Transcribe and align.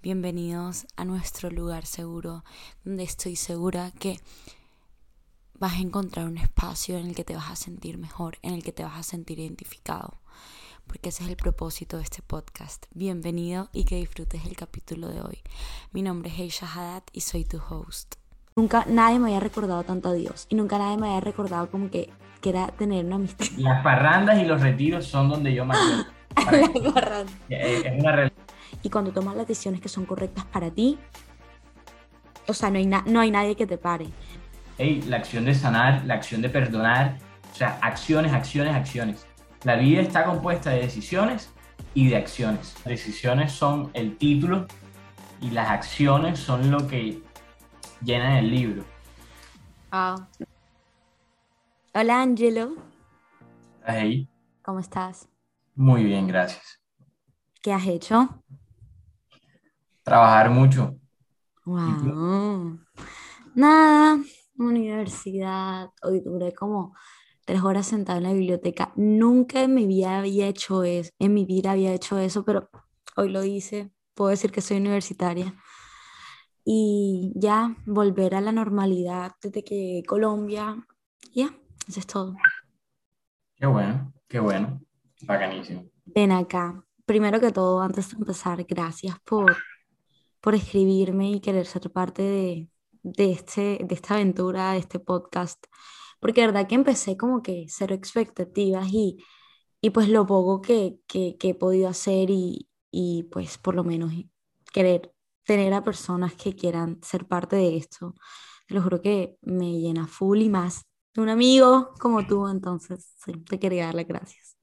Bienvenidos 0.00 0.86
a 0.96 1.04
nuestro 1.04 1.50
lugar 1.50 1.84
seguro, 1.84 2.44
donde 2.84 3.02
estoy 3.02 3.36
segura 3.36 3.90
que 3.98 4.20
vas 5.58 5.74
a 5.74 5.80
encontrar 5.80 6.26
un 6.26 6.38
espacio 6.38 6.98
en 6.98 7.08
el 7.08 7.14
que 7.14 7.24
te 7.24 7.34
vas 7.34 7.50
a 7.50 7.56
sentir 7.56 7.98
mejor, 7.98 8.38
en 8.42 8.54
el 8.54 8.62
que 8.62 8.72
te 8.72 8.84
vas 8.84 8.96
a 8.96 9.02
sentir 9.02 9.40
identificado, 9.40 10.20
porque 10.86 11.08
ese 11.08 11.24
es 11.24 11.30
el 11.30 11.36
propósito 11.36 11.96
de 11.96 12.04
este 12.04 12.22
podcast. 12.22 12.86
Bienvenido 12.94 13.68
y 13.72 13.84
que 13.84 13.96
disfrutes 13.96 14.46
el 14.46 14.56
capítulo 14.56 15.08
de 15.08 15.20
hoy. 15.20 15.42
Mi 15.92 16.02
nombre 16.02 16.30
es 16.30 16.38
Heisha 16.38 16.66
Haddad 16.72 17.02
y 17.12 17.22
soy 17.22 17.44
tu 17.44 17.58
host. 17.58 18.14
Nunca 18.54 18.84
nadie 18.88 19.18
me 19.18 19.26
había 19.26 19.40
recordado 19.40 19.82
tanto 19.82 20.10
a 20.10 20.12
Dios 20.12 20.46
y 20.48 20.54
nunca 20.54 20.78
nadie 20.78 20.96
me 20.96 21.08
había 21.08 21.20
recordado 21.20 21.70
como 21.70 21.90
que, 21.90 22.10
que 22.40 22.50
era 22.50 22.68
tener 22.68 23.04
una 23.04 23.16
amistad. 23.16 23.46
Las 23.56 23.82
parrandas 23.82 24.40
y 24.40 24.44
los 24.44 24.60
retiros 24.60 25.06
son 25.06 25.28
donde 25.28 25.52
yo 25.52 25.64
más... 25.64 25.78
Las 26.36 26.92
parrandas. 26.92 27.34
Es 27.48 28.00
una 28.00 28.12
realidad 28.12 28.47
y 28.82 28.90
cuando 28.90 29.12
tomas 29.12 29.36
las 29.36 29.46
decisiones 29.46 29.80
que 29.80 29.88
son 29.88 30.06
correctas 30.06 30.44
para 30.46 30.70
ti, 30.70 30.98
o 32.46 32.54
sea, 32.54 32.70
no 32.70 32.78
hay, 32.78 32.86
no 32.86 33.20
hay 33.20 33.30
nadie 33.30 33.56
que 33.56 33.66
te 33.66 33.78
pare. 33.78 34.06
Hey, 34.78 35.04
la 35.06 35.18
acción 35.18 35.44
de 35.44 35.54
sanar, 35.54 36.04
la 36.06 36.14
acción 36.14 36.40
de 36.40 36.48
perdonar, 36.48 37.18
o 37.52 37.54
sea, 37.54 37.78
acciones, 37.82 38.32
acciones, 38.32 38.74
acciones. 38.74 39.26
La 39.64 39.76
vida 39.76 40.00
está 40.00 40.24
compuesta 40.24 40.70
de 40.70 40.80
decisiones 40.80 41.50
y 41.94 42.08
de 42.08 42.16
acciones. 42.16 42.74
Decisiones 42.84 43.52
son 43.52 43.90
el 43.94 44.16
título 44.16 44.66
y 45.40 45.50
las 45.50 45.68
acciones 45.68 46.38
son 46.38 46.70
lo 46.70 46.86
que 46.86 47.22
llenan 48.02 48.36
el 48.36 48.50
libro. 48.50 48.84
Hola, 49.90 50.28
Angelo. 52.22 52.76
Hey. 53.86 54.28
¿Cómo 54.62 54.78
estás? 54.78 55.28
Muy 55.74 56.04
bien, 56.04 56.28
gracias. 56.28 56.80
¿Qué 57.62 57.72
has 57.72 57.86
hecho? 57.86 58.42
Trabajar 60.08 60.48
mucho. 60.48 60.96
Wow. 61.66 62.80
Nada, 63.54 64.18
universidad. 64.56 65.90
Hoy 66.02 66.20
duré 66.20 66.54
como 66.54 66.94
tres 67.44 67.62
horas 67.62 67.88
sentada 67.88 68.16
en 68.16 68.24
la 68.24 68.32
biblioteca. 68.32 68.90
Nunca 68.96 69.60
en 69.62 69.74
mi 69.74 69.86
vida 69.86 70.16
había 70.16 70.46
hecho 70.46 70.82
eso, 70.82 71.10
en 71.18 71.34
mi 71.34 71.44
vida 71.44 71.72
había 71.72 71.92
hecho 71.92 72.16
eso, 72.16 72.42
pero 72.42 72.70
hoy 73.16 73.28
lo 73.28 73.44
hice. 73.44 73.92
Puedo 74.14 74.30
decir 74.30 74.50
que 74.50 74.62
soy 74.62 74.78
universitaria. 74.78 75.54
Y 76.64 77.34
ya 77.36 77.76
volver 77.84 78.34
a 78.34 78.40
la 78.40 78.52
normalidad 78.52 79.32
desde 79.42 79.62
que 79.62 79.74
llegué 79.74 80.02
a 80.06 80.08
Colombia. 80.08 80.86
Ya, 81.34 81.54
eso 81.86 82.00
es 82.00 82.06
todo. 82.06 82.34
Qué 83.56 83.66
bueno, 83.66 84.10
qué 84.26 84.40
bueno. 84.40 84.80
Bacanísimo. 85.20 85.84
Ven 86.06 86.32
acá. 86.32 86.82
Primero 87.04 87.40
que 87.40 87.52
todo, 87.52 87.82
antes 87.82 88.08
de 88.08 88.16
empezar, 88.16 88.64
gracias 88.64 89.18
por 89.20 89.54
por 90.40 90.54
escribirme 90.54 91.30
y 91.32 91.40
querer 91.40 91.66
ser 91.66 91.90
parte 91.90 92.22
de, 92.22 92.68
de, 93.02 93.32
este, 93.32 93.78
de 93.82 93.94
esta 93.94 94.14
aventura, 94.14 94.72
de 94.72 94.78
este 94.78 94.98
podcast, 95.00 95.64
porque 96.20 96.40
de 96.42 96.48
verdad 96.48 96.68
que 96.68 96.74
empecé 96.76 97.16
como 97.16 97.42
que 97.42 97.66
cero 97.68 97.94
expectativas 97.94 98.88
y, 98.92 99.18
y 99.80 99.90
pues 99.90 100.08
lo 100.08 100.26
poco 100.26 100.60
que, 100.62 101.00
que, 101.08 101.36
que 101.38 101.50
he 101.50 101.54
podido 101.54 101.88
hacer 101.88 102.30
y, 102.30 102.68
y, 102.90 103.24
pues 103.24 103.58
por 103.58 103.74
lo 103.74 103.84
menos 103.84 104.12
querer 104.72 105.14
tener 105.44 105.72
a 105.74 105.84
personas 105.84 106.34
que 106.34 106.54
quieran 106.54 107.00
ser 107.02 107.26
parte 107.26 107.56
de 107.56 107.76
esto. 107.76 108.14
Te 108.66 108.74
lo 108.74 108.82
juro 108.82 109.00
que 109.02 109.38
me 109.42 109.80
llena 109.80 110.06
full 110.06 110.40
y 110.42 110.48
más 110.50 110.84
de 111.14 111.22
un 111.22 111.28
amigo 111.30 111.92
como 112.00 112.26
tú, 112.26 112.48
entonces 112.48 113.14
sí, 113.24 113.32
te 113.48 113.58
quería 113.58 113.86
dar 113.86 113.94
las 113.96 114.06
gracias. 114.08 114.57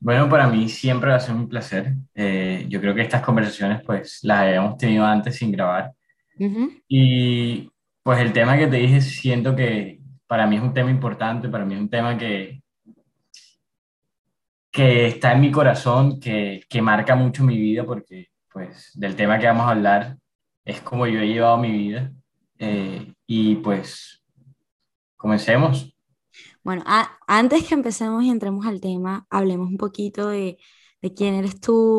Bueno, 0.00 0.28
para 0.28 0.46
mí 0.46 0.68
siempre 0.68 1.10
va 1.10 1.16
a 1.16 1.20
ser 1.20 1.34
un 1.34 1.48
placer. 1.48 1.94
Eh, 2.14 2.66
yo 2.68 2.80
creo 2.80 2.94
que 2.94 3.02
estas 3.02 3.22
conversaciones 3.22 3.82
pues 3.84 4.20
las 4.22 4.40
habíamos 4.40 4.78
tenido 4.78 5.04
antes 5.04 5.36
sin 5.36 5.52
grabar. 5.52 5.92
Y 6.86 7.68
pues 8.02 8.20
el 8.20 8.32
tema 8.32 8.56
que 8.56 8.68
te 8.68 8.76
dije 8.76 9.00
siento 9.00 9.56
que 9.56 10.00
para 10.28 10.46
mí 10.46 10.56
es 10.56 10.62
un 10.62 10.72
tema 10.72 10.90
importante, 10.90 11.48
para 11.48 11.64
mí 11.64 11.74
es 11.74 11.80
un 11.80 11.90
tema 11.90 12.16
que, 12.16 12.62
que 14.70 15.08
está 15.08 15.32
en 15.32 15.40
mi 15.40 15.50
corazón, 15.50 16.20
que, 16.20 16.62
que 16.68 16.80
marca 16.80 17.16
mucho 17.16 17.42
mi 17.42 17.58
vida 17.58 17.84
porque 17.84 18.28
pues 18.52 18.92
del 18.94 19.16
tema 19.16 19.38
que 19.38 19.46
vamos 19.46 19.66
a 19.66 19.70
hablar 19.70 20.16
es 20.64 20.80
como 20.80 21.06
yo 21.06 21.20
he 21.20 21.26
llevado 21.26 21.58
mi 21.58 21.72
vida. 21.72 22.12
Eh, 22.58 23.14
y 23.26 23.56
pues 23.56 24.22
comencemos. 25.16 25.94
Bueno, 26.68 26.84
antes 27.26 27.66
que 27.66 27.72
empecemos 27.72 28.22
y 28.24 28.28
entremos 28.28 28.66
al 28.66 28.78
tema, 28.78 29.26
hablemos 29.30 29.70
un 29.70 29.78
poquito 29.78 30.28
de, 30.28 30.58
de 31.00 31.14
quién 31.14 31.32
eres 31.32 31.62
tú, 31.62 31.98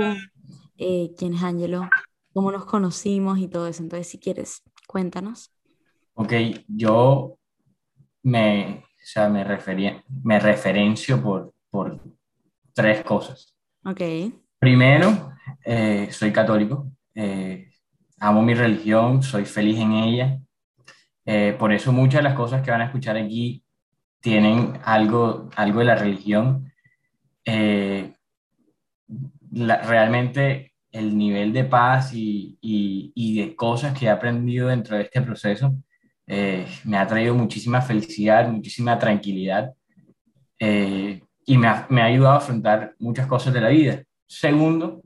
eh, 0.78 1.10
quién 1.18 1.34
es 1.34 1.42
Angelo, 1.42 1.90
cómo 2.36 2.52
nos 2.52 2.66
conocimos 2.66 3.40
y 3.40 3.48
todo 3.48 3.66
eso. 3.66 3.82
Entonces, 3.82 4.08
si 4.08 4.20
quieres, 4.20 4.62
cuéntanos. 4.86 5.52
Ok, 6.14 6.34
yo 6.68 7.40
me, 8.22 8.84
o 8.86 9.06
sea, 9.06 9.28
me, 9.28 9.44
me 10.24 10.40
referencio 10.40 11.20
por, 11.20 11.52
por 11.72 12.00
tres 12.72 13.04
cosas. 13.04 13.56
Ok. 13.84 14.02
Primero, 14.60 15.32
eh, 15.66 16.10
soy 16.12 16.32
católico, 16.32 16.92
eh, 17.16 17.72
amo 18.20 18.44
mi 18.44 18.54
religión, 18.54 19.24
soy 19.24 19.46
feliz 19.46 19.80
en 19.80 19.94
ella. 19.94 20.40
por 21.58 21.74
eso 21.74 21.92
muchas 21.92 22.20
de 22.20 22.30
las 22.30 22.36
cosas 22.36 22.62
que 22.62 22.70
van 22.70 22.82
a 22.82 22.86
escuchar 22.86 23.18
aquí 23.18 23.64
tienen 24.22 24.80
algo, 24.84 25.50
algo 25.56 25.80
de 25.80 25.86
la 25.86 25.96
religión. 25.96 26.72
Eh, 27.46 28.14
realmente 29.52 30.74
el 30.92 31.18
nivel 31.18 31.54
de 31.54 31.64
paz 31.64 32.14
y, 32.14 32.58
y, 32.62 33.40
de 33.40 33.56
cosas 33.56 33.98
que 33.98 34.06
he 34.06 34.10
aprendido 34.10 34.68
dentro 34.68 34.98
de 34.98 35.04
este 35.04 35.22
proceso 35.22 35.76
eh, 36.28 36.66
me 36.84 36.98
ha 36.98 37.08
traído 37.08 37.34
muchísima 37.34 37.82
felicidad, 37.82 38.48
muchísima 38.48 38.98
tranquilidad 38.98 39.74
eh, 40.60 41.22
y 41.46 41.58
me 41.58 41.68
ha, 41.68 41.88
me 41.90 42.02
ha, 42.02 42.06
ayudado 42.06 42.36
a 42.36 42.38
afrontar 42.38 42.96
muchas 43.00 43.28
cosas 43.28 43.54
de 43.54 43.62
la 43.62 43.70
vida. 43.70 44.04
Segundo, 44.28 45.02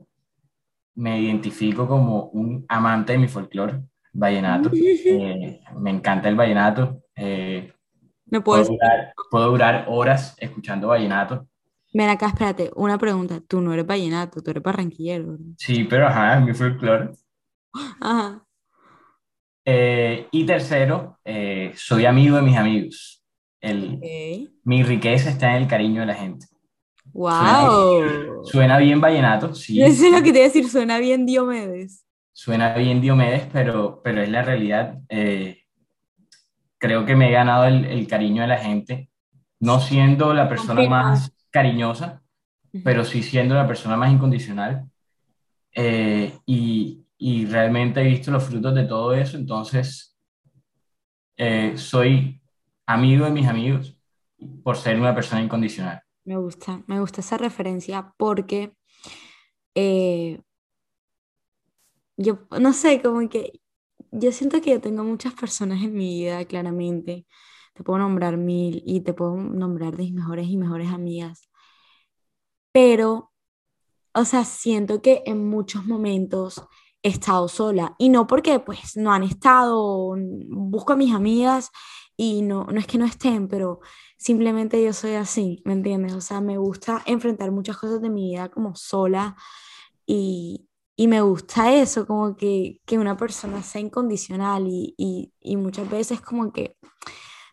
me 0.94 1.20
identifico 1.20 1.86
como 1.88 2.26
un 2.26 2.64
amante 2.68 3.12
de 3.12 3.18
mi 3.18 3.28
folclore 3.28 3.80
vallenato. 4.12 4.70
me 4.70 5.90
encanta 5.90 6.28
el 6.28 6.36
vallenato. 6.36 7.02
Puedo, 8.40 8.66
puedo, 9.30 9.50
durar, 9.50 9.86
horas 9.88 10.34
escuchando 10.38 10.88
vallenato. 10.88 11.46
Ven 11.92 12.08
acá, 12.08 12.26
espérate, 12.26 12.70
una 12.74 12.98
pregunta. 12.98 13.40
Tú 13.46 13.60
no 13.60 13.72
eres 13.72 13.86
vallenato, 13.86 14.42
tú 14.42 14.50
eres 14.50 14.62
barranquillero. 14.62 15.38
Sí, 15.56 15.84
pero 15.84 16.08
ajá, 16.08 16.38
es 16.38 16.44
mi 16.44 16.54
folclore. 16.54 17.10
Ajá. 18.00 18.44
Eh, 19.64 20.28
y 20.30 20.44
tercero, 20.44 21.18
eh, 21.24 21.72
soy 21.74 22.04
amigo 22.04 22.36
de 22.36 22.42
mis 22.42 22.56
amigos. 22.56 23.24
El, 23.60 24.50
Mi 24.62 24.82
riqueza 24.82 25.30
está 25.30 25.56
en 25.56 25.62
el 25.62 25.68
cariño 25.68 26.00
de 26.00 26.06
la 26.06 26.14
gente. 26.14 26.46
¡Wow! 27.14 28.44
Suena, 28.44 28.76
bien 28.78 29.00
vallenato, 29.00 29.54
sí. 29.54 29.80
Eso 29.82 30.06
es 30.06 30.12
lo 30.12 30.18
que 30.22 30.32
te 30.32 30.38
iba 30.38 30.46
a 30.46 30.48
decir, 30.48 30.68
suena 30.68 30.98
bien 30.98 31.24
Diomedes. 31.24 32.04
Suena 32.32 32.74
bien 32.74 33.00
Diomedes, 33.00 33.46
pero, 33.52 34.02
pero 34.02 34.20
es 34.20 34.28
la 34.28 34.42
realidad. 34.42 34.98
Eh, 35.08 35.63
creo 36.84 37.06
que 37.06 37.16
me 37.16 37.30
he 37.30 37.32
ganado 37.32 37.64
el, 37.64 38.06
cariño 38.06 38.42
de 38.42 38.48
la 38.48 38.58
gente, 38.58 39.08
no 39.58 39.80
siendo 39.80 40.34
la 40.34 40.50
persona 40.50 40.86
más 40.86 41.32
cariñosa, 41.50 42.22
pero 42.84 43.06
sí 43.06 43.22
siendo 43.22 43.54
la 43.54 43.66
persona 43.66 43.96
más 43.96 44.12
incondicional. 44.12 44.84
Eh, 45.72 46.38
y, 46.44 47.00
realmente 47.46 48.02
he 48.02 48.04
visto 48.04 48.30
los 48.30 48.44
frutos 48.44 48.74
de 48.74 48.84
todo 48.84 49.14
eso, 49.14 49.38
entonces 49.38 50.14
eh, 51.38 51.72
soy 51.78 52.42
amigo 52.84 53.24
de 53.24 53.30
mis 53.30 53.46
amigos 53.46 53.96
por 54.62 54.76
ser 54.76 55.00
una 55.00 55.14
persona 55.14 55.40
incondicional. 55.40 56.02
Me 56.26 56.36
gusta, 56.36 56.82
me 56.86 57.00
gusta 57.00 57.22
esa 57.22 57.38
referencia 57.38 58.12
porque 58.18 58.74
eh, 59.74 60.38
yo 62.18 62.46
no 62.60 62.74
sé, 62.74 63.00
como 63.00 63.26
que 63.30 63.62
yo 64.14 64.32
siento 64.32 64.60
que 64.60 64.70
yo 64.70 64.80
tengo 64.80 65.04
muchas 65.04 65.34
personas 65.34 65.82
en 65.82 65.94
mi 65.94 66.20
vida, 66.20 66.44
claramente. 66.46 67.26
Te 67.74 67.82
puedo 67.84 67.98
nombrar 67.98 68.36
mil 68.36 68.82
y 68.86 69.00
te 69.00 69.14
puedo 69.14 69.36
nombrar 69.36 69.96
de 69.96 70.04
mis 70.04 70.14
mejores 70.14 70.46
y 70.48 70.56
mejores 70.56 70.90
amigas. 70.90 71.48
Pero, 72.72 73.32
o 74.14 74.24
sea, 74.24 74.44
siento 74.44 75.02
que 75.02 75.22
en 75.26 75.48
muchos 75.48 75.86
momentos 75.86 76.62
he 77.02 77.10
estado 77.10 77.48
sola. 77.48 77.96
Y 77.98 78.08
no 78.08 78.26
porque 78.26 78.60
pues 78.60 78.96
no 78.96 79.12
han 79.12 79.24
estado, 79.24 80.14
busco 80.48 80.92
a 80.94 80.96
mis 80.96 81.14
amigas 81.14 81.70
y 82.16 82.42
no, 82.42 82.64
no 82.66 82.78
es 82.80 82.86
que 82.86 82.98
no 82.98 83.06
estén, 83.06 83.48
pero 83.48 83.80
simplemente 84.18 84.82
yo 84.82 84.92
soy 84.92 85.14
así, 85.14 85.62
¿me 85.64 85.72
entiendes? 85.74 86.14
O 86.14 86.20
sea, 86.20 86.40
me 86.40 86.58
gusta 86.58 87.02
enfrentar 87.06 87.50
muchas 87.50 87.76
cosas 87.78 88.00
de 88.00 88.10
mi 88.10 88.30
vida 88.30 88.48
como 88.50 88.74
sola 88.76 89.36
y, 90.06 90.68
y 90.96 91.08
me 91.08 91.20
gusta 91.22 91.74
eso, 91.74 92.06
como 92.06 92.36
que, 92.36 92.80
que 92.86 92.98
una 92.98 93.16
persona 93.16 93.62
sea 93.62 93.80
incondicional 93.80 94.66
y, 94.68 94.94
y, 94.96 95.32
y, 95.40 95.56
muchas 95.56 95.90
veces 95.90 96.20
como 96.20 96.52
que 96.52 96.76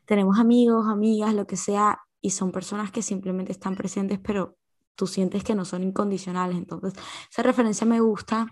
tenemos 0.06 0.40
amigos, 0.40 0.88
amigas, 0.88 1.34
lo 1.34 1.48
que 1.48 1.58
sea, 1.58 2.00
y 2.22 2.32
son 2.32 2.52
personas 2.52 2.92
que 2.92 3.02
simplemente 3.02 3.52
están 3.52 3.76
presentes, 3.76 4.20
pero 4.20 4.58
tú 4.96 5.08
sientes 5.08 5.44
que 5.44 5.56
no 5.56 5.66
son 5.66 5.84
incondicionales. 5.84 6.58
Entonces, 6.58 6.94
esa 7.30 7.42
referencia 7.42 7.88
me 7.88 8.00
gusta. 8.00 8.48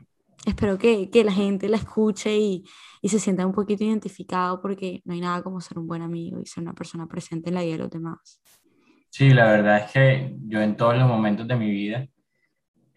Espero 0.46 0.78
que, 0.78 1.10
que 1.12 1.24
la 1.24 1.34
gente 1.34 1.70
la 1.70 1.78
escuche 1.78 2.36
y, 2.36 2.64
y, 3.02 3.10
se 3.10 3.20
sienta 3.20 3.46
un 3.46 3.54
poquito 3.54 3.84
identificado 3.84 4.60
porque 4.62 5.02
no 5.06 5.14
hay 5.14 5.22
nada 5.22 5.44
como 5.44 5.62
ser 5.62 5.78
un 5.78 5.86
buen 5.86 6.02
amigo 6.02 6.40
y 6.42 6.46
ser 6.48 6.64
una 6.64 6.74
persona 6.74 7.06
presente 7.08 7.50
en 7.50 7.56
la 7.56 7.62
vida 7.62 7.74
de 7.74 7.80
los 7.80 7.92
demás. 7.92 8.42
Sí, 9.10 9.30
la 9.32 9.52
verdad 9.52 9.86
es 9.86 9.92
que 9.92 10.36
yo 10.48 10.62
en 10.62 10.76
todos 10.78 10.98
los 10.98 11.08
momentos 11.08 11.48
de 11.48 11.56
mi 11.56 11.70
vida 11.70 12.08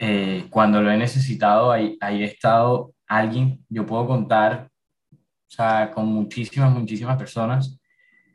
eh, 0.05 0.49
cuando 0.51 0.83
lo 0.83 0.91
he 0.91 0.97
necesitado, 0.97 1.71
ahí, 1.71 1.97
ahí 2.01 2.25
he 2.25 2.27
estado 2.27 2.93
alguien, 3.07 3.65
yo 3.69 3.87
puedo 3.87 4.05
contar, 4.05 4.69
o 5.13 5.17
sea, 5.47 5.93
con 5.93 6.07
muchísimas, 6.07 6.73
muchísimas 6.73 7.17
personas. 7.17 7.79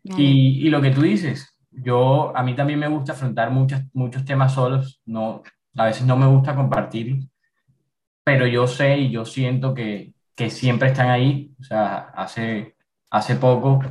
Y, 0.01 0.65
y, 0.65 0.69
lo 0.69 0.81
que 0.81 0.91
tú 0.91 1.01
dices, 1.01 1.59
yo, 1.69 2.31
a 2.33 2.41
mí 2.41 2.55
también 2.55 2.79
me 2.79 2.87
gusta 2.87 3.11
afrontar 3.11 3.51
muchos, 3.51 3.81
muchos 3.91 4.23
temas 4.23 4.53
solos, 4.53 5.01
no, 5.05 5.43
a 5.75 5.85
veces 5.87 6.05
no 6.05 6.15
me 6.15 6.25
gusta 6.25 6.55
compartirlos, 6.55 7.27
pero 8.23 8.47
yo 8.47 8.65
sé 8.65 8.99
y 8.99 9.11
yo 9.11 9.25
siento 9.25 9.73
que, 9.73 10.13
que 10.37 10.49
siempre 10.49 10.87
están 10.87 11.09
ahí. 11.09 11.51
O 11.59 11.63
sea, 11.63 11.97
hace, 12.15 12.77
hace 13.11 13.35
poco 13.35 13.81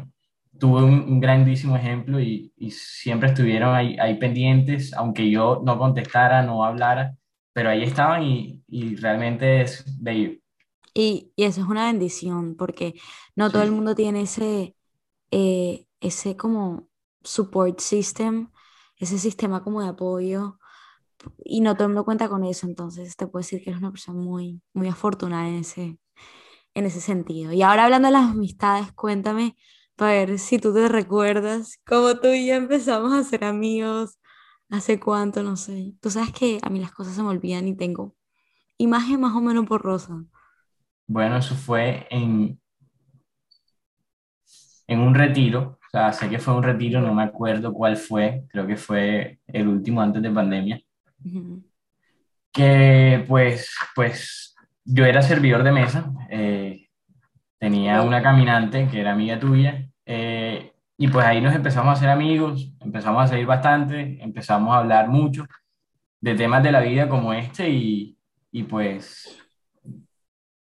tuve 0.58 0.82
un, 0.82 1.00
un 1.00 1.20
grandísimo 1.20 1.76
ejemplo 1.76 2.20
y, 2.20 2.54
y, 2.56 2.70
siempre 2.70 3.28
estuvieron 3.28 3.74
ahí, 3.74 3.98
ahí 3.98 4.14
pendientes, 4.14 4.94
aunque 4.94 5.30
yo 5.30 5.60
no 5.62 5.78
contestara, 5.78 6.42
no 6.42 6.64
hablara 6.64 7.14
pero 7.56 7.70
ahí 7.70 7.84
estaban 7.84 8.22
y, 8.22 8.62
y 8.68 8.96
realmente 8.96 9.62
es 9.62 9.82
bello. 9.98 10.38
Y, 10.92 11.32
y, 11.34 11.44
eso 11.44 11.62
es 11.62 11.66
una 11.66 11.86
bendición, 11.86 12.54
porque 12.54 13.00
no 13.34 13.50
todo 13.50 13.62
el 13.62 13.70
mundo 13.72 13.94
tiene 13.94 14.20
ese, 14.20 14.76
eh, 15.30 15.86
ese 16.00 16.36
como 16.36 16.90
support 17.22 17.80
system, 17.80 18.50
ese 18.98 19.18
sistema 19.18 19.64
como 19.64 19.80
de 19.80 19.88
apoyo, 19.88 20.58
y 21.38 21.62
no 21.62 21.76
todo 21.76 21.84
el 21.84 21.94
mundo 21.94 22.04
cuenta 22.04 22.28
con 22.28 22.44
eso, 22.44 22.66
entonces 22.66 23.16
te 23.16 23.26
puedo 23.26 23.40
decir 23.40 23.64
que 23.64 23.70
eres 23.70 23.80
una 23.80 23.90
persona 23.90 24.20
muy, 24.20 24.60
muy 24.74 24.88
afortunada 24.88 25.48
en 25.48 25.54
ese, 25.54 25.98
en 26.74 26.84
ese 26.84 27.00
sentido. 27.00 27.54
Y 27.54 27.62
ahora 27.62 27.84
hablando 27.84 28.08
de 28.08 28.12
las 28.12 28.32
amistades, 28.32 28.92
cuéntame, 28.92 29.56
para 29.96 30.12
ver 30.12 30.38
si 30.38 30.58
tú 30.58 30.74
te 30.74 30.88
recuerdas, 30.88 31.80
cómo 31.86 32.16
tú 32.20 32.28
y 32.28 32.48
yo 32.48 32.54
empezamos 32.54 33.14
a 33.14 33.24
ser 33.24 33.44
amigos, 33.44 34.18
¿Hace 34.70 35.00
cuánto? 35.00 35.42
No 35.42 35.56
sé. 35.56 35.94
Tú 36.00 36.10
sabes 36.10 36.32
que 36.32 36.58
a 36.62 36.70
mí 36.70 36.78
las 36.80 36.92
cosas 36.92 37.14
se 37.16 37.22
me 37.22 37.28
olvidan 37.30 37.66
y 37.68 37.76
tengo 37.76 38.14
imagen 38.78 39.20
más 39.20 39.34
o 39.36 39.40
menos 39.42 39.66
borrosa. 39.66 40.24
Bueno, 41.08 41.36
eso 41.38 41.54
fue 41.56 42.06
en, 42.10 42.60
en 44.86 45.00
un 45.00 45.14
retiro. 45.14 45.78
O 45.86 45.90
sea, 45.90 46.12
sé 46.12 46.28
que 46.28 46.38
fue 46.38 46.54
un 46.54 46.62
retiro, 46.62 47.00
no 47.00 47.14
me 47.14 47.22
acuerdo 47.22 47.72
cuál 47.72 47.96
fue. 47.96 48.44
Creo 48.50 48.66
que 48.66 48.76
fue 48.76 49.40
el 49.46 49.68
último 49.68 50.00
antes 50.02 50.22
de 50.22 50.30
pandemia. 50.30 50.80
Que 52.52 53.24
pues, 53.28 53.70
pues 53.94 54.54
yo 54.84 55.04
era 55.04 55.22
servidor 55.22 55.62
de 55.62 55.72
mesa. 55.72 56.12
Eh, 56.30 56.88
tenía 57.58 58.02
una 58.02 58.22
caminante 58.22 58.88
que 58.90 59.00
era 59.00 59.12
amiga 59.14 59.40
tuya. 59.40 59.88
Eh, 60.06 60.74
y 60.98 61.08
pues 61.08 61.26
ahí 61.26 61.40
nos 61.40 61.54
empezamos 61.54 61.90
a 61.90 61.92
hacer 61.92 62.08
amigos, 62.08 62.72
empezamos 62.80 63.24
a 63.24 63.26
salir 63.28 63.46
bastante, 63.46 64.22
empezamos 64.22 64.74
a 64.74 64.78
hablar 64.78 65.08
mucho 65.08 65.46
de 66.20 66.34
temas 66.34 66.62
de 66.62 66.72
la 66.72 66.80
vida 66.80 67.08
como 67.08 67.32
este 67.32 67.68
y, 67.68 68.18
y 68.50 68.62
pues 68.62 69.38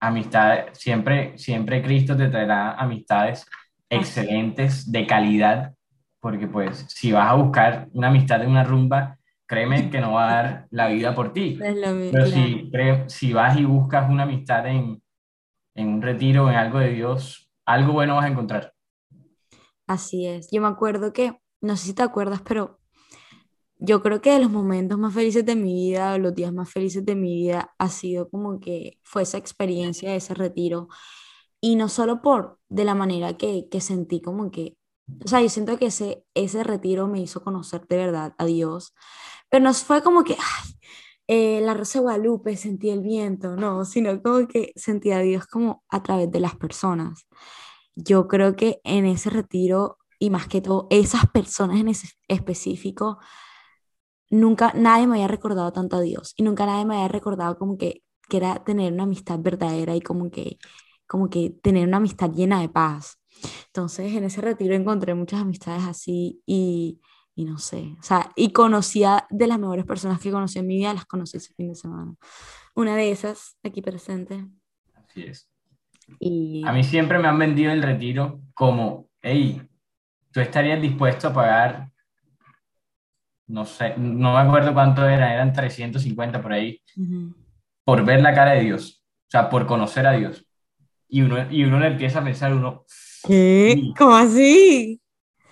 amistad, 0.00 0.66
siempre, 0.72 1.36
siempre 1.38 1.82
Cristo 1.82 2.16
te 2.16 2.28
traerá 2.28 2.72
amistades 2.74 3.46
excelentes, 3.90 4.90
de 4.90 5.06
calidad, 5.06 5.74
porque 6.20 6.46
pues 6.46 6.84
si 6.88 7.12
vas 7.12 7.30
a 7.30 7.34
buscar 7.34 7.88
una 7.92 8.08
amistad 8.08 8.42
en 8.42 8.50
una 8.50 8.64
rumba, 8.64 9.16
créeme 9.46 9.88
que 9.88 10.00
no 10.00 10.12
va 10.12 10.28
a 10.28 10.42
dar 10.42 10.66
la 10.70 10.88
vida 10.88 11.14
por 11.14 11.32
ti. 11.32 11.58
Pero 12.12 12.26
si, 12.26 12.70
si 13.06 13.32
vas 13.32 13.58
y 13.58 13.64
buscas 13.64 14.10
una 14.10 14.24
amistad 14.24 14.66
en, 14.66 15.02
en 15.74 15.88
un 15.88 16.02
retiro, 16.02 16.50
en 16.50 16.56
algo 16.56 16.78
de 16.78 16.90
Dios, 16.90 17.50
algo 17.64 17.94
bueno 17.94 18.16
vas 18.16 18.26
a 18.26 18.28
encontrar. 18.28 18.74
Así 19.88 20.26
es. 20.26 20.50
Yo 20.52 20.60
me 20.62 20.68
acuerdo 20.68 21.12
que, 21.12 21.40
no 21.62 21.76
sé 21.76 21.86
si 21.86 21.94
te 21.94 22.02
acuerdas, 22.02 22.42
pero 22.42 22.78
yo 23.78 24.02
creo 24.02 24.20
que 24.20 24.32
de 24.32 24.40
los 24.40 24.50
momentos 24.50 24.98
más 24.98 25.14
felices 25.14 25.46
de 25.46 25.56
mi 25.56 25.72
vida, 25.74 26.18
los 26.18 26.34
días 26.34 26.52
más 26.52 26.70
felices 26.70 27.04
de 27.06 27.14
mi 27.14 27.34
vida, 27.34 27.74
ha 27.78 27.88
sido 27.90 28.28
como 28.30 28.60
que 28.60 28.98
fue 29.04 29.22
esa 29.22 29.38
experiencia, 29.38 30.14
ese 30.14 30.34
retiro. 30.34 30.88
Y 31.60 31.76
no 31.76 31.88
solo 31.88 32.22
por 32.22 32.58
de 32.68 32.84
la 32.84 32.94
manera 32.94 33.36
que, 33.38 33.68
que 33.70 33.80
sentí 33.80 34.20
como 34.22 34.50
que, 34.50 34.76
o 35.24 35.28
sea, 35.28 35.42
yo 35.42 35.48
siento 35.50 35.78
que 35.78 35.86
ese, 35.86 36.24
ese 36.34 36.64
retiro 36.64 37.08
me 37.08 37.20
hizo 37.20 37.42
conocer 37.44 37.86
de 37.88 37.96
verdad 37.98 38.34
a 38.38 38.46
Dios, 38.46 38.94
pero 39.50 39.64
no 39.64 39.74
fue 39.74 40.02
como 40.02 40.24
que, 40.24 40.34
ay, 40.34 40.72
eh, 41.28 41.60
la 41.62 41.74
Rosa 41.74 41.98
de 42.00 42.04
Guadalupe, 42.04 42.56
sentí 42.56 42.90
el 42.90 43.00
viento, 43.02 43.56
no, 43.56 43.84
sino 43.84 44.22
como 44.22 44.48
que 44.48 44.72
sentí 44.76 45.12
a 45.12 45.20
Dios 45.20 45.46
como 45.46 45.84
a 45.90 46.02
través 46.02 46.30
de 46.32 46.40
las 46.40 46.56
personas 46.56 47.26
yo 47.98 48.28
creo 48.28 48.54
que 48.56 48.80
en 48.84 49.06
ese 49.06 49.30
retiro 49.30 49.98
y 50.18 50.30
más 50.30 50.46
que 50.48 50.60
todo 50.60 50.86
esas 50.90 51.26
personas 51.32 51.80
en 51.80 51.88
ese 51.88 52.08
específico, 52.28 53.18
nunca 54.30 54.72
nadie 54.74 55.06
me 55.06 55.16
había 55.16 55.28
recordado 55.28 55.72
tanto 55.72 55.96
a 55.96 56.00
Dios 56.00 56.34
y 56.36 56.42
nunca 56.42 56.66
nadie 56.66 56.84
me 56.84 56.96
había 56.96 57.08
recordado 57.08 57.58
como 57.58 57.76
que, 57.78 58.02
que 58.28 58.36
era 58.36 58.62
tener 58.64 58.92
una 58.92 59.04
amistad 59.04 59.38
verdadera 59.40 59.96
y 59.96 60.00
como 60.00 60.30
que, 60.30 60.58
como 61.06 61.28
que 61.28 61.50
tener 61.62 61.88
una 61.88 61.96
amistad 61.98 62.30
llena 62.30 62.60
de 62.60 62.68
paz. 62.68 63.18
Entonces 63.66 64.12
en 64.14 64.24
ese 64.24 64.40
retiro 64.40 64.74
encontré 64.74 65.14
muchas 65.14 65.40
amistades 65.40 65.84
así 65.84 66.42
y, 66.46 67.00
y 67.34 67.44
no 67.44 67.58
sé, 67.58 67.96
o 67.98 68.02
sea, 68.02 68.32
y 68.36 68.52
conocía 68.52 69.26
de 69.30 69.46
las 69.46 69.58
mejores 69.58 69.86
personas 69.86 70.20
que 70.20 70.30
conocí 70.30 70.58
en 70.58 70.66
mi 70.66 70.76
vida, 70.76 70.94
las 70.94 71.06
conocí 71.06 71.36
ese 71.38 71.54
fin 71.54 71.68
de 71.68 71.74
semana. 71.74 72.14
Una 72.74 72.96
de 72.96 73.10
esas, 73.10 73.56
aquí 73.62 73.82
presente. 73.82 74.46
Así 74.94 75.22
es. 75.22 75.48
A 76.64 76.72
mí 76.72 76.84
siempre 76.84 77.18
me 77.18 77.28
han 77.28 77.38
vendido 77.38 77.72
el 77.72 77.82
retiro 77.82 78.40
como, 78.54 79.08
hey, 79.22 79.62
tú 80.32 80.40
estarías 80.40 80.80
dispuesto 80.80 81.28
a 81.28 81.32
pagar, 81.32 81.90
no 83.46 83.64
sé, 83.64 83.94
no 83.96 84.34
me 84.34 84.40
acuerdo 84.40 84.74
cuánto 84.74 85.08
era, 85.08 85.32
eran 85.32 85.52
350 85.52 86.42
por 86.42 86.52
ahí, 86.52 86.80
por 87.84 88.04
ver 88.04 88.20
la 88.20 88.34
cara 88.34 88.52
de 88.52 88.64
Dios, 88.64 89.04
o 89.04 89.30
sea, 89.30 89.48
por 89.48 89.66
conocer 89.66 90.06
a 90.06 90.12
Dios. 90.12 90.44
Y 91.08 91.22
uno, 91.22 91.50
y 91.50 91.64
uno 91.64 91.80
le 91.80 91.86
empieza 91.86 92.18
a 92.18 92.24
pensar, 92.24 92.52
uno... 92.52 92.84
¿Qué? 93.26 93.92
¿Cómo 93.96 94.14
así? 94.14 95.00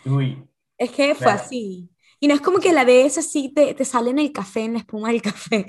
Uy. 0.05 0.45
Es 0.77 0.91
que 0.91 1.15
fue 1.15 1.33
así. 1.33 1.89
Y 2.21 2.29
no 2.29 2.35
es 2.35 2.41
como 2.41 2.59
que 2.59 2.73
la 2.73 2.85
ves 2.85 3.19
así, 3.19 3.53
te, 3.55 3.75
te 3.75 3.85
sale 3.85 4.11
en 4.11 4.19
el 4.19 4.33
café, 4.33 4.61
en 4.65 4.75
la 4.75 4.79
espuma 4.81 5.09
del 5.11 5.23
café, 5.23 5.67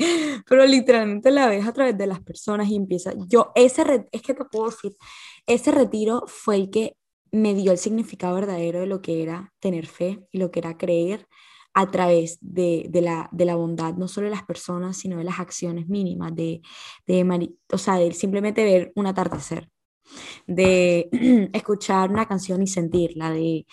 pero 0.48 0.66
literalmente 0.66 1.32
la 1.32 1.48
ves 1.48 1.68
a 1.68 1.74
través 1.74 1.98
de 1.98 2.08
las 2.08 2.22
personas 2.22 2.70
y 2.70 2.76
empieza. 2.76 3.14
Yo, 3.28 3.52
ese, 3.56 4.08
es 4.12 4.22
que 4.22 4.34
te 4.34 4.46
puedo 4.46 4.70
decir, 4.70 4.96
ese 5.46 5.72
retiro 5.72 6.24
fue 6.28 6.56
el 6.56 6.70
que 6.70 6.96
me 7.32 7.54
dio 7.54 7.72
el 7.72 7.78
significado 7.78 8.36
verdadero 8.36 8.80
de 8.80 8.88
lo 8.88 9.02
que 9.02 9.22
era 9.24 9.54
tener 9.60 9.88
fe 9.88 10.26
y 10.32 10.38
lo 10.40 10.52
que 10.52 10.60
era 10.60 10.78
creer 10.78 11.28
a 11.74 11.92
través 11.92 12.40
de, 12.42 12.88
de, 12.90 13.02
la, 13.02 13.30
de 13.32 13.46
la 13.46 13.56
bondad, 13.56 13.94
no 13.94 14.08
solo 14.08 14.26
de 14.26 14.32
las 14.32 14.44
personas, 14.44 14.98
sino 14.98 15.18
de 15.18 15.24
las 15.24 15.40
acciones 15.40 15.88
mínimas, 15.88 16.36
de, 16.36 16.62
de, 17.06 17.52
o 17.72 17.78
sea, 17.78 17.98
de 17.98 18.14
simplemente 18.14 18.64
ver 18.64 18.92
un 18.96 19.06
atardecer, 19.06 19.70
de 20.48 21.10
escuchar 21.54 22.10
una 22.10 22.28
canción 22.28 22.64
y 22.64 22.68
sentirla, 22.68 23.32
de, 23.32 23.68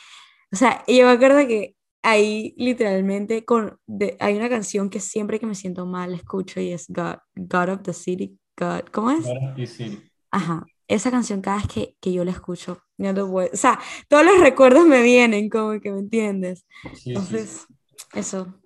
o 0.53 0.57
sea, 0.57 0.85
yo 0.87 1.07
me 1.07 1.13
acuerdo 1.13 1.47
que 1.49 1.77
ahí 2.05 2.55
literalmente 2.59 3.45
con, 3.45 3.79
hay 4.21 4.37
una 4.37 4.49
canción 4.49 4.91
que 4.91 5.01
siempre 5.01 5.41
que 5.41 5.47
me 5.47 5.55
siento 5.55 5.87
mal 5.87 6.13
escucho 6.13 6.61
y 6.61 6.71
es 6.71 6.87
God, 6.89 7.17
God 7.35 7.71
of 7.71 7.83
the 7.83 7.95
City, 7.95 8.39
God, 8.57 8.83
¿cómo 8.93 9.11
es? 9.11 9.25
God 9.25 9.51
of 9.51 9.57
the 9.57 9.67
City. 9.67 9.99
Ajá, 10.31 10.67
esa 10.87 11.11
canción 11.11 11.41
cada 11.41 11.57
vez 11.57 11.67
que, 11.67 11.97
que 12.01 12.13
yo 12.13 12.25
la 12.25 12.33
escucho, 12.33 12.79
o 12.99 13.49
sea, 13.55 13.81
todos 14.09 14.25
los 14.25 14.39
recuerdos 14.41 14.87
me 14.87 15.03
vienen, 15.03 15.49
como 15.49 15.81
que 15.81 15.91
me 15.91 16.01
entiendes. 16.01 16.67
Entonces, 17.07 17.67
eso, 18.13 18.61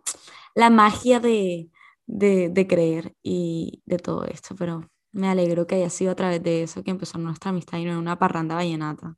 la 0.54 0.68
magia 0.68 1.20
de, 1.20 1.70
de, 2.06 2.48
de 2.48 2.66
creer 2.66 3.14
y 3.22 3.82
de 3.86 3.98
todo 3.98 4.24
esto, 4.24 4.56
pero 4.56 4.90
me 5.12 5.28
alegro 5.28 5.66
que 5.66 5.76
haya 5.76 5.90
sido 5.90 6.10
a 6.10 6.16
través 6.16 6.42
de 6.42 6.64
eso 6.64 6.82
que 6.82 6.90
empezó 6.90 7.18
nuestra 7.18 7.50
amistad 7.50 7.78
y 7.78 7.84
no 7.84 7.92
en 7.92 7.98
una 7.98 8.18
parranda 8.18 8.56
vallenata. 8.56 9.16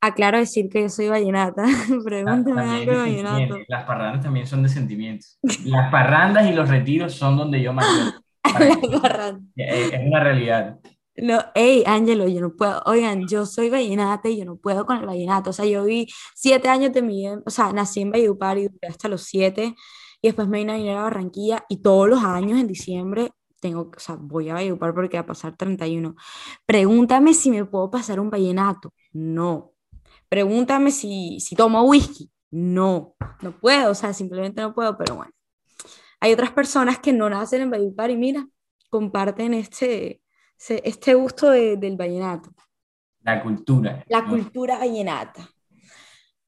Aclaro 0.00 0.38
decir 0.38 0.68
que 0.68 0.82
yo 0.82 0.88
soy 0.88 1.08
vallenata. 1.08 1.64
Pregúntame 2.04 2.62
algo 2.62 2.92
de 2.92 2.98
vallenato. 2.98 3.58
Las 3.68 3.84
parrandas 3.84 4.22
también 4.22 4.46
son 4.46 4.62
de 4.62 4.68
sentimientos. 4.68 5.38
Las 5.64 5.90
parrandas 5.90 6.48
y 6.50 6.54
los 6.54 6.68
retiros 6.68 7.14
son 7.14 7.36
donde 7.36 7.60
yo 7.60 7.72
más. 7.72 7.86
es 9.56 10.00
una 10.06 10.20
realidad. 10.20 10.78
No, 11.16 11.40
hey, 11.54 11.82
Ángelo, 11.84 12.28
yo 12.28 12.40
no 12.40 12.54
puedo. 12.54 12.80
Oigan, 12.86 13.26
yo 13.26 13.44
soy 13.44 13.70
vallenata 13.70 14.28
y 14.28 14.38
yo 14.38 14.44
no 14.44 14.56
puedo 14.56 14.86
con 14.86 14.98
el 14.98 15.06
vallenato. 15.06 15.50
O 15.50 15.52
sea, 15.52 15.66
yo 15.66 15.84
vi 15.84 16.06
siete 16.36 16.68
años 16.68 16.92
de 16.92 17.02
mi 17.02 17.16
vida, 17.16 17.42
o 17.44 17.50
sea, 17.50 17.72
nací 17.72 18.02
en 18.02 18.12
Valledupar 18.12 18.56
y 18.58 18.68
duré 18.68 18.88
hasta 18.88 19.08
los 19.08 19.22
siete. 19.22 19.74
Y 20.22 20.28
después 20.28 20.46
me 20.46 20.58
vine 20.58 20.72
a 20.72 20.76
venir 20.76 20.92
a 20.92 21.02
Barranquilla 21.02 21.64
y 21.68 21.82
todos 21.82 22.08
los 22.08 22.22
años 22.22 22.58
en 22.58 22.68
diciembre 22.68 23.30
tengo, 23.60 23.90
o 23.94 24.00
sea, 24.00 24.16
voy 24.16 24.48
a 24.48 24.54
Valledupar 24.54 24.94
porque 24.94 25.16
va 25.16 25.22
a 25.22 25.26
pasar 25.26 25.56
31. 25.56 26.14
Pregúntame 26.64 27.34
si 27.34 27.50
me 27.50 27.64
puedo 27.64 27.90
pasar 27.90 28.20
un 28.20 28.30
vallenato. 28.30 28.92
No. 29.12 29.72
Pregúntame 30.28 30.90
si, 30.90 31.40
si 31.40 31.56
tomo 31.56 31.82
whisky. 31.82 32.30
No, 32.50 33.14
no 33.42 33.52
puedo, 33.52 33.90
o 33.90 33.94
sea, 33.94 34.12
simplemente 34.12 34.62
no 34.62 34.74
puedo, 34.74 34.96
pero 34.96 35.16
bueno. 35.16 35.32
Hay 36.20 36.32
otras 36.32 36.50
personas 36.50 36.98
que 36.98 37.12
no 37.12 37.28
nacen 37.30 37.62
en 37.62 37.70
Valledupar 37.70 38.10
y 38.10 38.16
mira, 38.16 38.48
comparten 38.90 39.54
este, 39.54 40.22
este 40.58 41.14
gusto 41.14 41.50
del 41.50 41.96
vallenato. 41.96 42.50
La 43.20 43.42
cultura. 43.42 44.04
La 44.08 44.24
cultura 44.24 44.78
vallenata. 44.78 45.48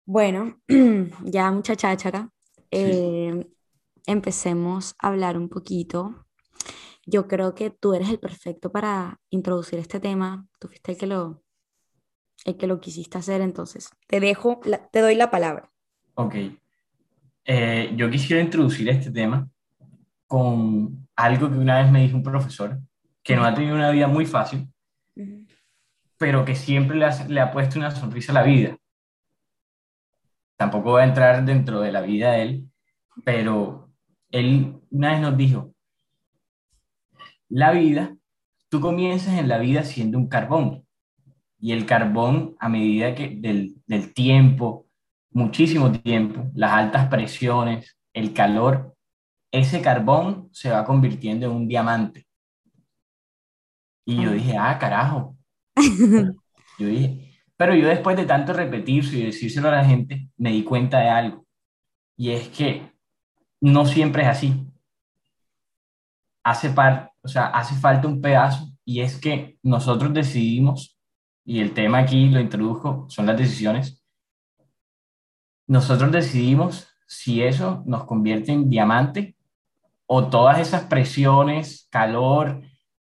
Bueno, 0.04 0.60
ya 1.24 1.50
mucha 1.50 1.76
cháchara. 1.76 2.30
Eh, 2.70 3.46
empecemos 4.06 4.94
a 4.98 5.08
hablar 5.08 5.36
un 5.36 5.48
poquito. 5.48 6.26
Yo 7.06 7.28
creo 7.28 7.54
que 7.54 7.70
tú 7.70 7.94
eres 7.94 8.08
el 8.08 8.18
perfecto 8.18 8.72
para 8.72 9.20
introducir 9.30 9.78
este 9.78 10.00
tema. 10.00 10.46
Tú 10.58 10.68
fuiste 10.68 10.92
el 10.92 10.98
que 10.98 11.06
lo, 11.06 11.42
el 12.44 12.56
que 12.56 12.66
lo 12.66 12.80
quisiste 12.80 13.18
hacer, 13.18 13.40
entonces 13.40 13.90
te 14.06 14.20
dejo, 14.20 14.60
te 14.92 15.00
doy 15.00 15.14
la 15.14 15.30
palabra. 15.30 15.70
Ok. 16.14 16.34
Eh, 17.44 17.92
yo 17.96 18.10
quisiera 18.10 18.42
introducir 18.42 18.88
este 18.88 19.10
tema 19.10 19.48
con 20.26 21.08
algo 21.16 21.50
que 21.50 21.58
una 21.58 21.82
vez 21.82 21.90
me 21.90 22.02
dijo 22.02 22.16
un 22.16 22.22
profesor, 22.22 22.78
que 23.22 23.36
no 23.36 23.44
ha 23.44 23.54
tenido 23.54 23.74
una 23.74 23.90
vida 23.90 24.06
muy 24.06 24.26
fácil, 24.26 24.68
pero 26.16 26.44
que 26.44 26.54
siempre 26.54 26.96
le 26.96 27.06
ha, 27.06 27.26
le 27.28 27.40
ha, 27.40 27.50
puesto 27.50 27.78
una 27.78 27.90
sonrisa 27.90 28.32
a 28.32 28.36
la 28.36 28.42
vida. 28.42 28.76
Tampoco 30.56 30.90
voy 30.90 31.02
a 31.02 31.06
entrar 31.06 31.44
dentro 31.44 31.80
de 31.80 31.92
la 31.92 32.02
vida 32.02 32.32
de 32.32 32.42
él, 32.42 32.70
pero 33.24 33.90
él 34.30 34.80
una 34.90 35.12
vez 35.12 35.20
nos 35.20 35.36
dijo, 35.36 35.74
la 37.48 37.72
vida, 37.72 38.16
tú 38.68 38.80
comienzas 38.80 39.38
en 39.38 39.48
la 39.48 39.58
vida 39.58 39.82
siendo 39.82 40.18
un 40.18 40.28
carbón, 40.28 40.86
y 41.60 41.72
el 41.72 41.86
carbón 41.86 42.56
a 42.58 42.68
medida 42.68 43.14
que 43.14 43.28
del, 43.28 43.74
del 43.86 44.12
tiempo, 44.14 44.86
muchísimo 45.30 45.92
tiempo, 45.92 46.50
las 46.54 46.72
altas 46.72 47.08
presiones, 47.08 47.98
el 48.12 48.32
calor, 48.32 48.96
ese 49.52 49.82
carbón 49.82 50.48
se 50.52 50.70
va 50.70 50.84
convirtiendo 50.84 51.46
en 51.46 51.52
un 51.52 51.68
diamante. 51.68 52.26
Y 54.06 54.22
yo 54.22 54.32
dije, 54.32 54.56
ah, 54.56 54.78
carajo. 54.78 55.36
yo 55.76 56.86
dije, 56.86 57.30
pero 57.56 57.74
yo 57.74 57.88
después 57.88 58.16
de 58.16 58.24
tanto 58.24 58.52
repetirse 58.52 59.18
y 59.18 59.26
decírselo 59.26 59.68
a 59.68 59.72
la 59.72 59.84
gente, 59.84 60.28
me 60.36 60.50
di 60.50 60.64
cuenta 60.64 60.98
de 60.98 61.08
algo. 61.08 61.46
Y 62.16 62.30
es 62.30 62.48
que 62.48 62.90
no 63.60 63.86
siempre 63.86 64.22
es 64.22 64.28
así. 64.28 64.66
Hace, 66.42 66.70
par, 66.70 67.12
o 67.22 67.28
sea, 67.28 67.46
hace 67.48 67.74
falta 67.74 68.08
un 68.08 68.20
pedazo 68.20 68.66
y 68.84 69.00
es 69.00 69.20
que 69.20 69.58
nosotros 69.62 70.12
decidimos, 70.14 70.98
y 71.50 71.60
el 71.60 71.74
tema 71.74 71.98
aquí 71.98 72.28
lo 72.28 72.38
introduzco, 72.38 73.06
son 73.08 73.26
las 73.26 73.36
decisiones, 73.36 74.00
nosotros 75.66 76.12
decidimos 76.12 76.86
si 77.08 77.42
eso 77.42 77.82
nos 77.86 78.04
convierte 78.04 78.52
en 78.52 78.70
diamante 78.70 79.34
o 80.06 80.28
todas 80.28 80.60
esas 80.60 80.84
presiones, 80.84 81.88
calor, 81.90 82.62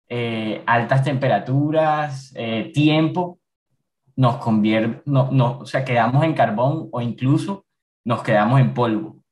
eh, 0.09 0.62
altas 0.65 1.05
temperaturas, 1.05 2.33
eh, 2.35 2.69
tiempo, 2.73 3.39
nos 4.17 4.35
convierte, 4.39 5.01
no, 5.05 5.31
no, 5.31 5.59
o 5.59 5.65
sea, 5.65 5.85
quedamos 5.85 6.25
en 6.25 6.33
carbón 6.33 6.89
o 6.91 7.00
incluso 7.00 7.65
nos 8.03 8.23
quedamos 8.23 8.59
en 8.59 8.73
polvo. 8.73 9.23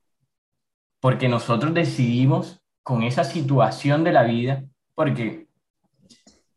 Porque 1.01 1.27
nosotros 1.27 1.73
decidimos 1.73 2.63
con 2.81 3.03
esa 3.03 3.25
situación 3.25 4.05
de 4.05 4.13
la 4.13 4.23
vida, 4.23 4.63
porque 4.95 5.49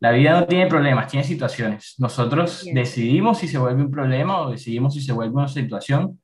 la 0.04 0.12
vida 0.12 0.38
no 0.38 0.46
tiene 0.46 0.66
problemas, 0.66 1.08
tiene 1.08 1.24
situaciones. 1.24 1.94
Nosotros 1.98 2.64
decidimos 2.72 3.38
si 3.38 3.48
se 3.48 3.58
vuelve 3.58 3.82
un 3.82 3.90
problema 3.90 4.40
o 4.40 4.50
decidimos 4.50 4.94
si 4.94 5.00
se 5.00 5.12
vuelve 5.12 5.34
una 5.34 5.48
situación 5.48 6.20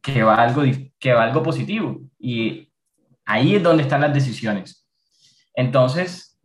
que 0.00 0.22
va 0.22 0.42
algo, 0.42 0.62
que 0.98 1.12
va 1.12 1.24
algo 1.24 1.42
positivo. 1.42 2.00
Y 2.18 2.72
Ahí 3.24 3.54
es 3.54 3.62
donde 3.62 3.84
están 3.84 4.00
las 4.00 4.12
decisiones. 4.12 4.86
Entonces, 5.54 6.38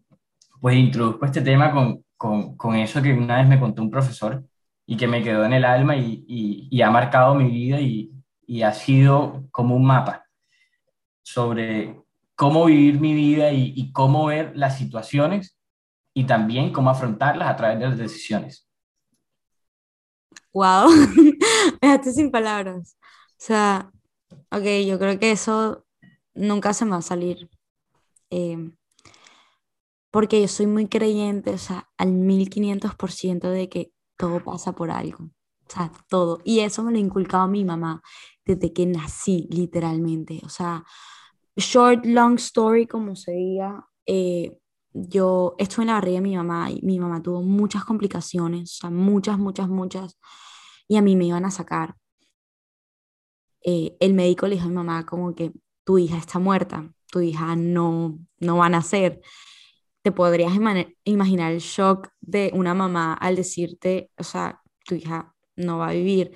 pues 0.62 0.76
introduzco 0.76 1.26
este 1.26 1.42
tema 1.42 1.72
con, 1.72 2.04
con, 2.16 2.56
con 2.56 2.76
eso 2.76 3.02
que 3.02 3.14
una 3.14 3.38
vez 3.38 3.48
me 3.48 3.60
contó 3.60 3.82
un 3.82 3.92
profesor 3.92 4.44
y 4.86 4.96
que 4.96 5.08
me 5.08 5.24
quedó 5.24 5.44
en 5.46 5.54
el 5.54 5.66
alma 5.66 5.98
y, 5.98 6.24
y, 6.70 6.82
ha 6.82 6.90
marcado 6.90 7.36
mi 7.36 7.50
vida 7.50 7.82
y, 7.82 8.12
y, 8.46 8.62
ha 8.62 8.74
sido 8.74 9.46
como 9.52 9.76
un 9.76 9.86
mapa 9.86 10.26
sobre 11.24 12.00
cómo 12.36 12.66
vivir 12.66 13.00
mi 13.00 13.14
vida 13.14 13.52
y, 13.52 13.92
cómo 13.92 14.28
ver 14.28 14.54
las 14.56 14.78
situaciones 14.78 15.57
y 16.18 16.26
también 16.26 16.74
cómo 16.74 16.90
afrontarlas 16.90 17.48
a 17.48 17.56
través 17.56 17.78
de 17.78 17.90
las 17.90 17.98
decisiones. 18.00 18.68
Wow, 20.52 20.90
me 21.16 21.90
dejaste 21.90 22.12
sin 22.12 22.32
palabras. 22.32 22.98
O 23.04 23.36
sea, 23.38 23.92
ok, 24.50 24.64
yo 24.88 24.98
creo 24.98 25.20
que 25.20 25.30
eso 25.30 25.86
nunca 26.34 26.74
se 26.74 26.86
me 26.86 26.92
va 26.92 26.98
a 26.98 27.02
salir. 27.04 27.48
Em, 28.32 28.76
porque 30.10 30.42
yo 30.42 30.48
soy 30.48 30.66
muy 30.66 30.88
creyente, 30.88 31.52
o 31.52 31.60
sea, 31.60 31.88
al 32.00 32.14
1500% 32.14 33.52
de 33.52 33.70
que 33.70 33.92
todo 34.18 34.44
pasa 34.44 34.72
por 34.72 34.90
algo. 34.90 35.26
O 35.26 35.70
sea, 35.72 35.92
todo. 36.10 36.40
Y 36.44 36.62
eso 36.62 36.82
me 36.82 36.92
lo 36.92 36.98
ha 36.98 37.02
inculcado 37.02 37.48
mi 37.48 37.64
mamá 37.64 38.02
desde 38.44 38.74
que 38.74 38.88
nací, 38.88 39.48
literalmente. 39.52 40.42
O 40.44 40.50
sea, 40.50 40.84
short, 41.56 42.08
long 42.08 42.38
story, 42.38 42.88
como 42.88 43.16
se 43.16 43.34
diga. 43.34 43.88
Eh, 44.08 44.58
yo 45.10 45.56
estuve 45.58 45.84
en 45.84 45.88
la 45.88 45.94
barriga 45.94 46.18
de 46.18 46.22
mi 46.22 46.36
mamá 46.36 46.72
y 46.72 46.82
mi 46.84 47.00
mamá 47.00 47.22
tuvo 47.22 47.42
muchas 47.44 47.86
complicaciones, 47.86 48.74
o 48.74 48.82
sea, 48.82 48.90
muchas, 48.90 49.38
muchas, 49.40 49.70
muchas. 49.70 50.18
Y 50.88 50.98
a 50.98 51.02
mí 51.02 51.16
me 51.16 51.26
iban 51.26 51.46
a 51.46 51.52
sacar. 51.52 51.96
Eh, 53.62 53.98
el 54.00 54.14
médico 54.14 54.48
le 54.48 54.56
dijo 54.56 54.68
a 54.68 54.70
mi 54.70 54.76
mamá 54.76 55.06
como 55.06 55.36
que 55.36 55.52
tu 55.84 55.98
hija 55.98 56.18
está 56.18 56.40
muerta, 56.40 56.92
tu 57.12 57.22
hija 57.22 57.56
no, 57.56 58.20
no 58.40 58.58
va 58.58 58.68
a 58.68 58.70
nacer. 58.70 59.22
Te 60.02 60.12
podrías 60.12 60.54
imaginar 61.04 61.52
el 61.54 61.60
shock 61.60 62.10
de 62.22 62.52
una 62.54 62.74
mamá 62.74 63.14
al 63.14 63.36
decirte, 63.36 64.12
o 64.18 64.24
sea, 64.24 64.62
tu 64.86 64.96
hija 64.96 65.36
no 65.56 65.80
va 65.80 65.90
a 65.90 65.94
vivir. 65.94 66.32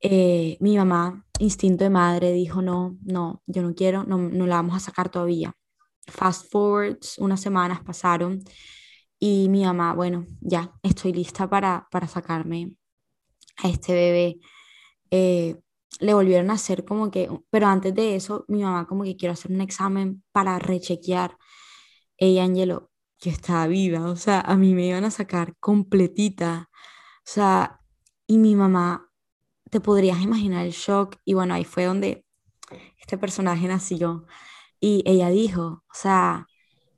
Eh, 0.00 0.56
mi 0.60 0.76
mamá, 0.76 1.24
instinto 1.38 1.84
de 1.84 1.90
madre, 1.90 2.32
dijo, 2.32 2.60
no, 2.62 2.98
no, 3.02 3.42
yo 3.46 3.62
no 3.62 3.74
quiero, 3.74 4.04
no, 4.04 4.18
no 4.18 4.46
la 4.46 4.56
vamos 4.56 4.76
a 4.76 4.80
sacar 4.80 5.10
todavía. 5.10 5.54
Fast 6.06 6.50
forwards, 6.50 7.18
unas 7.18 7.40
semanas 7.40 7.80
pasaron 7.84 8.42
y 9.18 9.48
mi 9.48 9.64
mamá, 9.64 9.94
bueno, 9.94 10.26
ya 10.40 10.72
estoy 10.82 11.12
lista 11.12 11.48
para, 11.48 11.86
para 11.90 12.08
sacarme 12.08 12.76
a 13.58 13.68
este 13.68 13.94
bebé. 13.94 14.40
Eh, 15.10 15.56
le 16.00 16.14
volvieron 16.14 16.50
a 16.50 16.54
hacer 16.54 16.84
como 16.84 17.10
que, 17.10 17.28
pero 17.50 17.68
antes 17.68 17.94
de 17.94 18.16
eso, 18.16 18.44
mi 18.48 18.62
mamá 18.62 18.86
como 18.86 19.04
que 19.04 19.16
quiero 19.16 19.34
hacer 19.34 19.52
un 19.52 19.60
examen 19.60 20.24
para 20.32 20.58
rechequear. 20.58 21.36
Ella, 22.16 22.44
Angelo, 22.44 22.90
que 23.18 23.30
estaba 23.30 23.68
viva, 23.68 24.06
o 24.10 24.16
sea, 24.16 24.40
a 24.40 24.56
mí 24.56 24.74
me 24.74 24.88
iban 24.88 25.04
a 25.04 25.10
sacar 25.12 25.54
completita, 25.60 26.68
o 26.72 27.22
sea, 27.24 27.80
y 28.26 28.38
mi 28.38 28.56
mamá, 28.56 29.08
te 29.70 29.80
podrías 29.80 30.20
imaginar 30.20 30.66
el 30.66 30.72
shock, 30.72 31.16
y 31.24 31.34
bueno, 31.34 31.54
ahí 31.54 31.64
fue 31.64 31.84
donde 31.84 32.26
este 33.00 33.18
personaje 33.18 33.68
nació, 33.68 34.26
y 34.82 35.04
ella 35.06 35.30
dijo, 35.30 35.62
o 35.88 35.94
sea, 35.94 36.48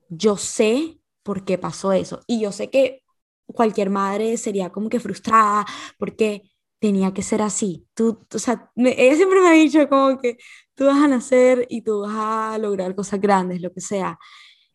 yo 0.09 0.37
sé 0.37 0.99
por 1.23 1.45
qué 1.45 1.57
pasó 1.57 1.93
eso, 1.93 2.21
y 2.27 2.41
yo 2.41 2.51
sé 2.51 2.69
que 2.69 3.03
cualquier 3.47 3.89
madre 3.89 4.37
sería 4.37 4.71
como 4.71 4.89
que 4.89 4.99
frustrada, 4.99 5.65
porque 5.99 6.43
tenía 6.79 7.13
que 7.13 7.23
ser 7.23 7.41
así. 7.41 7.87
Tú, 7.95 8.25
o 8.33 8.39
sea, 8.39 8.71
ella 8.75 9.15
siempre 9.15 9.41
me 9.41 9.49
ha 9.49 9.51
dicho 9.53 9.87
como 9.89 10.19
que 10.19 10.37
tú 10.75 10.85
vas 10.85 10.97
a 11.03 11.07
nacer 11.07 11.65
y 11.69 11.81
tú 11.83 12.01
vas 12.01 12.15
a 12.55 12.57
lograr 12.59 12.95
cosas 12.95 13.21
grandes, 13.21 13.61
lo 13.61 13.71
que 13.73 13.81
sea. 13.81 14.19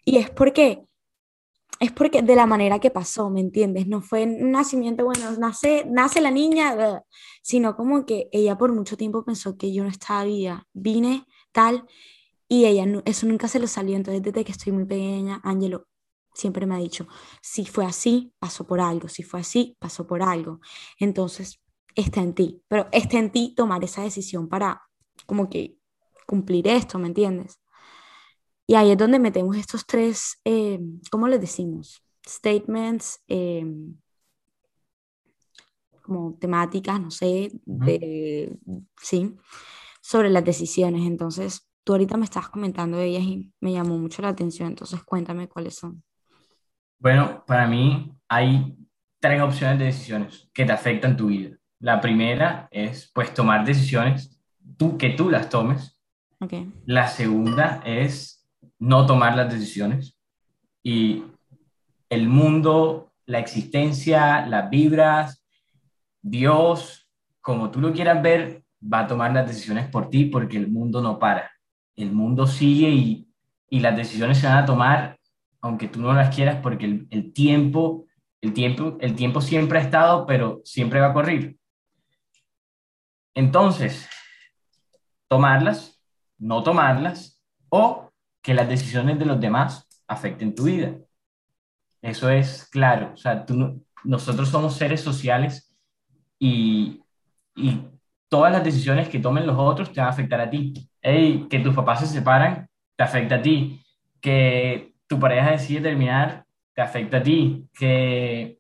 Y 0.05 0.19
es 0.19 0.31
porque, 0.31 0.85
es 1.81 1.93
porque 1.93 2.23
de 2.23 2.37
la 2.37 2.47
manera 2.47 2.79
que 2.79 2.91
pasó, 2.91 3.31
¿me 3.31 3.41
entiendes? 3.41 3.87
No 3.87 4.03
fue 4.03 4.25
un 4.25 4.51
nacimiento, 4.51 5.05
bueno, 5.05 5.31
nace, 5.39 5.85
nace 5.89 6.21
la 6.21 6.31
niña, 6.31 7.03
sino 7.43 7.75
como 7.77 8.05
que 8.07 8.29
ella 8.33 8.59
por 8.59 8.73
mucho 8.73 8.97
tiempo 8.97 9.25
pensó 9.25 9.57
que 9.57 9.73
yo 9.73 9.83
no 9.85 9.89
estaba 9.89 10.25
viva. 10.25 10.67
Vine 10.75 11.25
tal 11.53 11.87
y 12.51 12.65
ella, 12.67 12.85
eso 13.05 13.27
nunca 13.29 13.47
se 13.47 13.61
lo 13.61 13.69
salió. 13.69 13.95
Entonces, 13.97 14.23
desde 14.25 14.45
que 14.45 14.51
estoy 14.51 14.73
muy 14.73 14.85
pequeña, 14.85 15.41
Ángelo 15.45 15.87
siempre 16.35 16.67
me 16.67 16.75
ha 16.75 16.79
dicho, 16.79 17.07
si 17.41 17.65
fue 17.65 17.85
así, 17.85 18.35
pasó 18.41 18.67
por 18.67 18.81
algo, 18.81 19.09
si 19.09 19.23
fue 19.23 19.41
así, 19.41 19.77
pasó 19.79 20.05
por 20.07 20.21
algo. 20.23 20.61
Entonces, 20.99 21.61
está 21.95 22.21
en 22.23 22.35
ti, 22.35 22.61
pero 22.67 22.89
está 22.91 23.19
en 23.19 23.31
ti 23.31 23.55
tomar 23.57 23.85
esa 23.85 24.03
decisión 24.03 24.49
para 24.49 24.83
como 25.27 25.49
que 25.49 25.77
cumplir 26.27 26.67
esto, 26.67 26.99
¿me 26.99 27.07
entiendes? 27.07 27.61
Y 28.67 28.75
ahí 28.75 28.91
es 28.91 28.99
donde 28.99 29.21
metemos 29.21 29.57
estos 29.57 29.87
tres, 29.87 30.41
eh, 30.45 30.81
¿cómo 31.11 31.29
les 31.29 31.41
decimos? 31.41 32.03
statements 32.27 33.23
em, 33.29 33.95
como 36.03 36.35
temáticas, 36.41 37.01
no 37.01 37.11
sé, 37.13 37.53
de, 37.65 38.59
sí, 39.01 39.37
sobre 40.01 40.31
las 40.31 40.45
decisiones. 40.45 41.07
Entonces, 41.07 41.70
tú 41.85 41.93
ahorita 41.93 42.17
me 42.17 42.25
estás 42.25 42.49
comentando 42.49 42.97
de 42.97 43.07
ellas 43.07 43.23
y 43.23 43.53
me 43.61 43.73
llamó 43.73 43.99
mucho 43.99 44.23
la 44.23 44.29
atención, 44.29 44.69
entonces 44.69 45.03
cuéntame 45.03 45.49
cuáles 45.49 45.77
son. 45.77 46.03
Bueno, 46.99 47.45
para 47.47 47.67
mí 47.67 48.13
hay 48.29 48.77
tres 49.19 49.41
opciones 49.41 49.79
de 49.79 49.87
decisiones 49.87 50.51
que 50.53 50.65
te 50.65 50.73
afectan 50.73 51.17
tu 51.17 51.29
vida. 51.29 51.57
La 51.79 52.01
primera 52.01 52.69
es, 52.71 53.11
pues, 53.15 53.33
tomar 53.33 53.65
decisiones, 53.65 54.39
tú, 54.77 54.99
que 54.99 55.11
tú 55.11 55.31
las 55.31 55.49
tomes. 55.49 55.99
Okay. 56.41 56.73
La 56.85 57.09
segunda 57.09 57.83
es 57.85 58.47
no 58.79 59.07
tomar 59.07 59.37
las 59.37 59.53
decisiones. 59.53 60.19
Y 60.83 61.25
el 62.09 62.29
mundo, 62.29 63.13
la 63.27 63.39
existencia, 63.39 64.47
las 64.47 64.69
vibras, 64.69 65.43
Dios, 66.23 67.09
como 67.41 67.71
tú 67.71 67.81
lo 67.81 67.93
quieras 67.93 68.23
ver, 68.23 68.65
va 68.83 69.01
a 69.01 69.07
tomar 69.07 69.33
las 69.33 69.47
decisiones 69.47 69.89
por 69.89 70.11
ti 70.11 70.27
porque 70.27 70.57
el 70.57 70.69
mundo 70.69 71.01
no 71.01 71.19
para. 71.19 71.51
El 72.03 72.13
mundo 72.13 72.47
sigue 72.47 72.89
y, 72.89 73.29
y 73.69 73.81
las 73.81 73.97
decisiones 73.97 74.39
se 74.39 74.47
van 74.47 74.59
a 74.59 74.67
tomar 74.67 75.21
aunque 75.61 75.89
tú 75.89 76.01
no 76.01 76.13
las 76.13 76.35
quieras 76.35 76.61
porque 76.63 77.07
el, 77.11 77.33
tiempo, 77.33 78.07
el 78.41 78.53
tiempo, 78.53 78.97
el 79.01 79.15
tiempo 79.15 79.41
siempre 79.41 79.79
ha 79.79 79.83
estado, 79.83 80.27
pero 80.27 80.61
siempre 80.65 81.01
va 81.01 81.09
a 81.09 81.13
correr. 81.13 81.57
Entonces, 83.35 84.09
tomarlas, 85.29 86.01
no 86.39 86.63
tomarlas 86.63 87.43
o 87.69 88.11
que 88.43 88.55
las 88.55 88.69
decisiones 88.69 89.19
de 89.19 89.27
los 89.27 89.41
demás 89.41 89.87
afecten 90.07 90.55
tu 90.55 90.65
vida. 90.65 90.97
Eso 92.03 92.31
es 92.31 92.67
claro. 92.71 93.13
O 93.13 93.17
sea, 93.17 93.45
tú, 93.45 93.85
nosotros 94.03 94.49
somos 94.49 94.75
seres 94.75 95.03
sociales 95.03 95.77
y, 96.39 97.03
y 97.55 97.83
todas 98.31 98.53
las 98.53 98.65
decisiones 98.65 99.09
que 99.09 99.19
tomen 99.19 99.47
los 99.47 99.59
otros 99.59 99.93
te 99.93 100.01
van 100.01 100.09
a 100.09 100.13
afectar 100.13 100.41
a 100.41 100.49
ti. 100.49 100.73
Hey, 101.03 101.47
que 101.51 101.59
tus 101.59 101.75
papás 101.75 102.01
se 102.01 102.07
separan, 102.07 102.69
te 102.97 103.05
afecta 103.05 103.35
a 103.35 103.43
ti. 103.43 103.83
Que 104.21 104.95
tu 105.07 105.19
pareja 105.19 105.51
decide 105.51 105.83
terminar, 105.83 106.47
te 106.73 106.81
afecta 106.81 107.19
a 107.19 107.23
ti. 107.23 107.69
Que, 107.75 108.59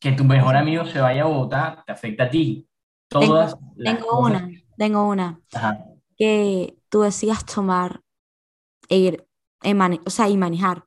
que 0.00 0.12
tu 0.12 0.24
mejor 0.24 0.56
amigo 0.56 0.86
se 0.86 1.00
vaya 1.00 1.22
a 1.22 1.26
Bogotá, 1.26 1.82
te 1.84 1.92
afecta 1.92 2.24
a 2.24 2.30
ti. 2.30 2.66
Todas 3.08 3.56
tengo, 3.76 4.18
una, 4.18 4.48
tengo 4.78 5.08
una. 5.08 5.40
Que 6.16 6.76
tú 6.88 7.02
decías 7.02 7.44
tomar, 7.44 8.00
ir, 8.88 9.26
o 10.06 10.10
sea, 10.10 10.28
y 10.28 10.36
manejar 10.36 10.84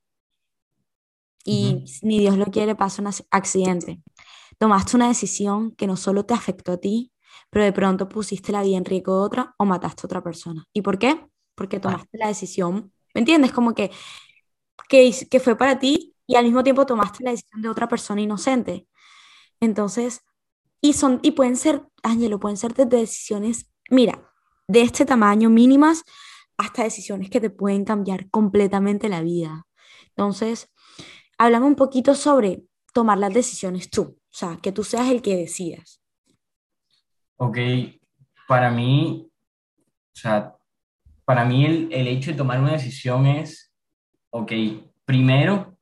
y 1.48 1.86
ni 2.02 2.20
Dios 2.20 2.38
lo 2.38 2.48
quiere, 2.48 2.76
pasa 2.76 3.02
un 3.02 3.10
accidente. 3.32 4.02
Tomaste 4.60 4.96
una 4.96 5.08
decisión 5.08 5.72
que 5.72 5.88
no 5.88 5.98
solo 5.98 6.26
te 6.26 6.34
afectó 6.34 6.74
a 6.74 6.78
ti, 6.78 7.12
pero 7.50 7.66
de 7.66 7.74
pronto 7.74 8.10
pusiste 8.10 8.52
la 8.52 8.64
vida 8.64 8.78
en 8.78 8.86
riesgo 8.86 9.20
de 9.20 9.26
otra 9.26 9.56
o 9.58 9.66
mataste 9.66 10.02
a 10.04 10.08
otra 10.08 10.24
persona. 10.24 10.66
¿Y 10.74 10.82
por 10.82 10.98
qué? 10.98 11.28
Porque 11.56 11.80
tomaste 11.80 12.18
la 12.18 12.28
decisión, 12.28 12.92
¿me 13.14 13.20
entiendes? 13.20 13.52
Como 13.52 13.74
que, 13.74 13.92
que, 14.90 15.14
que 15.30 15.40
fue 15.40 15.58
para 15.58 15.80
ti 15.80 16.16
y 16.26 16.36
al 16.36 16.46
mismo 16.46 16.64
tiempo 16.64 16.86
tomaste 16.86 17.24
la 17.24 17.32
decisión 17.32 17.62
de 17.62 17.70
otra 17.70 17.88
persona 17.88 18.22
inocente. 18.22 18.88
Entonces, 19.60 20.22
y, 20.82 20.94
son, 20.94 21.20
y 21.24 21.32
pueden 21.32 21.56
ser, 21.56 21.84
Ángelo, 22.04 22.40
pueden 22.40 22.58
ser 22.58 22.74
desde 22.74 22.98
decisiones, 22.98 23.72
mira, 23.90 24.32
de 24.68 24.82
este 24.82 25.06
tamaño 25.06 25.50
mínimas 25.50 26.04
hasta 26.58 26.84
decisiones 26.84 27.30
que 27.30 27.40
te 27.40 27.50
pueden 27.50 27.86
cambiar 27.86 28.30
completamente 28.30 29.10
la 29.10 29.22
vida. 29.22 29.66
Entonces, 30.10 30.70
háblame 31.38 31.66
un 31.66 31.76
poquito 31.76 32.16
sobre 32.16 32.64
tomar 32.94 33.18
las 33.18 33.34
decisiones 33.34 33.90
tú, 33.90 34.18
o 34.38 34.40
sea, 34.40 34.60
que 34.62 34.72
tú 34.72 34.84
seas 34.84 35.10
el 35.10 35.24
que 35.24 35.36
decidas. 35.36 36.00
Ok, 37.38 37.58
para 38.48 38.70
mí, 38.70 39.28
o 39.28 40.16
sea, 40.16 40.56
para 41.26 41.44
mí 41.44 41.66
el, 41.66 41.92
el 41.92 42.08
hecho 42.08 42.30
de 42.30 42.38
tomar 42.38 42.60
una 42.60 42.74
decisión 42.74 43.26
es, 43.26 43.74
ok, 44.30 44.52
primero 45.06 45.76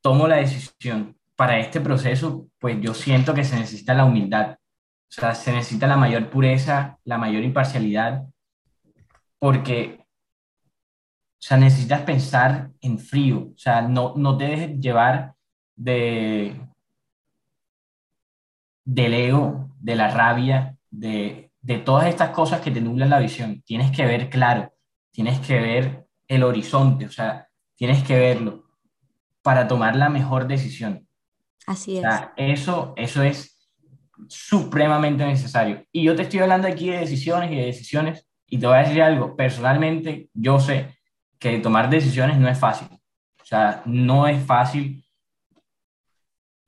tomo 0.00 0.26
la 0.26 0.36
decisión. 0.36 1.18
Para 1.36 1.58
este 1.58 1.82
proceso, 1.82 2.48
pues 2.58 2.80
yo 2.80 2.94
siento 2.94 3.34
que 3.34 3.44
se 3.44 3.56
necesita 3.56 3.92
la 3.92 4.06
humildad, 4.06 4.52
o 4.52 4.58
sea, 5.10 5.34
se 5.34 5.52
necesita 5.52 5.86
la 5.86 5.98
mayor 5.98 6.30
pureza, 6.30 6.98
la 7.04 7.18
mayor 7.18 7.42
imparcialidad, 7.42 8.22
porque 9.38 9.98
o 10.00 11.44
sea, 11.44 11.58
necesitas 11.58 12.00
pensar 12.00 12.70
en 12.80 12.98
frío, 12.98 13.50
o 13.54 13.58
sea, 13.58 13.82
no, 13.82 14.14
no 14.16 14.38
te 14.38 14.44
dejes 14.44 14.80
llevar 14.80 15.34
de, 15.76 16.56
del 18.84 19.14
ego, 19.14 19.70
de 19.80 19.96
la 19.96 20.08
rabia, 20.08 20.76
de, 20.90 21.52
de 21.60 21.78
todas 21.78 22.06
estas 22.06 22.30
cosas 22.30 22.60
que 22.60 22.70
te 22.70 22.80
nublan 22.80 23.10
la 23.10 23.18
visión. 23.18 23.62
Tienes 23.62 23.90
que 23.90 24.04
ver 24.04 24.28
claro, 24.28 24.72
tienes 25.10 25.40
que 25.40 25.60
ver 25.60 26.06
el 26.28 26.42
horizonte, 26.42 27.06
o 27.06 27.10
sea, 27.10 27.48
tienes 27.76 28.02
que 28.02 28.18
verlo 28.18 28.64
para 29.42 29.66
tomar 29.66 29.96
la 29.96 30.08
mejor 30.08 30.46
decisión. 30.46 31.06
Así 31.66 31.98
es. 31.98 31.98
O 31.98 32.02
sea, 32.02 32.32
eso, 32.36 32.94
eso 32.96 33.22
es 33.22 33.68
supremamente 34.28 35.24
necesario. 35.24 35.84
Y 35.92 36.04
yo 36.04 36.16
te 36.16 36.22
estoy 36.22 36.40
hablando 36.40 36.68
aquí 36.68 36.90
de 36.90 36.98
decisiones 36.98 37.50
y 37.50 37.56
de 37.56 37.66
decisiones, 37.66 38.26
y 38.46 38.58
te 38.58 38.66
voy 38.66 38.76
a 38.76 38.82
decir 38.82 39.02
algo, 39.02 39.36
personalmente 39.36 40.28
yo 40.34 40.60
sé 40.60 40.98
que 41.38 41.58
tomar 41.58 41.90
decisiones 41.90 42.38
no 42.38 42.48
es 42.48 42.58
fácil. 42.58 42.88
O 43.40 43.44
sea, 43.44 43.82
no 43.84 44.26
es 44.28 44.44
fácil. 44.44 45.04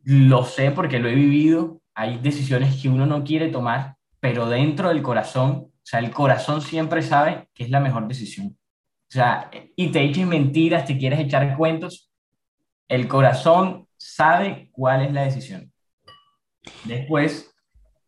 Lo 0.02 0.44
sé 0.44 0.70
porque 0.70 0.98
lo 0.98 1.08
he 1.08 1.14
vivido. 1.14 1.80
Hay 1.94 2.18
decisiones 2.18 2.80
que 2.80 2.88
uno 2.88 3.06
no 3.06 3.24
quiere 3.24 3.48
tomar, 3.48 3.96
pero 4.20 4.48
dentro 4.48 4.88
del 4.88 5.02
corazón, 5.02 5.50
o 5.50 5.72
sea, 5.82 6.00
el 6.00 6.10
corazón 6.10 6.60
siempre 6.62 7.02
sabe 7.02 7.48
que 7.54 7.64
es 7.64 7.70
la 7.70 7.80
mejor 7.80 8.08
decisión. 8.08 8.56
O 9.08 9.12
sea, 9.14 9.50
y 9.76 9.88
te 9.88 10.02
eches 10.02 10.26
mentiras, 10.26 10.86
te 10.86 10.98
quieres 10.98 11.20
echar 11.20 11.56
cuentos, 11.56 12.10
el 12.88 13.06
corazón 13.06 13.86
sabe 13.96 14.70
cuál 14.72 15.02
es 15.02 15.12
la 15.12 15.22
decisión. 15.22 15.72
Después, 16.84 17.54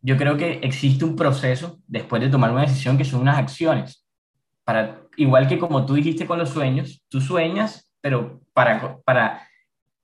yo 0.01 0.17
creo 0.17 0.37
que 0.37 0.59
existe 0.63 1.05
un 1.05 1.15
proceso 1.15 1.79
después 1.87 2.21
de 2.21 2.29
tomar 2.29 2.51
una 2.51 2.61
decisión 2.61 2.97
que 2.97 3.05
son 3.05 3.21
unas 3.21 3.37
acciones. 3.37 4.05
Para 4.63 5.01
igual 5.15 5.47
que 5.47 5.57
como 5.57 5.85
tú 5.85 5.95
dijiste 5.95 6.25
con 6.25 6.39
los 6.39 6.49
sueños, 6.49 7.03
tú 7.09 7.21
sueñas, 7.21 7.89
pero 8.01 8.41
para, 8.53 8.99
para 9.01 9.47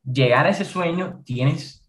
llegar 0.03 0.45
a 0.45 0.49
ese 0.49 0.65
sueño 0.65 1.21
tienes 1.25 1.82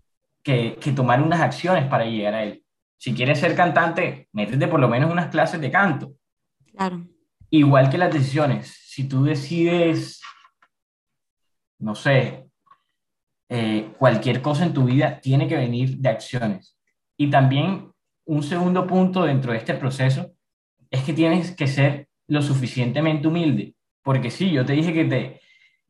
que, 0.45 0.77
que 0.77 0.93
tomar 0.93 1.21
unas 1.21 1.41
acciones 1.41 1.89
para 1.89 2.05
llegar 2.05 2.35
a 2.35 2.45
él. 2.45 2.65
Si 2.99 3.13
quieres 3.13 3.41
ser 3.41 3.57
cantante, 3.57 4.29
métete 4.33 4.69
por 4.69 4.79
lo 4.79 4.89
menos 4.89 5.11
unas 5.11 5.31
clases 5.31 5.61
de 5.61 5.71
canto. 5.71 6.13
Claro. 6.73 7.05
Igual 7.51 7.91
que 7.91 7.99
las 7.99 8.13
decisiones, 8.13 8.69
si 8.87 9.09
tú 9.09 9.25
decides, 9.25 10.21
no 11.79 11.95
sé, 11.95 12.47
eh, 13.49 13.93
cualquier 13.99 14.41
cosa 14.41 14.65
en 14.65 14.73
tu 14.73 14.85
vida 14.85 15.21
tiene 15.21 15.49
que 15.49 15.57
venir 15.57 15.99
de 15.99 16.09
acciones. 16.09 16.79
Y 17.17 17.31
también 17.31 17.93
un 18.27 18.43
segundo 18.43 18.87
punto 18.87 19.25
dentro 19.25 19.53
de 19.53 19.59
este 19.59 19.75
proceso 19.75 20.33
es 20.91 21.05
que 21.05 21.13
tienes 21.13 21.53
que 21.53 21.67
ser 21.67 22.09
lo 22.27 22.43
suficientemente 22.43 23.29
humilde. 23.29 23.75
Porque 24.03 24.31
sí, 24.31 24.51
yo 24.51 24.65
te 24.65 24.73
dije 24.73 24.93
que 24.93 25.05
te, 25.05 25.41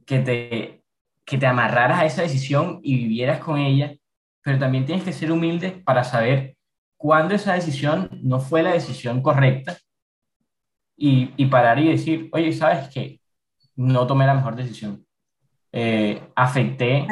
que 0.04 0.18
te, 0.20 0.84
que 1.24 1.38
te 1.38 1.46
amarraras 1.46 2.00
a 2.00 2.06
esa 2.06 2.22
decisión 2.22 2.80
y 2.82 2.96
vivieras 2.96 3.40
con 3.40 3.58
ella, 3.58 3.94
pero 4.44 4.58
también 4.58 4.84
tienes 4.84 5.04
que 5.04 5.12
ser 5.12 5.32
humilde 5.32 5.82
para 5.84 6.04
saber 6.04 6.56
cuándo 6.96 7.34
esa 7.34 7.54
decisión 7.54 8.10
no 8.22 8.40
fue 8.40 8.62
la 8.62 8.72
decisión 8.72 9.22
correcta 9.22 9.76
y, 10.96 11.32
y 11.36 11.46
parar 11.46 11.78
y 11.78 11.88
decir, 11.88 12.28
oye, 12.32 12.52
¿sabes 12.52 12.88
qué? 12.90 13.20
No 13.74 14.06
tomé 14.06 14.26
la 14.26 14.34
mejor 14.34 14.54
decisión. 14.54 15.04
Eh, 15.72 16.22
afecté, 16.36 17.06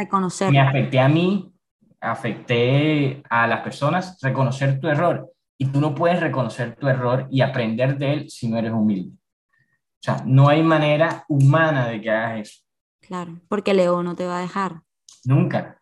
me 0.50 0.60
afecté 0.60 1.00
a 1.00 1.08
mí, 1.08 1.52
afecté 2.00 3.22
a 3.28 3.46
las 3.48 3.60
personas, 3.62 4.18
reconocer 4.20 4.78
tu 4.78 4.86
error 4.86 5.32
y 5.58 5.66
tú 5.66 5.80
no 5.80 5.94
puedes 5.94 6.20
reconocer 6.20 6.76
tu 6.76 6.86
error 6.86 7.26
y 7.30 7.40
aprender 7.40 7.98
de 7.98 8.12
él 8.12 8.30
si 8.30 8.48
no 8.48 8.58
eres 8.58 8.72
humilde. 8.72 9.16
O 9.16 9.98
sea, 10.04 10.22
no 10.26 10.48
hay 10.48 10.62
manera 10.62 11.24
humana 11.28 11.88
de 11.88 12.00
que 12.00 12.10
hagas 12.10 12.40
eso. 12.40 12.60
Claro, 13.00 13.40
porque 13.48 13.70
el 13.72 13.80
ego 13.80 14.02
no 14.02 14.14
te 14.14 14.26
va 14.26 14.38
a 14.38 14.42
dejar. 14.42 14.82
Nunca. 15.24 15.81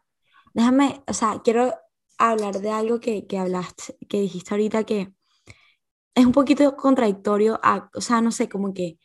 Déjame, 0.55 1.03
o 1.07 1.13
sea, 1.13 1.41
quiero 1.43 1.75
hablar 2.19 2.61
de 2.61 2.71
algo 2.71 3.01
que, 3.01 3.27
que 3.27 3.39
hablaste, 3.39 3.97
que 4.09 4.21
dijiste 4.21 4.53
ahorita 4.53 4.85
que 4.85 5.13
es 6.15 6.27
un 6.27 6.33
poquito 6.33 6.77
contradictorio, 6.77 7.59
a, 7.63 7.91
o 7.95 8.01
sea, 8.01 8.21
no 8.21 8.33
sé, 8.33 8.49
como 8.49 8.75
que 8.75 8.99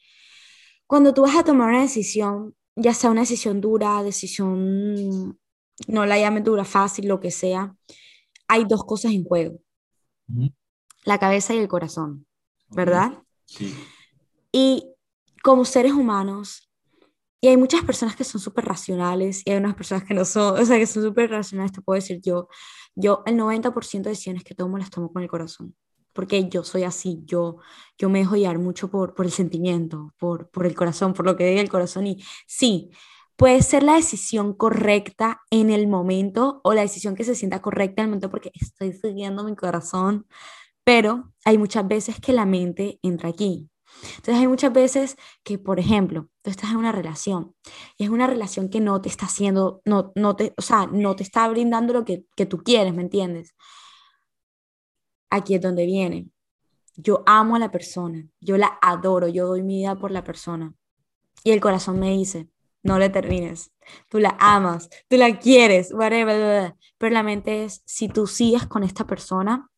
cuando 0.88 1.14
tú 1.14 1.24
vas 1.24 1.36
a 1.36 1.44
tomar 1.44 1.70
una 1.70 1.82
decisión, 1.82 2.56
ya 2.76 2.94
sea 2.94 3.12
una 3.12 3.22
decisión 3.22 3.62
dura, 3.62 4.04
decisión, 4.04 5.40
no 5.88 6.06
la 6.06 6.20
llames 6.20 6.44
dura, 6.44 6.66
fácil, 6.66 7.08
lo 7.08 7.20
que 7.20 7.32
sea, 7.32 7.76
hay 8.48 8.66
dos 8.66 8.84
cosas 8.84 9.14
en 9.14 9.24
juego 9.24 9.60
la 11.06 11.20
cabeza 11.20 11.54
y 11.54 11.60
el 11.60 11.68
corazón, 11.68 12.26
¿verdad? 12.70 13.24
Sí. 13.46 13.74
Y 14.52 14.92
como 15.44 15.64
seres 15.64 15.94
humanos, 15.94 16.70
y 17.46 17.48
hay 17.48 17.58
muchas 17.58 17.84
personas 17.84 18.16
que 18.16 18.24
son 18.24 18.42
súper 18.42 18.66
racionales 18.66 19.44
y 19.46 19.52
hay 19.52 19.58
unas 19.58 19.76
personas 19.76 20.04
que 20.04 20.16
no 20.16 20.26
son, 20.26 20.60
o 20.60 20.66
sea, 20.66 20.80
que 20.80 20.88
son 20.88 21.04
súper 21.04 21.30
racionales, 21.30 21.74
te 21.74 21.82
puedo 21.84 21.94
decir 21.94 22.20
yo. 22.20 22.48
Yo 22.96 23.22
el 23.28 23.38
90% 23.38 24.10
de 24.10 24.10
decisiones 24.10 24.44
que 24.44 24.56
tomo 24.56 24.80
las 24.80 24.90
tomo 24.90 25.14
con 25.14 25.22
el 25.22 25.30
corazón, 25.30 25.76
porque 26.12 26.50
yo 26.50 26.64
soy 26.64 26.86
así, 26.86 27.22
yo, 27.26 27.58
yo 28.00 28.10
me 28.10 28.18
dejo 28.18 28.36
llevar 28.36 28.58
mucho 28.58 28.90
por, 28.90 29.14
por 29.14 29.28
el 29.28 29.32
sentimiento, 29.32 30.12
por, 30.18 30.50
por 30.50 30.66
el 30.66 30.74
corazón, 30.74 31.14
por 31.14 31.24
lo 31.24 31.36
que 31.36 31.46
diga 31.46 31.62
el 31.62 31.70
corazón. 31.70 32.08
Y 32.08 32.18
sí, 32.48 32.90
puede 33.36 33.62
ser 33.62 33.84
la 33.84 33.94
decisión 33.94 34.54
correcta 34.54 35.42
en 35.52 35.70
el 35.70 35.88
momento 35.88 36.62
o 36.64 36.74
la 36.74 36.82
decisión 36.82 37.14
que 37.14 37.26
se 37.26 37.36
sienta 37.36 37.62
correcta 37.62 38.02
en 38.02 38.06
el 38.06 38.10
momento 38.10 38.32
porque 38.32 38.52
estoy 38.56 38.94
siguiendo 38.94 39.44
mi 39.44 39.56
corazón, 39.56 40.26
pero 40.84 41.32
hay 41.46 41.60
muchas 41.60 41.88
veces 41.88 42.20
que 42.20 42.34
la 42.34 42.48
mente 42.48 42.98
entra 43.04 43.30
aquí. 43.30 43.70
Entonces 44.18 44.36
hay 44.36 44.48
muchas 44.48 44.74
veces 44.74 45.16
que, 45.44 45.58
por 45.58 45.80
ejemplo, 45.80 46.30
tú 46.42 46.50
estás 46.50 46.72
en 46.72 46.78
una 46.78 46.92
relación 46.92 47.56
y 47.98 48.04
es 48.06 48.10
una 48.10 48.28
relación 48.28 48.70
que 48.70 48.80
no 48.80 49.02
te 49.02 49.10
está 49.10 49.26
haciendo, 49.26 49.82
no, 49.86 50.12
no 50.16 50.36
te, 50.36 50.54
o 50.58 50.62
sea, 50.62 50.88
no 50.88 51.16
te 51.16 51.24
está 51.24 51.48
brindando 51.48 51.94
lo 51.94 52.06
que, 52.06 52.26
que 52.36 52.46
tú 52.46 52.60
quieres, 52.60 52.94
¿me 52.94 53.02
entiendes? 53.02 53.56
Aquí 55.30 55.56
es 55.56 55.62
donde 55.62 55.86
viene. 55.86 56.30
Yo 56.96 57.24
amo 57.26 57.56
a 57.56 57.60
la 57.60 57.72
persona, 57.72 58.26
yo 58.40 58.58
la 58.58 58.78
adoro, 58.82 59.28
yo 59.28 59.48
doy 59.48 59.62
mi 59.64 59.78
vida 59.78 59.96
por 59.96 60.12
la 60.12 60.24
persona. 60.24 60.74
Y 61.44 61.52
el 61.52 61.60
corazón 61.60 62.00
me 62.00 62.12
dice, 62.12 62.50
no 62.84 63.00
le 63.00 63.10
termines. 63.10 63.72
Tú 64.10 64.20
la 64.20 64.38
amas, 64.40 64.90
tú 65.10 65.18
la 65.18 65.38
quieres, 65.40 65.92
whatever, 65.92 66.76
pero 66.98 67.14
la 67.14 67.24
mente 67.24 67.66
es, 67.66 67.82
si 67.86 68.08
tú 68.08 68.28
sigues 68.28 68.66
con 68.68 68.84
esta 68.84 69.06
persona, 69.06 69.70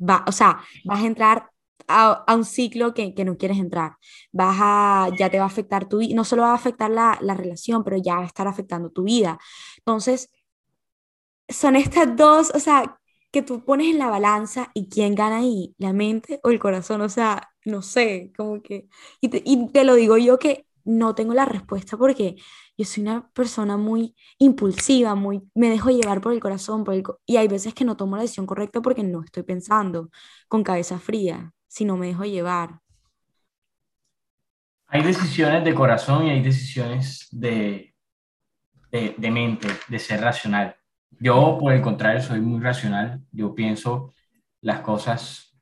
va, 0.00 0.24
o 0.26 0.32
sea, 0.32 0.60
vas 0.84 1.02
a 1.02 1.06
entrar 1.06 1.49
a, 1.88 2.24
un 2.34 2.44
ciclo 2.44 2.94
que, 2.94 3.14
que, 3.14 3.24
no 3.24 3.36
quieres 3.36 3.58
entrar. 3.58 3.96
Vas 4.32 4.56
a, 4.60 5.10
ya 5.18 5.30
te 5.30 5.38
va 5.38 5.44
a 5.44 5.46
afectar 5.48 5.88
tu 5.88 5.98
vida, 5.98 6.14
no 6.14 6.24
solo 6.24 6.42
va 6.42 6.52
a 6.52 6.54
afectar 6.54 6.90
la, 6.90 7.18
la 7.20 7.34
relación, 7.34 7.84
pero 7.84 7.96
ya 7.96 8.16
va 8.16 8.22
a 8.22 8.26
estar 8.26 8.46
afectando 8.48 8.90
tu 8.90 9.04
vida. 9.04 9.38
Entonces, 9.78 10.30
son 11.48 11.76
estas 11.76 12.16
dos, 12.16 12.50
o 12.54 12.60
sea, 12.60 12.98
que 13.30 13.42
tú 13.42 13.64
pones 13.64 13.88
en 13.88 13.98
la 13.98 14.08
balanza 14.08 14.70
y 14.74 14.88
quién 14.88 15.14
gana 15.14 15.38
ahí, 15.38 15.74
la 15.78 15.92
mente 15.92 16.40
o 16.42 16.50
el 16.50 16.58
corazón, 16.58 17.00
o 17.00 17.08
sea, 17.08 17.50
no 17.64 17.82
sé, 17.82 18.32
como 18.36 18.62
que, 18.62 18.88
y 19.20 19.28
te, 19.28 19.42
y 19.44 19.68
te 19.68 19.84
lo 19.84 19.94
digo 19.94 20.16
yo 20.18 20.38
que 20.38 20.66
no 20.84 21.14
tengo 21.14 21.34
la 21.34 21.44
respuesta 21.44 21.96
porque 21.96 22.36
yo 22.76 22.84
soy 22.84 23.02
una 23.02 23.30
persona 23.32 23.76
muy 23.76 24.16
impulsiva, 24.38 25.14
muy, 25.14 25.42
me 25.54 25.70
dejo 25.70 25.90
llevar 25.90 26.20
por 26.20 26.32
el 26.32 26.40
corazón, 26.40 26.84
por 26.84 26.94
el, 26.94 27.04
y 27.26 27.36
hay 27.36 27.48
veces 27.48 27.74
que 27.74 27.84
no 27.84 27.96
tomo 27.96 28.16
la 28.16 28.22
decisión 28.22 28.46
correcta 28.46 28.80
porque 28.80 29.02
no 29.04 29.22
estoy 29.22 29.42
pensando 29.44 30.10
con 30.48 30.64
cabeza 30.64 30.98
fría, 30.98 31.52
sino 31.70 31.96
me 31.96 32.08
dejo 32.08 32.24
llevar. 32.24 32.80
Hay 34.88 35.02
decisiones 35.02 35.64
de 35.64 35.72
corazón 35.72 36.26
y 36.26 36.30
hay 36.30 36.42
decisiones 36.42 37.28
de, 37.30 37.94
de, 38.90 39.14
de 39.16 39.30
mente, 39.30 39.68
de 39.86 39.98
ser 40.00 40.20
racional. 40.20 40.74
Yo, 41.20 41.56
por 41.60 41.72
el 41.72 41.80
contrario, 41.80 42.20
soy 42.20 42.40
muy 42.40 42.60
racional. 42.60 43.22
Yo 43.30 43.54
pienso 43.54 44.12
las 44.60 44.80
cosas 44.80 45.56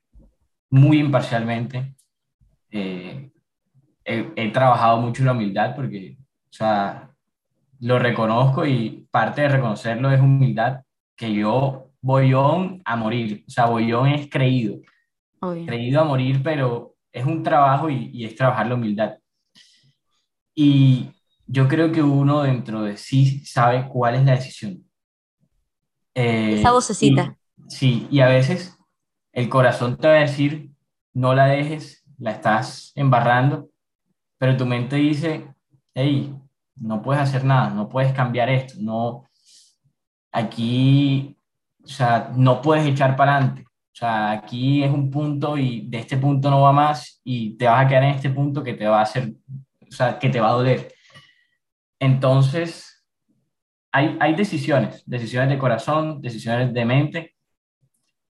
muy 0.71 0.97
imparcialmente. 0.97 1.95
Eh, 2.71 3.31
he, 4.03 4.51
trabajado 4.51 4.99
mucho 4.99 5.23
la 5.23 5.33
humildad 5.33 5.75
porque, 5.75 6.17
o 6.19 6.53
sea, 6.53 7.11
lo 7.79 7.99
reconozco 7.99 8.65
y 8.65 9.07
parte 9.11 9.41
de 9.41 9.49
reconocerlo 9.49 10.11
es 10.11 10.19
humildad, 10.19 10.81
que 11.15 11.31
yo 11.31 11.91
voy 12.01 12.33
a 12.33 12.95
morir, 12.95 13.43
o 13.47 13.51
sea, 13.51 13.65
bollón 13.65 14.07
es 14.07 14.27
creído, 14.29 14.79
creído 15.39 16.01
a 16.01 16.03
morir, 16.03 16.41
pero 16.43 16.95
es 17.11 17.25
un 17.25 17.43
trabajo 17.43 17.89
y, 17.89 18.09
y, 18.13 18.25
es 18.25 18.35
trabajar 18.35 18.67
la 18.67 18.75
humildad. 18.75 19.17
Y 20.55 21.11
yo 21.47 21.67
creo 21.67 21.91
que 21.91 22.03
uno 22.03 22.43
dentro 22.43 22.83
de 22.83 22.97
sí 22.97 23.43
sabe 23.45 23.87
cuál 23.87 24.15
es 24.15 24.25
la 24.25 24.33
decisión. 24.33 24.83
Eh, 26.13 26.55
Esa 26.59 26.71
vocecita. 26.71 27.37
sí, 27.67 28.07
y 28.11 28.19
a 28.19 28.27
veces 28.27 28.77
el 29.31 29.49
corazón 29.49 29.97
te 29.97 30.07
va 30.07 30.15
a 30.15 30.19
decir, 30.19 30.71
no 31.13 31.33
la 31.33 31.45
dejes, 31.45 32.03
la 32.17 32.31
estás 32.31 32.91
embarrando, 32.95 33.69
pero 34.37 34.57
tu 34.57 34.65
mente 34.65 34.97
dice, 34.97 35.47
hey, 35.93 36.35
no 36.75 37.01
puedes 37.01 37.21
hacer 37.21 37.43
nada, 37.43 37.69
no 37.69 37.89
puedes 37.89 38.13
cambiar 38.13 38.49
esto, 38.49 38.75
no, 38.79 39.23
aquí, 40.31 41.35
o 41.83 41.87
sea, 41.87 42.31
no 42.35 42.61
puedes 42.61 42.85
echar 42.85 43.15
para 43.15 43.37
adelante. 43.37 43.65
Sea, 43.99 44.31
aquí 44.31 44.81
es 44.81 44.89
un 44.91 45.11
punto 45.11 45.57
y 45.57 45.81
de 45.89 45.97
este 45.97 46.15
punto 46.15 46.49
no 46.49 46.61
va 46.61 46.71
más 46.71 47.19
y 47.21 47.57
te 47.57 47.65
vas 47.65 47.85
a 47.85 47.87
quedar 47.89 48.03
en 48.05 48.11
este 48.11 48.29
punto 48.29 48.63
que 48.63 48.73
te 48.73 48.87
va 48.87 48.99
a 48.99 49.01
hacer, 49.01 49.33
o 49.81 49.91
sea, 49.91 50.17
que 50.17 50.29
te 50.29 50.39
va 50.39 50.51
a 50.51 50.53
doler. 50.53 50.93
Entonces, 51.99 53.05
hay, 53.91 54.15
hay 54.21 54.35
decisiones, 54.35 55.03
decisiones 55.05 55.49
de 55.49 55.57
corazón, 55.57 56.21
decisiones 56.21 56.73
de 56.73 56.85
mente, 56.85 57.35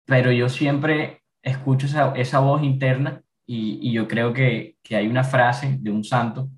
pero 0.04 0.34
yo 0.34 0.49
siempre 0.49 1.23
escucho 1.41 1.86
esa, 1.86 2.13
esa 2.13 2.39
voz 2.39 2.62
interna 2.62 3.23
y, 3.45 3.89
yo 3.93 4.06
creo 4.06 4.34
que, 4.34 4.76
que, 4.84 4.97
hay 4.97 5.08
una 5.08 5.23
frase 5.23 5.78
de 5.80 5.91
un 5.91 6.04
santo, 6.04 6.49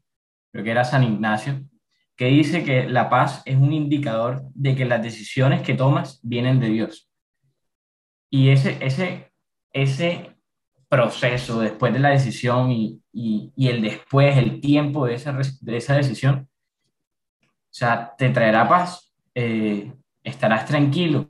creo 0.52 0.63
que 0.63 0.72
era 0.72 0.84
San 0.84 1.04
Ignacio, 1.04 1.62
que 2.15 2.26
dice 2.26 2.63
que 2.63 2.89
la 2.89 3.08
paz 3.12 3.44
es 3.46 3.56
un 3.56 3.72
indicador 3.72 4.41
de 4.56 4.76
que 4.76 4.86
las 4.86 5.04
decisiones 5.04 5.62
que 5.62 5.76
tomas 5.76 6.20
vienen 6.24 6.60
de 6.60 6.70
Dios. 6.70 7.05
Y 8.36 8.50
ese, 8.50 8.78
ese, 8.82 9.32
ese 9.71 10.36
proceso 10.89 11.62
después 11.62 11.93
de 11.93 12.00
la 12.00 12.10
decisión 12.10 12.69
y, 12.69 13.02
y, 13.13 13.54
y 13.56 13.69
el 13.69 13.82
después, 13.82 14.36
el 14.36 14.60
tiempo 14.60 15.06
de 15.06 15.13
esa, 15.13 15.32
de 15.62 15.78
esa 15.78 15.95
decisión, 15.95 16.50
o 17.41 17.48
sea, 17.69 18.13
te 18.17 18.30
traerá 18.32 18.67
paz, 18.67 19.15
eh, 19.34 19.89
estarás 20.21 20.65
tranquilo. 20.65 21.30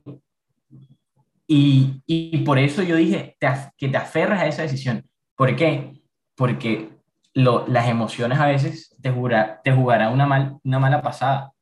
Y, 1.46 2.02
y, 2.06 2.38
por 2.38 2.58
eso 2.58 2.82
yo 2.82 2.96
dije 2.96 3.36
que 3.78 3.88
te 3.88 3.96
aferras 3.96 4.42
a 4.42 4.48
esa 4.48 4.62
decisión. 4.62 5.08
¿Por 5.36 5.54
qué? 5.54 6.02
Porque 6.34 6.90
las 7.34 7.88
emociones 7.88 8.40
a 8.40 8.48
veces 8.48 8.96
te, 9.00 9.12
jura, 9.12 9.60
te 9.62 9.70
jugarán 9.70 10.12
una, 10.12 10.26
mal, 10.26 10.58
una 10.64 10.80
mala 10.80 11.00
pasada. 11.02 11.52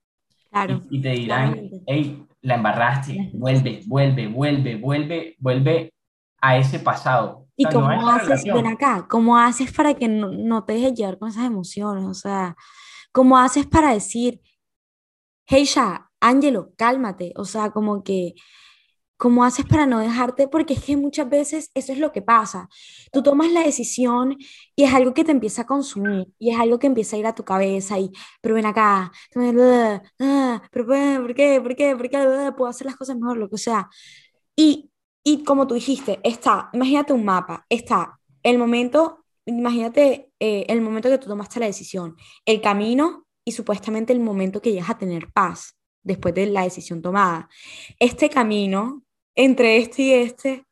Claro. 0.51 0.81
Y, 0.89 1.03
te 1.03 1.11
dirán, 1.11 1.69
hey, 1.87 2.27
la 2.45 2.57
embarraste, 2.57 3.31
vuelve, 3.33 3.81
vuelve, 3.87 4.29
vuelve, 4.29 4.77
vuelve, 4.77 5.37
vuelve 5.39 5.95
a 6.41 6.59
ese 6.59 6.79
pasado. 6.79 7.47
¿Y 7.57 7.65
cómo 7.65 7.89
haces, 8.11 8.45
ven 8.45 8.67
acá, 8.67 9.07
cómo 9.09 9.39
haces 9.39 9.73
para 9.73 9.95
que 9.95 10.09
no, 10.09 10.31
no, 10.31 10.65
te 10.65 10.75
dejes 10.75 10.93
llevar 10.93 11.19
con 11.19 11.31
esas 11.31 11.47
emociones? 11.47 12.05
O 12.05 12.13
sea, 12.13 12.55
¿cómo 13.13 13.39
haces 13.39 13.67
para 13.67 13.95
decir, 13.95 14.43
hey, 15.47 15.65
ya, 15.65 16.11
Ángelo, 16.21 16.73
cálmate? 16.77 17.33
O 17.37 17.47
sea, 17.47 17.71
como 17.71 18.05
que 18.05 18.35
¿Cómo 19.17 19.45
haces 19.45 19.65
para 19.65 19.87
no 19.87 20.01
dejarte? 20.01 20.49
Porque 20.49 20.75
es 20.75 20.85
que 20.85 20.97
muchas 20.97 21.29
veces 21.29 21.71
eso 21.75 21.93
es 21.93 21.99
lo 21.99 22.11
que 22.13 22.21
pasa. 22.21 22.69
Tú 23.13 23.23
tomas 23.23 23.51
la 23.53 23.61
decisión 23.63 24.37
y 24.75 24.83
es 24.85 24.93
algo 24.93 25.15
que 25.15 25.25
te 25.25 25.31
empieza 25.31 25.63
a 25.63 25.67
consumir 25.67 26.27
y 26.39 26.51
es 26.51 26.59
algo 26.59 26.79
que 26.79 26.89
empieza 26.89 27.17
a 27.17 27.19
ir 27.21 27.27
a 27.27 27.35
tu 27.35 27.45
cabeza 27.45 27.99
y, 27.99 28.11
pero 28.43 28.57
ven 28.57 28.67
acá, 28.67 29.13
ah, 30.21 30.63
pero 30.71 30.87
¿por 30.87 31.35
qué? 31.35 31.61
¿Por 31.63 31.75
qué? 31.77 31.97
¿Por 31.97 32.09
qué? 32.11 32.53
Puedo 32.57 32.69
hacer 32.71 32.87
las 32.87 32.97
cosas 32.97 33.17
mejor, 33.17 33.37
lo 33.37 33.49
que 33.49 33.59
sea. 33.59 33.89
Y, 34.57 34.91
y 35.23 35.45
como 35.45 35.67
tú 35.67 35.75
dijiste, 35.75 36.21
está, 36.23 36.71
imagínate 36.73 37.13
un 37.13 37.25
mapa, 37.25 37.65
está 37.69 38.19
el 38.43 38.59
momento, 38.59 39.25
imagínate 39.47 40.31
eh, 40.41 40.67
el 40.69 40.81
momento 40.81 41.09
que 41.09 41.19
tú 41.19 41.29
tomaste 41.29 41.61
la 41.61 41.67
decisión, 41.67 42.17
el 42.45 42.61
camino 42.61 43.27
y 43.45 43.53
supuestamente 43.53 44.13
el 44.13 44.21
momento 44.21 44.61
que 44.61 44.73
llegas 44.73 44.91
a 44.91 44.99
tener 44.99 45.33
paz 45.33 45.77
después 46.05 46.35
de 46.35 46.47
la 46.47 46.63
decisión 46.63 47.03
tomada. 47.03 47.49
Este 47.99 48.31
camino 48.31 49.03
entre 49.35 49.79
este 49.79 50.03
y 50.03 50.13
este, 50.13 50.65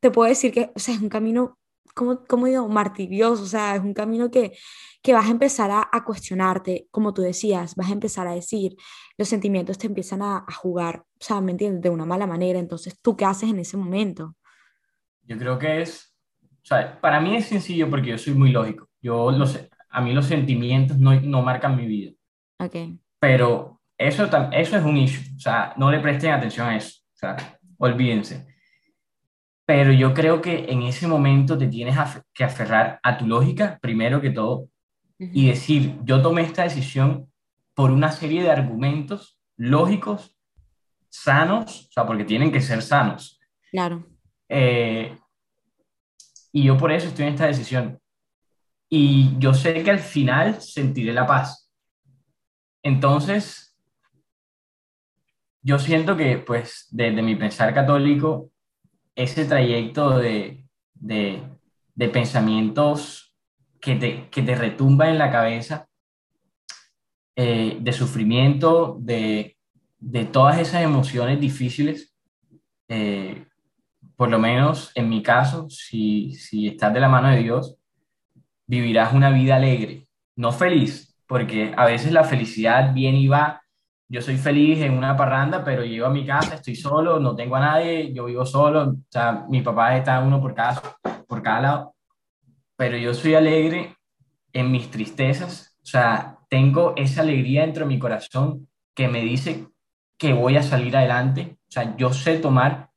te 0.00 0.10
puedo 0.10 0.28
decir 0.28 0.52
que, 0.52 0.70
o 0.74 0.78
sea, 0.78 0.94
es 0.94 1.00
un 1.00 1.08
camino, 1.08 1.58
como, 1.94 2.24
como 2.24 2.46
digo, 2.46 2.68
martirioso, 2.68 3.42
o 3.42 3.46
sea, 3.46 3.74
es 3.74 3.82
un 3.82 3.94
camino 3.94 4.30
que, 4.30 4.52
que 5.02 5.12
vas 5.12 5.26
a 5.26 5.30
empezar 5.30 5.70
a, 5.70 5.88
a, 5.90 6.04
cuestionarte, 6.04 6.86
como 6.90 7.12
tú 7.12 7.22
decías, 7.22 7.74
vas 7.74 7.88
a 7.88 7.92
empezar 7.92 8.26
a 8.28 8.34
decir, 8.34 8.76
los 9.18 9.28
sentimientos 9.28 9.78
te 9.78 9.86
empiezan 9.86 10.22
a, 10.22 10.44
a 10.46 10.52
jugar, 10.52 11.00
o 11.20 11.24
sea, 11.24 11.40
¿me 11.40 11.52
entiendes? 11.52 11.82
De 11.82 11.90
una 11.90 12.04
mala 12.04 12.26
manera, 12.26 12.58
entonces, 12.58 12.98
¿tú 13.02 13.16
qué 13.16 13.24
haces 13.24 13.50
en 13.50 13.58
ese 13.58 13.76
momento? 13.76 14.36
Yo 15.22 15.36
creo 15.36 15.58
que 15.58 15.82
es, 15.82 16.14
o 16.42 16.66
sea, 16.66 17.00
para 17.00 17.20
mí 17.20 17.36
es 17.36 17.46
sencillo 17.46 17.90
porque 17.90 18.10
yo 18.10 18.18
soy 18.18 18.34
muy 18.34 18.50
lógico, 18.50 18.88
yo 19.00 19.30
lo 19.32 19.46
sé, 19.46 19.70
a 19.88 20.00
mí 20.00 20.12
los 20.12 20.26
sentimientos 20.26 20.98
no, 20.98 21.20
no 21.20 21.42
marcan 21.42 21.76
mi 21.76 21.86
vida. 21.86 22.12
Ok. 22.58 22.76
Pero 23.18 23.79
eso, 24.00 24.28
eso 24.52 24.76
es 24.76 24.84
un 24.84 24.96
issue, 24.96 25.36
o 25.36 25.38
sea, 25.38 25.74
no 25.76 25.90
le 25.90 26.00
presten 26.00 26.32
atención 26.32 26.68
a 26.68 26.76
eso 26.76 27.00
sea, 27.20 27.58
olvídense. 27.78 28.46
Pero 29.66 29.92
yo 29.92 30.12
creo 30.14 30.40
que 30.40 30.66
en 30.68 30.82
ese 30.82 31.06
momento 31.06 31.56
te 31.56 31.68
tienes 31.68 31.96
que 32.34 32.44
aferrar 32.44 32.98
a 33.02 33.16
tu 33.16 33.26
lógica, 33.26 33.78
primero 33.80 34.20
que 34.20 34.30
todo, 34.30 34.68
y 35.18 35.48
decir, 35.48 35.98
yo 36.02 36.22
tomé 36.22 36.42
esta 36.42 36.62
decisión 36.62 37.30
por 37.74 37.90
una 37.90 38.10
serie 38.10 38.42
de 38.42 38.50
argumentos 38.50 39.38
lógicos, 39.56 40.36
sanos, 41.10 41.88
o 41.88 41.92
sea, 41.92 42.06
porque 42.06 42.24
tienen 42.24 42.50
que 42.50 42.60
ser 42.60 42.80
sanos. 42.80 43.38
Claro. 43.70 44.06
Eh, 44.48 45.16
y 46.52 46.64
yo 46.64 46.76
por 46.76 46.90
eso 46.90 47.08
estoy 47.08 47.26
en 47.26 47.34
esta 47.34 47.46
decisión. 47.46 48.00
y 48.92 49.38
yo 49.38 49.54
sé 49.54 49.84
que 49.84 49.90
al 49.90 50.00
final 50.00 50.60
sentiré 50.60 51.12
la 51.12 51.24
paz. 51.24 51.70
Entonces, 52.82 53.69
yo 55.62 55.78
siento 55.78 56.16
que, 56.16 56.38
pues, 56.38 56.88
desde 56.90 57.22
mi 57.22 57.36
pensar 57.36 57.74
católico, 57.74 58.50
ese 59.14 59.44
trayecto 59.44 60.18
de, 60.18 60.64
de, 60.94 61.42
pensamientos 62.12 63.34
que 63.80 63.96
te, 63.96 64.28
que 64.30 64.42
te 64.42 64.54
retumba 64.54 65.08
en 65.08 65.18
la 65.18 65.30
cabeza, 65.30 65.88
eh, 67.36 67.78
de 67.80 67.92
sufrimiento, 67.92 68.96
de, 69.00 69.56
de, 69.98 70.24
todas 70.24 70.58
esas 70.58 70.82
emociones 70.82 71.40
difíciles, 71.40 72.14
eh, 72.88 73.46
por 74.16 74.28
lo 74.30 74.38
menos 74.38 74.92
en 74.94 75.08
mi 75.08 75.22
caso, 75.22 75.68
si, 75.70 76.34
si 76.34 76.68
estás 76.68 76.92
de 76.92 77.00
la 77.00 77.08
mano 77.08 77.30
de 77.30 77.42
Dios, 77.42 77.76
vivirás 78.66 79.12
una 79.14 79.30
vida 79.30 79.56
alegre, 79.56 80.06
no 80.36 80.52
feliz, 80.52 81.16
porque 81.26 81.72
a 81.76 81.86
veces 81.86 82.12
la 82.12 82.24
felicidad 82.24 82.92
viene 82.92 83.20
y 83.20 83.28
va. 83.28 83.62
Yo 84.12 84.20
soy 84.20 84.36
feliz 84.38 84.80
en 84.80 84.92
una 84.94 85.16
parranda, 85.16 85.64
pero 85.64 85.84
llego 85.84 86.06
a 86.06 86.10
mi 86.10 86.26
casa, 86.26 86.56
estoy 86.56 86.74
solo, 86.74 87.20
no 87.20 87.36
tengo 87.36 87.54
a 87.54 87.60
nadie, 87.60 88.12
yo 88.12 88.24
vivo 88.24 88.44
solo, 88.44 88.88
o 88.90 88.96
sea, 89.08 89.46
mi 89.48 89.62
papá 89.62 89.96
está 89.96 90.18
uno 90.18 90.40
por 90.40 90.52
cada, 90.52 90.82
por 91.28 91.40
cada 91.42 91.60
lado, 91.60 91.94
pero 92.76 92.96
yo 92.96 93.14
soy 93.14 93.34
alegre 93.34 93.96
en 94.52 94.72
mis 94.72 94.90
tristezas, 94.90 95.76
o 95.80 95.86
sea, 95.86 96.38
tengo 96.48 96.92
esa 96.96 97.20
alegría 97.22 97.62
dentro 97.62 97.84
de 97.84 97.94
mi 97.94 98.00
corazón 98.00 98.68
que 98.96 99.06
me 99.06 99.20
dice 99.20 99.68
que 100.18 100.32
voy 100.32 100.56
a 100.56 100.64
salir 100.64 100.96
adelante, 100.96 101.58
o 101.68 101.70
sea, 101.70 101.96
yo 101.96 102.12
sé 102.12 102.40
tomar 102.40 102.90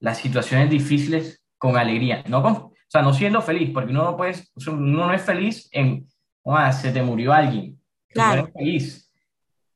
las 0.00 0.18
situaciones 0.18 0.68
difíciles 0.68 1.42
con 1.56 1.78
alegría, 1.78 2.22
no 2.28 2.42
con 2.42 2.52
o 2.88 2.90
sea, 2.90 3.02
no 3.02 3.12
siendo 3.12 3.42
feliz, 3.42 3.70
porque 3.72 3.90
uno 3.90 4.04
no, 4.04 4.16
puede, 4.16 4.34
uno 4.66 5.06
no 5.06 5.12
es 5.12 5.20
feliz 5.20 5.68
en, 5.72 6.06
oh, 6.42 6.72
se 6.72 6.90
te 6.90 7.02
murió 7.02 7.34
alguien. 7.34 7.78
Claro. 8.08 8.36
no 8.36 8.42
eres 8.42 8.54
feliz, 8.54 9.07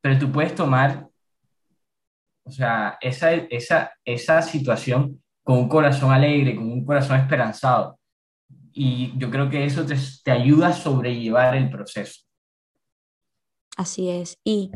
pero 0.03 0.19
tú 0.19 0.31
puedes 0.31 0.55
tomar, 0.55 1.09
o 2.45 2.51
sea, 2.51 2.99
esa, 3.01 3.33
esa, 3.33 3.93
esa 4.05 4.43
situación 4.43 5.23
con 5.45 5.59
un 5.59 5.69
corazón 5.69 6.13
alegre, 6.13 6.57
con 6.57 6.71
un 6.71 6.85
corazón 6.85 7.19
esperanzado. 7.19 7.99
Y 8.73 9.17
yo 9.17 9.31
creo 9.31 9.49
que 9.49 9.65
eso 9.65 9.87
te, 9.87 9.97
te 10.25 10.31
ayuda 10.31 10.69
a 10.69 10.73
sobrellevar 10.73 11.55
el 11.55 11.71
proceso. 11.71 12.23
Así 13.77 14.11
es. 14.11 14.39
Y 14.45 14.73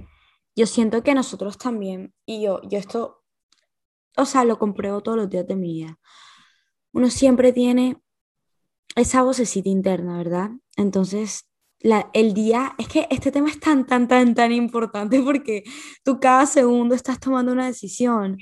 yo 0.55 0.67
siento 0.67 1.03
que 1.03 1.15
nosotros 1.15 1.59
también, 1.59 2.15
y 2.25 2.43
yo, 2.43 2.61
yo 2.62 2.79
esto, 2.79 3.25
o 4.17 4.25
sea, 4.25 4.45
lo 4.45 4.59
compruebo 4.59 5.03
todos 5.03 5.19
los 5.19 5.29
días 5.29 5.47
de 5.47 5.57
mi 5.57 5.73
vida. 5.73 5.99
Uno 6.93 7.11
siempre 7.11 7.53
tiene 7.53 8.01
esa 8.95 9.23
vocecita 9.23 9.69
interna, 9.69 10.17
¿verdad? 10.19 10.51
Entonces, 10.77 11.49
la, 11.87 12.11
el 12.14 12.35
día, 12.35 12.75
es 12.79 12.88
que 12.88 13.07
este 13.11 13.31
tema 13.31 13.49
es 13.49 13.61
tan, 13.61 13.87
tan, 13.87 14.09
tan, 14.09 14.35
tan 14.35 14.51
importante 14.51 15.22
porque 15.22 15.62
tú 16.05 16.18
cada 16.18 16.44
segundo 16.44 16.96
estás 16.96 17.20
tomando 17.20 17.53
una 17.53 17.66
decisión. 17.66 18.38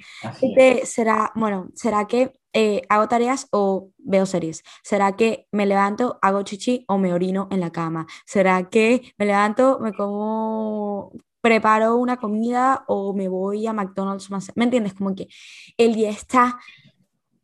será, 0.84 1.30
bueno, 1.34 1.68
¿será 1.74 2.06
que 2.06 2.32
eh, 2.54 2.80
hago 2.88 3.06
tareas 3.06 3.46
o 3.50 3.90
veo 3.98 4.24
series? 4.24 4.62
¿Será 4.82 5.14
que 5.16 5.46
me 5.52 5.66
levanto, 5.66 6.18
hago 6.22 6.42
chichi 6.42 6.86
o 6.88 6.96
me 6.96 7.12
orino 7.12 7.48
en 7.50 7.60
la 7.60 7.70
cama? 7.70 8.06
¿Será 8.24 8.70
que 8.70 9.12
me 9.18 9.26
levanto, 9.26 9.78
me 9.78 9.92
como, 9.92 11.12
preparo 11.42 11.96
una 11.96 12.16
comida 12.16 12.84
o 12.88 13.12
me 13.12 13.28
voy 13.28 13.66
a 13.66 13.74
McDonald's? 13.74 14.30
¿Me 14.54 14.64
entiendes? 14.64 14.94
Como 14.94 15.14
que 15.14 15.28
el 15.76 15.94
día 15.94 16.08
está 16.08 16.58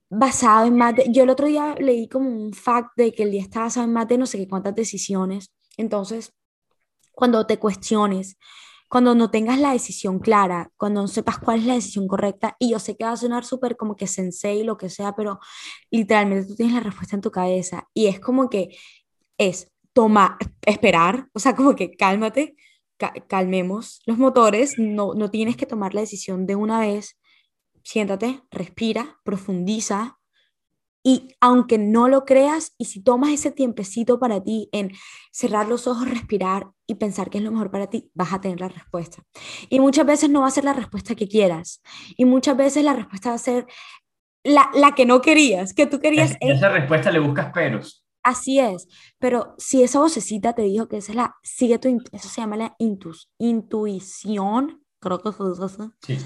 basado 0.09 0.67
en 0.67 0.77
más 0.77 0.97
de, 0.97 1.05
yo 1.11 1.25
el 1.25 1.31
otro 1.31 1.47
día 1.47 1.75
leí 1.79 2.09
como 2.09 2.31
un 2.31 2.55
fact 2.55 2.93
de 2.97 3.13
que 3.13 3.25
el 3.25 3.33
día 3.33 3.43
está 3.43 3.61
basado 3.61 3.85
en 3.85 3.93
más 3.93 4.09
de 4.09 4.17
no 4.17 4.25
sé 4.25 4.39
qué 4.39 4.49
cuántas 4.49 4.75
decisiones. 4.75 5.51
Entonces, 5.77 6.35
cuando 7.13 7.47
te 7.47 7.59
cuestiones, 7.59 8.39
cuando 8.89 9.15
no 9.15 9.31
tengas 9.31 9.61
la 9.61 9.73
decisión 9.73 10.19
clara, 10.19 10.73
cuando 10.77 11.03
no 11.03 11.09
sepas 11.09 11.39
cuál 11.39 11.61
es 11.61 11.67
la 11.67 11.75
decisión 11.75 12.09
correcta, 12.09 12.57
y 12.59 12.71
yo 12.71 12.79
sé 12.81 12.97
que 12.97 13.05
va 13.05 13.13
a 13.13 13.17
sonar 13.17 13.45
súper 13.45 13.77
como 13.77 13.97
que 13.97 14.07
sensei, 14.07 14.65
lo 14.65 14.77
que 14.77 14.91
sea, 14.91 15.15
pero 15.15 15.39
literalmente 15.91 16.49
tú 16.49 16.57
tienes 16.57 16.75
la 16.75 16.81
respuesta 16.81 17.17
en 17.17 17.23
tu 17.23 17.31
cabeza 17.31 17.89
y 17.95 18.07
es 18.09 18.21
como 18.21 18.51
que 18.51 18.77
es 19.39 19.73
toma, 19.93 20.39
esperar, 20.63 21.29
o 21.35 21.39
sea, 21.41 21.57
como 21.57 21.77
que 21.77 21.93
cálmate, 21.93 22.57
calmemos 23.29 24.03
los 24.07 24.19
motores, 24.19 24.79
no, 24.79 25.15
no 25.15 25.31
tienes 25.31 25.57
que 25.57 25.67
tomar 25.67 25.95
la 25.95 26.03
decisión 26.03 26.47
de 26.47 26.57
una 26.57 26.81
vez, 26.81 27.19
siéntate, 27.83 28.43
respira, 28.51 29.21
profundiza 29.25 30.20
y 31.03 31.29
aunque 31.41 31.79
no 31.79 32.09
lo 32.09 32.25
creas 32.25 32.75
y 32.79 32.87
si 32.87 33.03
tomas 33.03 33.31
ese 33.31 33.51
tiempecito 33.51 34.19
para 34.19 34.43
ti 34.43 34.69
en 34.73 34.93
cerrar 35.33 35.69
los 35.69 35.87
ojos, 35.87 36.09
respirar 36.09 36.69
y 36.87 36.97
pensar 36.97 37.31
que 37.31 37.39
es 37.39 37.45
lo 37.45 37.53
mejor 37.53 37.71
para 37.71 37.89
ti, 37.89 38.11
vas 38.15 38.33
a 38.33 38.41
tener 38.41 38.61
la 38.61 38.69
respuesta. 38.69 39.23
Y 39.69 39.81
muchas 39.81 40.07
veces 40.07 40.31
no 40.31 40.43
va 40.43 40.49
a 40.49 40.53
ser 40.53 40.65
la 40.65 40.73
respuesta 40.73 41.15
que 41.15 41.29
quieras 41.29 41.83
y 42.17 42.25
muchas 42.25 42.57
veces 42.57 42.85
la 42.85 42.95
respuesta 42.95 43.31
va 43.31 43.37
a 43.37 43.39
ser 43.39 43.67
la, 44.45 44.71
la 44.75 44.95
que 44.95 45.07
no 45.07 45.21
querías, 45.21 45.75
que 45.75 45.87
tú 45.87 46.01
querías. 46.01 46.37
esa 46.41 46.69
respuesta 46.69 47.11
le 47.11 47.19
buscas 47.19 47.53
peros. 47.53 48.05
Así 48.23 48.59
es, 48.59 48.87
pero 49.19 49.55
si 49.57 49.83
esa 49.83 49.99
vocecita 50.01 50.53
te 50.53 50.63
dijo 50.63 50.89
que 50.89 50.99
esa 50.99 51.13
es 51.13 51.17
la, 51.17 51.37
sigue 51.43 51.79
tu, 51.79 51.89
eso 52.13 52.29
se 52.29 52.43
llama 52.43 52.59
la 52.59 52.77
intuición, 53.39 54.85
creo 54.99 55.23
que 55.23 55.31
Sí 56.03 56.19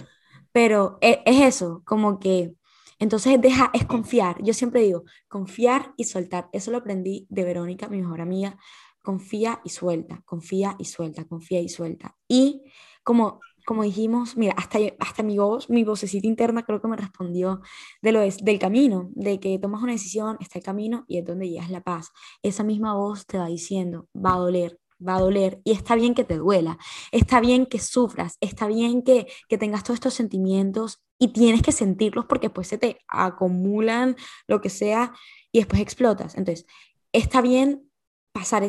pero 0.54 0.98
e, 1.00 1.20
es, 1.26 1.40
eso, 1.40 1.82
como 1.84 2.20
que 2.20 2.54
entonces 2.98 3.40
deja, 3.40 3.70
es 3.74 3.84
confiar. 3.84 4.42
Yo 4.42 4.54
siempre 4.54 4.82
digo, 4.82 5.04
confiar 5.28 5.94
y 5.96 6.04
soltar. 6.04 6.48
Eso 6.52 6.70
lo 6.70 6.78
aprendí 6.78 7.26
de 7.30 7.44
Verónica, 7.44 7.88
mi 7.88 8.00
mejor 8.00 8.20
amiga. 8.20 8.58
Confía 9.02 9.60
y 9.64 9.70
suelta, 9.70 10.22
confía 10.24 10.76
y 10.78 10.86
suelta, 10.86 11.24
confía 11.24 11.60
y 11.60 11.68
suelta. 11.68 12.16
Y 12.26 12.62
como, 13.02 13.40
como 13.66 13.82
dijimos, 13.82 14.36
mira, 14.36 14.54
hasta, 14.56 14.78
hasta 14.98 15.22
mi 15.22 15.38
voz, 15.38 15.68
mi 15.68 15.84
vocecita 15.84 16.26
interna 16.26 16.64
creo 16.64 16.80
que 16.80 16.88
me 16.88 16.96
respondió 16.96 17.60
de 18.00 18.12
lo 18.12 18.22
es, 18.22 18.38
del 18.38 18.58
camino, 18.58 19.10
de 19.14 19.38
que 19.40 19.58
tomas 19.58 19.82
una 19.82 19.92
decisión, 19.92 20.38
está 20.40 20.58
el 20.58 20.64
camino 20.64 21.04
y 21.06 21.18
es 21.18 21.24
donde 21.24 21.48
llegas 21.48 21.70
la 21.70 21.82
paz. 21.82 22.10
Esa 22.42 22.64
misma 22.64 22.94
voz 22.94 23.26
te 23.26 23.38
va 23.38 23.46
diciendo, 23.46 24.08
va 24.14 24.34
a 24.34 24.38
doler, 24.38 24.80
va 25.06 25.16
a 25.16 25.20
doler 25.20 25.60
y 25.64 25.72
está 25.72 25.94
bien 25.96 26.14
que 26.14 26.24
te 26.24 26.38
duela, 26.38 26.78
está 27.12 27.40
bien 27.40 27.66
que 27.66 27.78
sufras, 27.78 28.38
está 28.40 28.66
bien 28.66 29.02
que, 29.02 29.26
que 29.48 29.58
tengas 29.58 29.84
todos 29.84 29.96
estos 29.96 30.14
sentimientos 30.14 31.03
y 31.18 31.28
tienes 31.28 31.62
que 31.62 31.72
sentirlos 31.72 32.26
porque 32.26 32.48
después 32.48 32.68
se 32.68 32.78
te 32.78 32.98
acumulan, 33.08 34.16
lo 34.46 34.60
que 34.60 34.70
sea, 34.70 35.12
y 35.52 35.58
después 35.58 35.80
explotas. 35.80 36.36
Entonces, 36.36 36.66
está 37.12 37.40
bien 37.40 37.90
pasar, 38.32 38.66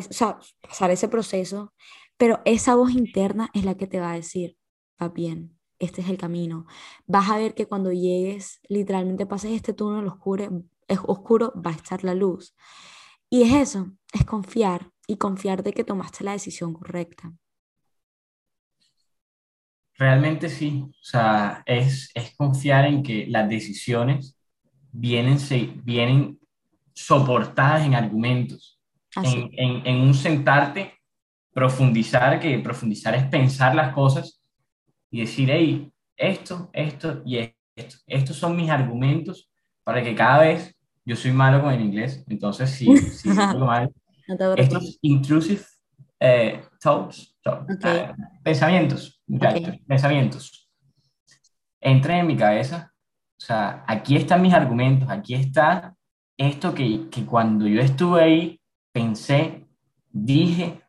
pasar 0.60 0.90
ese 0.90 1.08
proceso, 1.08 1.72
pero 2.16 2.40
esa 2.44 2.74
voz 2.74 2.92
interna 2.92 3.50
es 3.54 3.64
la 3.64 3.76
que 3.76 3.86
te 3.86 4.00
va 4.00 4.12
a 4.12 4.16
decir, 4.16 4.56
va 5.00 5.08
bien, 5.08 5.58
este 5.78 6.00
es 6.00 6.08
el 6.08 6.18
camino. 6.18 6.66
Vas 7.06 7.30
a 7.30 7.38
ver 7.38 7.54
que 7.54 7.66
cuando 7.66 7.92
llegues, 7.92 8.60
literalmente 8.68 9.26
pases 9.26 9.52
este 9.52 9.72
túnel 9.72 10.06
oscuro, 10.06 10.62
es 10.88 10.98
oscuro, 11.04 11.52
va 11.54 11.72
a 11.72 11.74
estar 11.74 12.04
la 12.04 12.14
luz. 12.14 12.54
Y 13.28 13.42
es 13.42 13.54
eso, 13.54 13.92
es 14.12 14.24
confiar 14.24 14.92
y 15.06 15.16
confiar 15.16 15.62
de 15.62 15.72
que 15.72 15.84
tomaste 15.84 16.24
la 16.24 16.32
decisión 16.32 16.72
correcta. 16.72 17.34
Realmente 19.98 20.48
sí, 20.48 20.84
o 20.84 20.92
sea, 21.04 21.62
es, 21.64 22.10
es 22.14 22.34
confiar 22.36 22.84
en 22.84 23.02
que 23.02 23.26
las 23.28 23.48
decisiones 23.48 24.38
vienen, 24.92 25.38
se, 25.38 25.70
vienen 25.84 26.38
soportadas 26.94 27.84
en 27.84 27.94
argumentos, 27.94 28.78
en, 29.22 29.48
en, 29.52 29.86
en, 29.86 30.00
un 30.02 30.12
sentarte, 30.12 30.92
profundizar, 31.52 32.38
que 32.38 32.58
profundizar 32.58 33.14
es 33.14 33.24
pensar 33.24 33.74
las 33.74 33.94
cosas 33.94 34.42
y 35.10 35.20
decir, 35.20 35.50
hey, 35.50 35.90
esto, 36.16 36.68
esto 36.72 37.22
y 37.24 37.38
esto, 37.74 37.96
estos 38.06 38.36
son 38.36 38.56
mis 38.56 38.68
argumentos 38.68 39.50
para 39.82 40.02
que 40.02 40.14
cada 40.14 40.40
vez 40.40 40.76
yo 41.04 41.16
soy 41.16 41.30
malo 41.30 41.62
con 41.62 41.72
el 41.72 41.80
inglés, 41.80 42.24
entonces 42.28 42.70
si, 42.70 42.96
si 42.98 43.28
mal, 43.30 43.90
estos 44.56 44.98
intrusive 45.00 45.62
eh, 46.18 46.62
thoughts, 46.80 47.36
eh, 47.84 48.12
pensamientos, 48.42 49.15
pensamientos, 49.86 50.70
entren 51.80 52.18
en 52.18 52.26
mi 52.26 52.36
cabeza. 52.36 52.92
O 53.38 53.44
sea, 53.44 53.84
aquí 53.86 54.16
están 54.16 54.42
mis 54.42 54.54
argumentos, 54.54 55.08
aquí 55.10 55.34
está 55.34 55.94
esto 56.36 56.74
que, 56.74 57.08
que 57.10 57.24
cuando 57.24 57.66
yo 57.66 57.80
estuve 57.80 58.22
ahí, 58.22 58.60
pensé, 58.92 59.66
dije, 60.10 60.80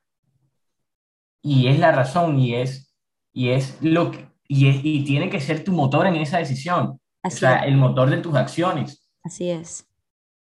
y 1.41 1.67
es 1.67 1.79
la 1.79 1.91
razón, 1.91 2.39
y 2.39 2.55
es, 2.55 2.93
y 3.33 3.49
es 3.49 3.77
lo 3.81 4.11
que, 4.11 4.27
y, 4.47 4.67
es, 4.67 4.79
y 4.83 5.03
tiene 5.03 5.29
que 5.29 5.39
ser 5.39 5.63
tu 5.63 5.71
motor 5.71 6.07
en 6.07 6.15
esa 6.15 6.39
decisión. 6.39 6.99
o 7.23 7.29
sea, 7.29 7.59
el 7.59 7.77
motor 7.77 8.09
de 8.09 8.17
tus 8.17 8.35
acciones. 8.35 9.09
Así 9.23 9.49
es. 9.49 9.87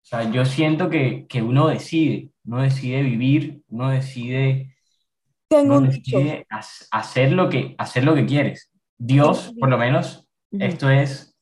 O 0.04 0.06
sea, 0.06 0.30
yo 0.32 0.46
siento 0.46 0.90
que, 0.90 1.26
que 1.28 1.42
uno 1.42 1.68
decide, 1.68 2.32
uno 2.46 2.62
decide 2.62 3.04
vivir, 3.04 3.62
uno 3.70 3.90
decide, 3.90 4.76
uno 5.60 5.82
decide 5.82 6.48
hacer, 6.92 7.32
lo 7.32 7.50
que, 7.50 7.76
hacer 7.78 8.04
lo 8.04 8.16
que 8.16 8.26
quieres. 8.26 8.72
Dios, 8.98 9.54
por 9.60 9.70
lo 9.70 9.78
menos, 9.78 10.28
esto 10.52 10.90
es 10.90 11.36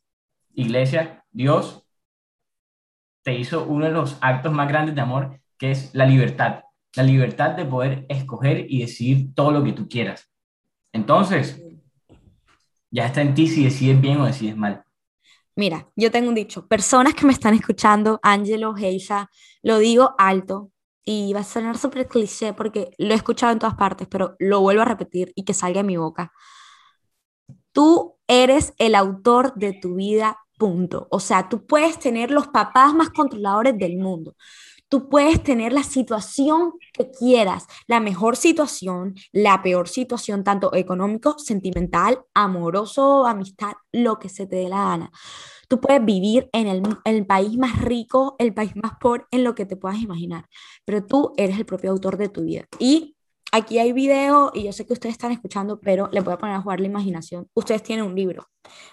iglesia, 0.54 1.24
Dios 1.32 1.86
te 3.24 3.36
hizo 3.36 3.65
uno 3.65 3.86
de 3.86 3.91
los 3.91 4.17
actos 4.22 4.52
más 4.52 4.67
grandes 4.67 4.95
de 4.95 5.02
amor, 5.02 5.39
que 5.58 5.72
es 5.72 5.93
la 5.93 6.06
libertad. 6.06 6.63
la 6.95 7.04
libertad 7.04 7.52
de 7.52 7.65
poder 7.65 8.06
escoger 8.10 8.65
y 8.67 8.80
decidir 8.80 9.36
todo 9.36 9.52
lo 9.52 9.63
que 9.63 9.74
tú 9.74 9.88
quieras. 9.88 10.28
Entonces, 10.91 11.62
ya 12.89 13.06
está 13.06 13.22
en 13.22 13.36
ti 13.36 13.48
si 13.48 13.63
decides 13.63 14.02
bien 14.02 14.19
o 14.19 14.26
decides 14.26 14.58
mal. 14.58 14.84
Mira, 15.56 15.88
yo 15.95 16.10
tengo 16.10 16.30
un 16.30 16.36
dicho, 16.36 16.67
personas 16.67 17.13
que 17.13 17.28
me 17.28 17.34
están 17.34 17.54
escuchando, 17.54 18.19
Angelo, 18.24 18.76
Heisha, 18.76 19.30
lo 19.62 19.78
digo 19.78 20.15
alto 20.17 20.72
y 21.06 21.34
va 21.34 21.42
a 21.42 21.44
sonar 21.44 21.78
súper 21.78 22.08
cliché 22.08 22.54
porque 22.54 22.92
lo 22.98 23.14
he 23.14 23.18
escuchado 23.18 23.52
en 23.54 23.60
todas 23.60 23.76
partes, 23.76 24.08
pero 24.10 24.36
lo 24.40 24.62
vuelvo 24.62 24.82
a 24.84 24.86
repetir 24.86 25.32
y 25.36 25.46
que 25.46 25.54
salga 25.54 25.82
de 25.82 25.88
mi 25.88 25.98
boca. 25.98 26.32
Tú 27.72 28.18
eres 28.28 28.74
el 28.78 28.96
autor 28.96 29.54
de 29.56 29.74
tu 29.74 29.96
vida, 29.96 30.38
punto. 30.58 31.08
O 31.12 31.20
sea, 31.20 31.50
tú 31.50 31.66
puedes 31.66 32.00
tener 32.00 32.32
los 32.32 32.48
papás 32.48 32.94
más 32.94 33.10
controladores 33.10 33.78
del 33.78 33.98
mundo. 33.98 34.36
Tú 34.89 35.08
puedes 35.08 35.43
tener 35.43 35.71
la 35.71 35.84
situación 35.84 36.73
que 36.93 37.12
quieras, 37.12 37.67
la 37.88 37.99
mejor 37.99 38.36
situación, 38.36 39.15
la 39.32 39.62
peor 39.62 39.88
situación, 39.88 40.43
tanto 40.43 40.73
económico, 40.73 41.38
sentimental, 41.38 42.19
amoroso, 42.34 43.28
amistad, 43.28 43.73
lo 43.91 44.17
que 44.17 44.30
se 44.30 44.47
te 44.47 44.56
dé 44.56 44.69
la 44.69 44.84
gana. 44.84 45.12
Tú 45.67 45.80
puedes 45.80 46.04
vivir 46.04 46.49
en 46.54 46.67
el, 46.67 46.82
el, 47.06 47.25
país 47.28 47.56
más 47.56 47.80
rico, 47.80 48.36
el 48.39 48.52
país 48.56 48.75
más 48.75 48.93
pobre, 48.99 49.25
en 49.30 49.43
lo 49.43 49.54
que 49.54 49.67
te 49.67 49.78
puedas 49.78 49.99
imaginar, 49.99 50.45
pero 50.84 51.06
tú 51.06 51.34
eres 51.38 51.60
el 51.60 51.65
propio 51.67 51.91
autor 51.91 52.17
de 52.17 52.30
tu 52.30 52.41
vida. 52.41 52.65
Y 52.80 53.15
aquí 53.52 53.78
hay 53.78 53.93
video 53.93 54.52
y 54.56 54.63
yo 54.63 54.73
sé 54.73 54.88
que 54.88 54.93
ustedes 54.93 55.13
están 55.13 55.32
escuchando, 55.32 55.80
pero 55.80 56.10
le 56.12 56.21
voy 56.21 56.34
a 56.34 56.38
poner 56.39 56.56
a 56.56 56.62
jugar 56.62 56.80
la 56.80 56.88
imaginación. 56.88 57.47
Ustedes 57.54 57.84
tienen 57.84 58.06
un 58.06 58.15
libro, 58.15 58.47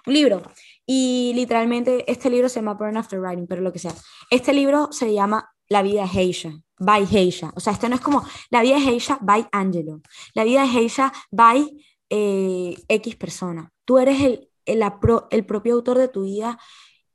un 0.06 0.12
libro, 0.12 0.42
y 0.84 1.32
literalmente 1.34 2.10
este 2.10 2.28
libro 2.28 2.50
se 2.50 2.56
llama 2.56 2.74
Burn 2.74 2.98
After 2.98 3.18
Writing, 3.18 3.46
pero 3.46 3.62
lo 3.62 3.72
que 3.72 3.78
sea. 3.78 3.94
Este 4.30 4.52
libro 4.52 4.88
se 4.92 5.14
llama 5.14 5.50
La 5.68 5.82
vida 5.82 6.02
de 6.02 6.20
Heisha, 6.20 6.62
by 6.78 7.06
Heisha. 7.10 7.52
O 7.56 7.60
sea, 7.60 7.72
esto 7.72 7.88
no 7.88 7.94
es 7.94 8.00
como 8.00 8.24
La 8.50 8.62
vida 8.62 8.76
de 8.76 8.88
Heisha 8.88 9.18
by 9.20 9.48
Angelo. 9.52 10.00
La 10.34 10.44
vida 10.44 10.62
de 10.62 10.68
Heisha 10.68 11.12
by 11.30 11.70
eh, 12.10 12.76
X 12.88 13.16
persona. 13.16 13.72
Tú 13.84 13.98
eres 13.98 14.20
el, 14.20 14.48
el, 14.64 14.82
el 15.30 15.46
propio 15.46 15.74
autor 15.74 15.98
de 15.98 16.08
tu 16.08 16.24
vida 16.24 16.58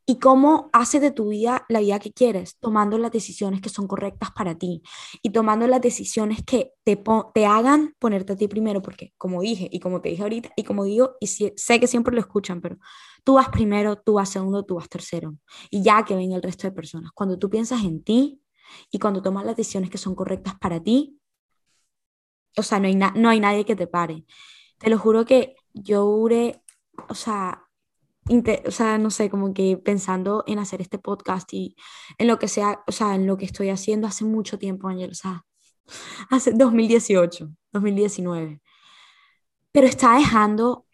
y 0.05 0.19
cómo 0.19 0.69
haces 0.73 0.99
de 0.99 1.11
tu 1.11 1.29
vida 1.29 1.65
la 1.69 1.79
vida 1.79 1.99
que 1.99 2.11
quieres, 2.11 2.57
tomando 2.59 2.97
las 2.97 3.11
decisiones 3.11 3.61
que 3.61 3.69
son 3.69 3.87
correctas 3.87 4.31
para 4.31 4.57
ti 4.57 4.81
y 5.21 5.29
tomando 5.29 5.67
las 5.67 5.79
decisiones 5.79 6.43
que 6.45 6.73
te, 6.83 7.01
te 7.33 7.45
hagan 7.45 7.95
ponerte 7.97 8.33
a 8.33 8.35
ti 8.35 8.49
primero, 8.49 8.81
porque 8.81 9.13
como 9.17 9.41
dije 9.41 9.69
y 9.71 9.79
como 9.79 10.01
te 10.01 10.09
dije 10.09 10.23
ahorita 10.23 10.49
y 10.57 10.63
como 10.63 10.83
digo, 10.83 11.15
y 11.21 11.27
sé 11.27 11.79
que 11.79 11.87
siempre 11.87 12.13
lo 12.13 12.19
escuchan, 12.19 12.59
pero 12.59 12.77
tú 13.23 13.35
vas 13.35 13.49
primero, 13.49 13.95
tú 13.97 14.13
vas 14.13 14.29
segundo, 14.29 14.65
tú 14.65 14.75
vas 14.75 14.89
tercero 14.89 15.35
y 15.69 15.81
ya 15.81 16.03
que 16.03 16.15
ven 16.15 16.33
el 16.33 16.41
resto 16.41 16.67
de 16.67 16.73
personas. 16.73 17.11
Cuando 17.13 17.37
tú 17.37 17.49
piensas 17.49 17.83
en 17.83 18.03
ti 18.03 18.40
y 18.91 18.99
cuando 18.99 19.21
tomas 19.21 19.45
las 19.45 19.55
decisiones 19.55 19.89
que 19.89 19.97
son 19.97 20.15
correctas 20.15 20.55
para 20.59 20.81
ti, 20.81 21.19
o 22.57 22.63
sea, 22.63 22.79
no 22.79 22.87
hay, 22.87 22.95
no 22.95 23.29
hay 23.29 23.39
nadie 23.39 23.65
que 23.65 23.75
te 23.75 23.87
pare. 23.87 24.25
Te 24.77 24.89
lo 24.89 24.97
juro 24.97 25.25
que 25.25 25.55
yo 25.73 26.03
duré, 26.03 26.63
o 27.09 27.15
sea, 27.15 27.63
o 28.65 28.71
sea, 28.71 28.97
no 28.97 29.09
sé, 29.09 29.29
como 29.29 29.53
que 29.53 29.77
pensando 29.77 30.43
en 30.47 30.59
hacer 30.59 30.81
este 30.81 30.99
podcast 30.99 31.51
y 31.53 31.75
en 32.17 32.27
lo 32.27 32.39
que 32.39 32.47
sea, 32.47 32.83
o 32.87 32.91
sea, 32.91 33.15
en 33.15 33.27
lo 33.27 33.37
que 33.37 33.45
estoy 33.45 33.69
haciendo 33.69 34.07
hace 34.07 34.25
mucho 34.25 34.57
tiempo, 34.59 34.87
Ángel, 34.87 35.11
o 35.11 35.15
sea, 35.15 35.45
hace 36.29 36.51
2018, 36.51 37.49
2019. 37.71 38.61
Pero 39.71 39.87
está 39.87 40.17
dejando 40.17 40.85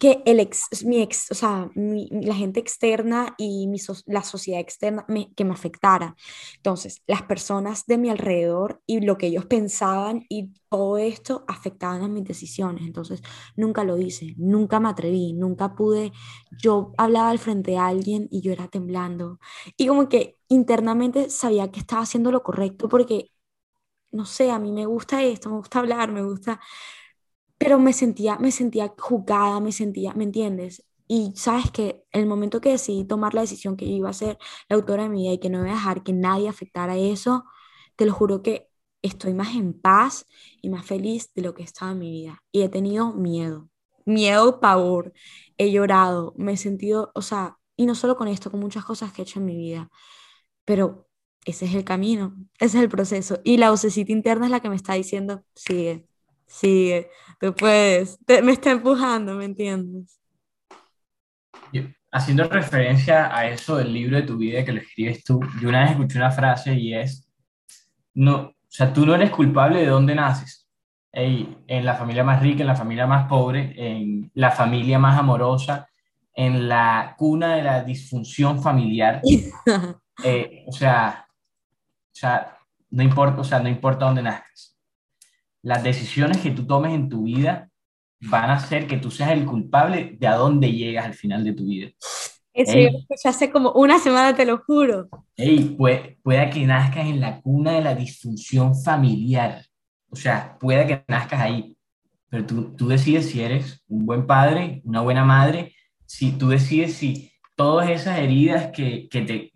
que 0.00 0.22
el 0.26 0.40
ex, 0.40 0.84
mi 0.86 1.02
ex, 1.02 1.30
o 1.30 1.34
sea, 1.36 1.70
la 1.76 2.34
gente 2.34 2.58
externa 2.60 3.34
y 3.38 3.68
mi 3.68 3.78
la 4.06 4.24
sociedad 4.24 4.60
externa 4.60 5.06
que 5.36 5.44
me 5.44 5.52
afectara. 5.54 6.16
Entonces, 6.56 7.02
las 7.06 7.22
personas 7.22 7.86
de 7.86 7.98
mi 7.98 8.10
alrededor 8.10 8.82
y 8.86 9.00
lo 9.02 9.18
que 9.18 9.26
ellos 9.28 9.46
pensaban 9.46 10.24
y 10.30 10.52
todo 10.70 10.98
esto 10.98 11.44
afectaban 11.48 12.02
a 12.02 12.08
mis 12.08 12.24
decisiones. 12.24 12.84
Entonces, 12.86 13.22
nunca 13.56 13.84
lo 13.84 13.98
hice, 13.98 14.34
nunca 14.38 14.80
me 14.80 14.88
atreví, 14.88 15.34
nunca 15.34 15.74
pude. 15.76 16.12
Yo 16.62 16.92
hablaba 16.98 17.30
al 17.30 17.38
frente 17.38 17.72
de 17.72 17.78
alguien 17.78 18.28
y 18.30 18.40
yo 18.42 18.52
era 18.52 18.68
temblando. 18.68 19.38
Y 19.76 19.86
como 19.86 20.08
que 20.08 20.38
internamente 20.48 21.30
sabía 21.30 21.70
que 21.70 21.80
estaba 21.80 22.02
haciendo 22.02 22.30
lo 22.32 22.42
correcto 22.42 22.88
porque, 22.88 23.30
no 24.12 24.26
sé, 24.26 24.50
a 24.50 24.58
mí 24.58 24.72
me 24.72 24.86
gusta 24.86 25.22
esto, 25.22 25.50
me 25.50 25.56
gusta 25.58 25.78
hablar, 25.80 26.12
me 26.12 26.22
gusta 26.24 26.60
pero 27.60 27.78
me 27.78 27.92
sentía, 27.92 28.38
me 28.38 28.52
sentía 28.52 28.94
juzgada, 28.98 29.60
me 29.60 29.72
sentía, 29.72 30.14
¿me 30.14 30.24
entiendes? 30.24 30.82
Y 31.06 31.34
sabes 31.36 31.70
que 31.70 32.04
el 32.10 32.26
momento 32.26 32.60
que 32.62 32.70
decidí 32.70 33.04
tomar 33.04 33.34
la 33.34 33.42
decisión 33.42 33.76
que 33.76 33.84
iba 33.84 34.08
a 34.08 34.14
ser 34.14 34.38
la 34.70 34.76
autora 34.76 35.02
de 35.04 35.10
mi 35.10 35.24
vida 35.24 35.34
y 35.34 35.38
que 35.40 35.50
no 35.50 35.58
iba 35.60 35.72
a 35.72 35.74
dejar 35.74 36.02
que 36.02 36.14
nadie 36.14 36.48
afectara 36.48 36.96
eso, 36.96 37.44
te 37.96 38.06
lo 38.06 38.14
juro 38.14 38.42
que 38.42 38.70
estoy 39.02 39.34
más 39.34 39.54
en 39.56 39.74
paz 39.78 40.26
y 40.62 40.70
más 40.70 40.86
feliz 40.86 41.34
de 41.34 41.42
lo 41.42 41.54
que 41.54 41.62
estaba 41.62 41.92
en 41.92 41.98
mi 41.98 42.10
vida. 42.10 42.42
Y 42.50 42.62
he 42.62 42.70
tenido 42.70 43.12
miedo, 43.12 43.68
miedo, 44.06 44.58
pavor, 44.60 45.12
he 45.58 45.70
llorado, 45.70 46.34
me 46.38 46.52
he 46.54 46.56
sentido, 46.56 47.12
o 47.14 47.20
sea, 47.22 47.58
y 47.76 47.84
no 47.86 47.94
solo 47.94 48.16
con 48.16 48.28
esto, 48.28 48.50
con 48.50 48.60
muchas 48.60 48.86
cosas 48.86 49.12
que 49.12 49.20
he 49.22 49.24
hecho 49.24 49.40
en 49.40 49.46
mi 49.46 49.56
vida, 49.56 49.90
pero 50.64 51.08
ese 51.44 51.66
es 51.66 51.74
el 51.74 51.84
camino, 51.84 52.36
ese 52.58 52.78
es 52.78 52.84
el 52.84 52.90
proceso. 52.90 53.40
Y 53.44 53.58
la 53.58 53.70
vocecita 53.70 54.12
interna 54.12 54.46
es 54.46 54.50
la 54.52 54.60
que 54.60 54.70
me 54.70 54.76
está 54.76 54.94
diciendo, 54.94 55.44
sigue, 55.54 56.09
sigue, 56.50 57.10
tú 57.38 57.54
puedes, 57.54 58.18
me 58.42 58.52
está 58.52 58.72
empujando, 58.72 59.34
¿me 59.34 59.44
entiendes? 59.46 60.16
haciendo 62.12 62.42
referencia 62.48 63.32
a 63.32 63.46
eso 63.46 63.76
del 63.76 63.94
libro 63.94 64.16
de 64.16 64.24
tu 64.24 64.36
vida 64.36 64.64
que 64.64 64.72
lo 64.72 64.80
escribes 64.80 65.22
tú, 65.22 65.40
yo 65.62 65.68
una 65.68 65.82
vez 65.82 65.92
escuché 65.92 66.18
una 66.18 66.32
frase 66.32 66.74
y 66.74 66.92
es, 66.92 67.30
no, 68.14 68.36
o 68.36 68.54
sea, 68.66 68.92
tú 68.92 69.06
no 69.06 69.14
eres 69.14 69.30
culpable 69.30 69.78
de 69.78 69.86
dónde 69.86 70.16
naces. 70.16 70.66
en 71.12 71.84
la 71.84 71.94
familia 71.94 72.24
más 72.24 72.42
rica, 72.42 72.62
en 72.62 72.66
la 72.66 72.74
familia 72.74 73.06
más 73.06 73.28
pobre, 73.28 73.74
en 73.76 74.28
la 74.34 74.50
familia 74.50 74.98
más 74.98 75.16
amorosa, 75.20 75.88
en 76.34 76.68
la 76.68 77.14
cuna 77.16 77.54
de 77.54 77.62
la 77.62 77.84
disfunción 77.84 78.60
familiar. 78.62 79.20
Eh, 80.22 80.64
o, 80.66 80.72
sea, 80.72 81.26
o 81.30 82.14
sea, 82.14 82.58
no 82.90 83.02
importa, 83.02 83.40
o 83.40 83.44
sea, 83.44 83.58
no 83.58 83.70
importa 83.70 84.04
dónde 84.04 84.20
nazcas 84.20 84.70
las 85.62 85.82
decisiones 85.82 86.38
que 86.38 86.50
tú 86.50 86.66
tomes 86.66 86.94
en 86.94 87.08
tu 87.08 87.24
vida 87.24 87.70
van 88.20 88.50
a 88.50 88.54
hacer 88.54 88.86
que 88.86 88.98
tú 88.98 89.10
seas 89.10 89.30
el 89.30 89.46
culpable 89.46 90.16
de 90.18 90.26
a 90.26 90.34
dónde 90.34 90.72
llegas 90.72 91.06
al 91.06 91.14
final 91.14 91.44
de 91.44 91.52
tu 91.52 91.66
vida. 91.66 91.90
Eso 92.52 92.76
ya 93.22 93.30
hace 93.30 93.50
como 93.50 93.72
una 93.72 93.98
semana, 93.98 94.34
te 94.34 94.44
lo 94.44 94.58
juro. 94.58 95.08
Ey, 95.36 95.76
puede, 95.76 96.18
pueda 96.22 96.50
que 96.50 96.66
nazcas 96.66 97.06
en 97.06 97.20
la 97.20 97.40
cuna 97.40 97.72
de 97.72 97.80
la 97.80 97.94
disfunción 97.94 98.74
familiar. 98.74 99.64
O 100.10 100.16
sea, 100.16 100.58
pueda 100.58 100.86
que 100.86 101.04
nazcas 101.08 101.40
ahí. 101.40 101.76
Pero 102.28 102.46
tú, 102.46 102.76
tú 102.76 102.88
decides 102.88 103.30
si 103.30 103.40
eres 103.40 103.82
un 103.88 104.04
buen 104.04 104.26
padre, 104.26 104.82
una 104.84 105.00
buena 105.00 105.24
madre, 105.24 105.74
si 106.06 106.32
tú 106.32 106.48
decides 106.48 106.94
si 106.94 107.32
todas 107.56 107.88
esas 107.88 108.18
heridas 108.18 108.70
que, 108.72 109.08
que 109.08 109.22
te 109.22 109.52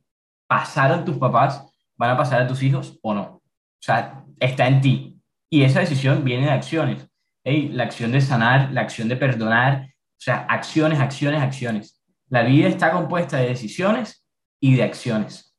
pasaron 0.46 1.04
tus 1.04 1.16
papás 1.18 1.64
van 1.96 2.10
a 2.10 2.16
pasar 2.16 2.42
a 2.42 2.46
tus 2.46 2.62
hijos 2.62 2.98
o 3.02 3.14
no. 3.14 3.22
O 3.22 3.42
sea, 3.80 4.24
está 4.38 4.66
en 4.68 4.80
ti. 4.80 5.13
Y 5.54 5.62
esa 5.62 5.78
decisión 5.78 6.24
viene 6.24 6.46
de 6.46 6.50
acciones. 6.50 7.08
la 7.44 7.84
acción 7.84 8.10
de 8.10 8.20
sanar, 8.20 8.72
la 8.72 8.80
acción 8.80 9.08
de 9.08 9.14
perdonar, 9.14 9.84
o 9.84 10.20
sea, 10.20 10.38
acciones, 10.50 10.98
acciones, 10.98 11.40
acciones. 11.40 12.02
La 12.28 12.42
vida 12.42 12.66
está 12.66 12.90
compuesta 12.90 13.36
de 13.36 13.50
decisiones 13.50 14.26
y 14.58 14.74
de 14.74 14.82
acciones. 14.82 15.56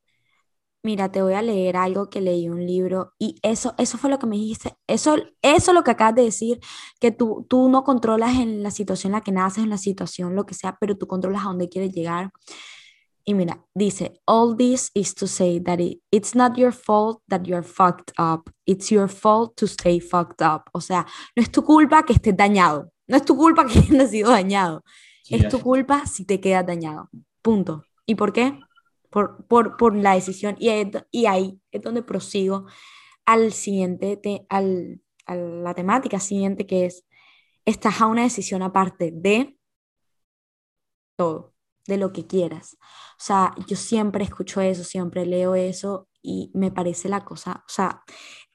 Mira, 0.83 1.13
te 1.13 1.21
voy 1.21 1.35
a 1.35 1.41
leer 1.41 1.77
algo 1.77 2.09
que 2.09 2.19
leí 2.19 2.49
un 2.49 2.65
libro 2.65 3.13
y 3.17 3.37
eso, 3.41 3.73
eso 3.77 3.97
fue 3.97 4.09
lo 4.09 4.19
que 4.19 4.27
me 4.27 4.35
dijiste. 4.35 4.75
Eso, 4.85 5.15
eso 5.41 5.71
lo 5.71 5.85
que 5.85 5.91
acabas 5.91 6.15
de 6.15 6.23
decir, 6.23 6.59
que 6.99 7.11
tú, 7.11 7.45
tú 7.49 7.69
no 7.69 7.85
controlas 7.85 8.35
en 8.35 8.63
la 8.63 8.71
situación 8.71 9.11
en 9.11 9.19
la 9.19 9.21
que 9.21 9.31
naces, 9.31 9.63
en 9.63 9.69
la 9.69 9.77
situación, 9.77 10.35
lo 10.35 10.45
que 10.45 10.55
sea, 10.55 10.75
pero 10.77 10.97
tú 10.97 11.07
controlas 11.07 11.43
a 11.43 11.47
dónde 11.47 11.69
quieres 11.69 11.93
llegar. 11.93 12.31
Y 13.27 13.33
mira, 13.33 13.65
dice, 13.73 14.21
all 14.27 14.55
this 14.55 14.91
is 14.93 15.15
to 15.15 15.27
say 15.27 15.59
that 15.59 15.79
it, 15.79 15.99
it's 16.11 16.35
not 16.35 16.57
your 16.57 16.71
fault 16.71 17.23
that 17.27 17.47
you're 17.47 17.63
fucked 17.63 18.11
up, 18.19 18.51
it's 18.67 18.91
your 18.91 19.07
fault 19.07 19.57
to 19.57 19.65
stay 19.67 19.99
fucked 19.99 20.43
up. 20.43 20.69
O 20.73 20.79
sea, 20.79 21.07
no 21.35 21.41
es 21.41 21.51
tu 21.51 21.63
culpa 21.63 22.03
que 22.03 22.13
estés 22.13 22.37
dañado, 22.37 22.91
no 23.07 23.17
es 23.17 23.25
tu 23.25 23.35
culpa 23.35 23.65
que 23.65 23.79
hayas 23.89 24.11
sido 24.11 24.29
dañado, 24.29 24.83
es 25.27 25.49
tu 25.49 25.59
culpa 25.59 26.05
si 26.05 26.23
te 26.25 26.39
quedas 26.39 26.67
dañado. 26.67 27.09
Punto. 27.41 27.83
¿Y 28.05 28.13
por 28.13 28.31
qué? 28.31 28.59
Por, 29.09 29.43
por, 29.47 29.75
por 29.75 29.95
la 29.95 30.13
decisión. 30.13 30.55
Y, 30.59 30.69
y 31.09 31.25
ahí 31.25 31.59
es 31.71 31.81
donde 31.81 32.03
prosigo 32.03 32.67
al 33.25 33.53
siguiente, 33.53 34.17
te, 34.17 34.45
al, 34.49 35.01
a 35.25 35.35
la 35.35 35.73
temática 35.73 36.19
siguiente 36.19 36.67
que 36.67 36.85
es, 36.85 37.07
estás 37.65 38.01
a 38.01 38.05
una 38.05 38.21
decisión 38.21 38.61
aparte 38.61 39.11
de 39.11 39.57
todo 41.15 41.54
de 41.87 41.97
lo 41.97 42.11
que 42.11 42.27
quieras. 42.27 42.77
O 42.81 43.23
sea, 43.23 43.53
yo 43.67 43.75
siempre 43.75 44.23
escucho 44.23 44.61
eso, 44.61 44.83
siempre 44.83 45.25
leo 45.25 45.55
eso 45.55 46.07
y 46.21 46.51
me 46.53 46.71
parece 46.71 47.09
la 47.09 47.23
cosa, 47.23 47.63
o 47.67 47.69
sea, 47.69 48.01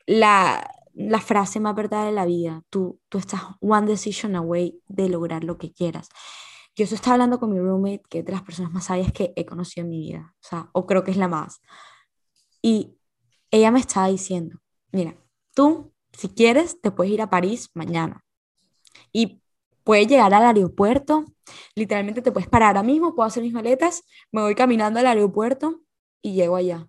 la, 0.06 0.68
la 0.94 1.20
frase 1.20 1.60
más 1.60 1.74
verdad 1.74 2.06
de 2.06 2.12
la 2.12 2.26
vida, 2.26 2.62
tú, 2.70 3.00
tú 3.08 3.18
estás 3.18 3.42
one 3.60 3.86
decision 3.86 4.34
away 4.36 4.80
de 4.88 5.08
lograr 5.08 5.44
lo 5.44 5.56
que 5.58 5.72
quieras. 5.72 6.08
Yo 6.76 6.84
eso 6.84 6.94
estaba 6.94 7.14
hablando 7.14 7.38
con 7.38 7.52
mi 7.52 7.58
roommate, 7.58 8.02
que 8.08 8.20
es 8.20 8.24
de 8.24 8.32
las 8.32 8.42
personas 8.42 8.72
más 8.72 8.86
sabias 8.86 9.12
que 9.12 9.32
he 9.36 9.44
conocido 9.44 9.84
en 9.84 9.90
mi 9.90 10.00
vida, 10.00 10.34
o 10.34 10.48
sea, 10.48 10.70
o 10.72 10.86
creo 10.86 11.04
que 11.04 11.10
es 11.10 11.16
la 11.16 11.28
más. 11.28 11.60
Y 12.62 12.96
ella 13.50 13.70
me 13.70 13.80
estaba 13.80 14.08
diciendo, 14.08 14.58
mira, 14.92 15.16
tú, 15.54 15.92
si 16.12 16.28
quieres, 16.28 16.80
te 16.80 16.90
puedes 16.90 17.12
ir 17.12 17.22
a 17.22 17.30
París 17.30 17.70
mañana. 17.74 18.24
Y 19.12 19.42
puedes 19.84 20.06
llegar 20.08 20.32
al 20.32 20.44
aeropuerto, 20.44 21.24
literalmente 21.74 22.22
te 22.22 22.32
puedes 22.32 22.48
parar 22.48 22.68
ahora 22.68 22.82
mismo, 22.82 23.14
puedo 23.14 23.26
hacer 23.26 23.42
mis 23.42 23.52
maletas, 23.52 24.04
me 24.32 24.42
voy 24.42 24.54
caminando 24.54 25.00
al 25.00 25.06
aeropuerto 25.06 25.80
y 26.22 26.34
llego 26.34 26.56
allá. 26.56 26.86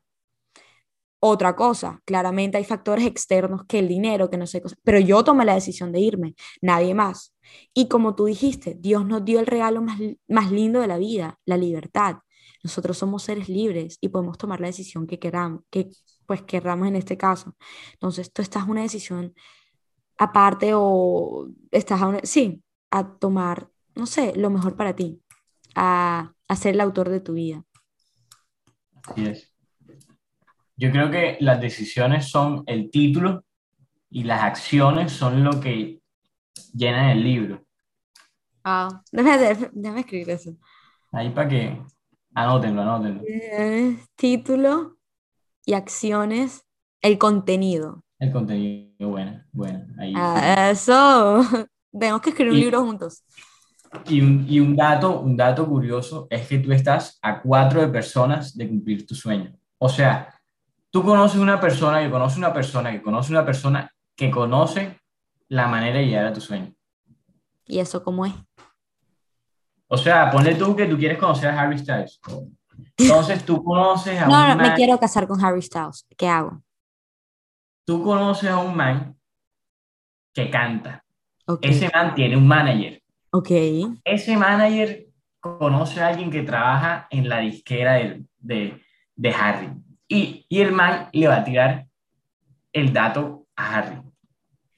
Otra 1.23 1.55
cosa, 1.55 2.01
claramente 2.05 2.57
hay 2.57 2.63
factores 2.63 3.05
externos 3.05 3.65
que 3.67 3.77
el 3.77 3.87
dinero, 3.87 4.29
que 4.29 4.37
no 4.37 4.47
sé, 4.47 4.59
cosa, 4.59 4.75
pero 4.83 4.99
yo 4.99 5.23
tomé 5.23 5.45
la 5.45 5.53
decisión 5.53 5.91
de 5.91 5.99
irme, 5.99 6.35
nadie 6.61 6.95
más. 6.95 7.35
Y 7.75 7.87
como 7.87 8.15
tú 8.15 8.25
dijiste, 8.25 8.75
Dios 8.79 9.05
nos 9.05 9.23
dio 9.23 9.39
el 9.39 9.45
regalo 9.45 9.83
más, 9.83 9.99
más 10.27 10.51
lindo 10.51 10.79
de 10.81 10.87
la 10.87 10.97
vida, 10.97 11.39
la 11.45 11.57
libertad. 11.57 12.17
Nosotros 12.63 12.97
somos 12.97 13.23
seres 13.23 13.49
libres 13.49 13.97
y 14.01 14.09
podemos 14.09 14.37
tomar 14.37 14.61
la 14.61 14.67
decisión 14.67 15.05
que 15.05 15.19
queramos, 15.19 15.61
que 15.69 15.89
pues 16.25 16.41
querramos 16.41 16.87
en 16.87 16.95
este 16.95 17.17
caso. 17.17 17.55
Entonces, 17.93 18.31
tú 18.33 18.41
estás 18.41 18.67
una 18.67 18.81
decisión 18.81 19.35
aparte 20.17 20.71
o 20.73 21.47
estás 21.71 22.01
a 22.01 22.19
sí, 22.23 22.63
a 22.91 23.17
tomar, 23.17 23.69
no 23.95 24.05
sé, 24.05 24.33
lo 24.35 24.49
mejor 24.49 24.75
para 24.75 24.95
ti, 24.95 25.21
a, 25.75 26.33
a 26.47 26.55
ser 26.55 26.75
el 26.75 26.81
autor 26.81 27.09
de 27.09 27.21
tu 27.21 27.33
vida. 27.33 27.63
Así 29.03 29.25
es. 29.25 29.51
Yo 30.75 30.91
creo 30.91 31.11
que 31.11 31.37
las 31.39 31.61
decisiones 31.61 32.27
son 32.27 32.63
el 32.65 32.89
título 32.91 33.43
y 34.09 34.23
las 34.23 34.43
acciones 34.43 35.11
son 35.11 35.43
lo 35.43 35.59
que 35.59 36.01
llenan 36.73 37.09
el 37.09 37.23
libro. 37.23 37.65
Ah, 38.63 39.01
déjame, 39.11 39.99
escribir 39.99 40.29
eso. 40.29 40.55
Ahí 41.11 41.29
para 41.29 41.49
que 41.49 41.81
anótenlo, 42.33 42.81
anótenlo. 42.81 43.23
Eh, 43.27 43.97
título 44.15 44.97
y 45.65 45.73
acciones, 45.73 46.65
el 47.01 47.17
contenido. 47.17 48.03
El 48.19 48.31
contenido, 48.31 49.09
bueno, 49.09 49.43
bueno. 49.51 49.85
Ahí, 49.99 50.13
ah, 50.15 50.69
eso. 50.71 51.41
Tenemos 51.91 52.21
que 52.21 52.29
escribir 52.29 52.53
un 52.53 52.59
libro 52.59 52.81
juntos. 52.83 53.23
Y 54.05 54.21
un, 54.21 54.45
y 54.47 54.59
un, 54.59 54.75
dato, 54.75 55.19
un 55.19 55.35
dato 55.35 55.67
curioso 55.67 56.27
es 56.29 56.47
que 56.47 56.59
tú 56.59 56.71
estás 56.71 57.19
a 57.21 57.41
cuatro 57.41 57.81
de 57.81 57.89
personas 57.89 58.55
de 58.55 58.69
cumplir 58.69 59.05
tu 59.05 59.13
sueño. 59.13 59.53
O 59.77 59.89
sea, 59.89 60.33
tú 60.89 61.03
conoces 61.03 61.39
una 61.39 61.59
persona 61.59 62.01
que 62.01 62.09
conoce 62.09 62.37
una 62.37 62.53
persona 62.53 62.91
que 62.91 63.01
conoce 63.01 63.31
una 63.31 63.45
persona 63.45 63.91
que 64.15 64.31
conoce 64.31 64.99
la 65.49 65.67
manera 65.67 65.99
de 65.99 66.05
llegar 66.05 66.25
a 66.27 66.33
tu 66.33 66.39
sueño. 66.39 66.73
¿Y 67.65 67.79
eso 67.79 68.03
cómo 68.03 68.25
es? 68.25 68.33
O 69.87 69.97
sea, 69.97 70.31
ponle 70.31 70.55
tú 70.55 70.73
que 70.73 70.85
tú 70.85 70.97
quieres 70.97 71.17
conocer 71.17 71.49
a 71.49 71.59
Harry 71.59 71.77
Styles. 71.77 72.21
Entonces 72.97 73.45
tú 73.45 73.61
conoces 73.61 74.21
a 74.21 74.25
un 74.25 74.31
man... 74.31 74.57
No, 74.57 74.63
me 74.63 74.73
quiero 74.75 74.97
casar 74.97 75.27
con 75.27 75.43
Harry 75.43 75.61
Styles. 75.61 76.05
¿Qué 76.17 76.29
hago? 76.29 76.61
Tú 77.85 78.01
conoces 78.03 78.49
a 78.49 78.57
un 78.57 78.75
man 78.75 79.17
que 80.33 80.49
canta. 80.49 81.00
Ese 81.61 81.89
man 81.93 82.15
tiene 82.15 82.37
un 82.37 82.47
manager. 82.47 83.01
Ok. 83.31 83.51
Ese 84.03 84.37
manager 84.37 85.07
conoce 85.39 86.01
a 86.01 86.07
alguien 86.07 86.29
que 86.29 86.43
trabaja 86.43 87.07
en 87.09 87.27
la 87.27 87.39
disquera 87.39 87.93
de, 87.93 88.23
de, 88.39 88.81
de 89.15 89.29
Harry. 89.31 89.69
Y, 90.07 90.45
y 90.49 90.61
el 90.61 90.71
man 90.71 91.09
le 91.13 91.27
va 91.27 91.37
a 91.37 91.43
tirar 91.43 91.87
el 92.73 92.93
dato 92.93 93.47
a 93.55 93.77
Harry. 93.77 94.01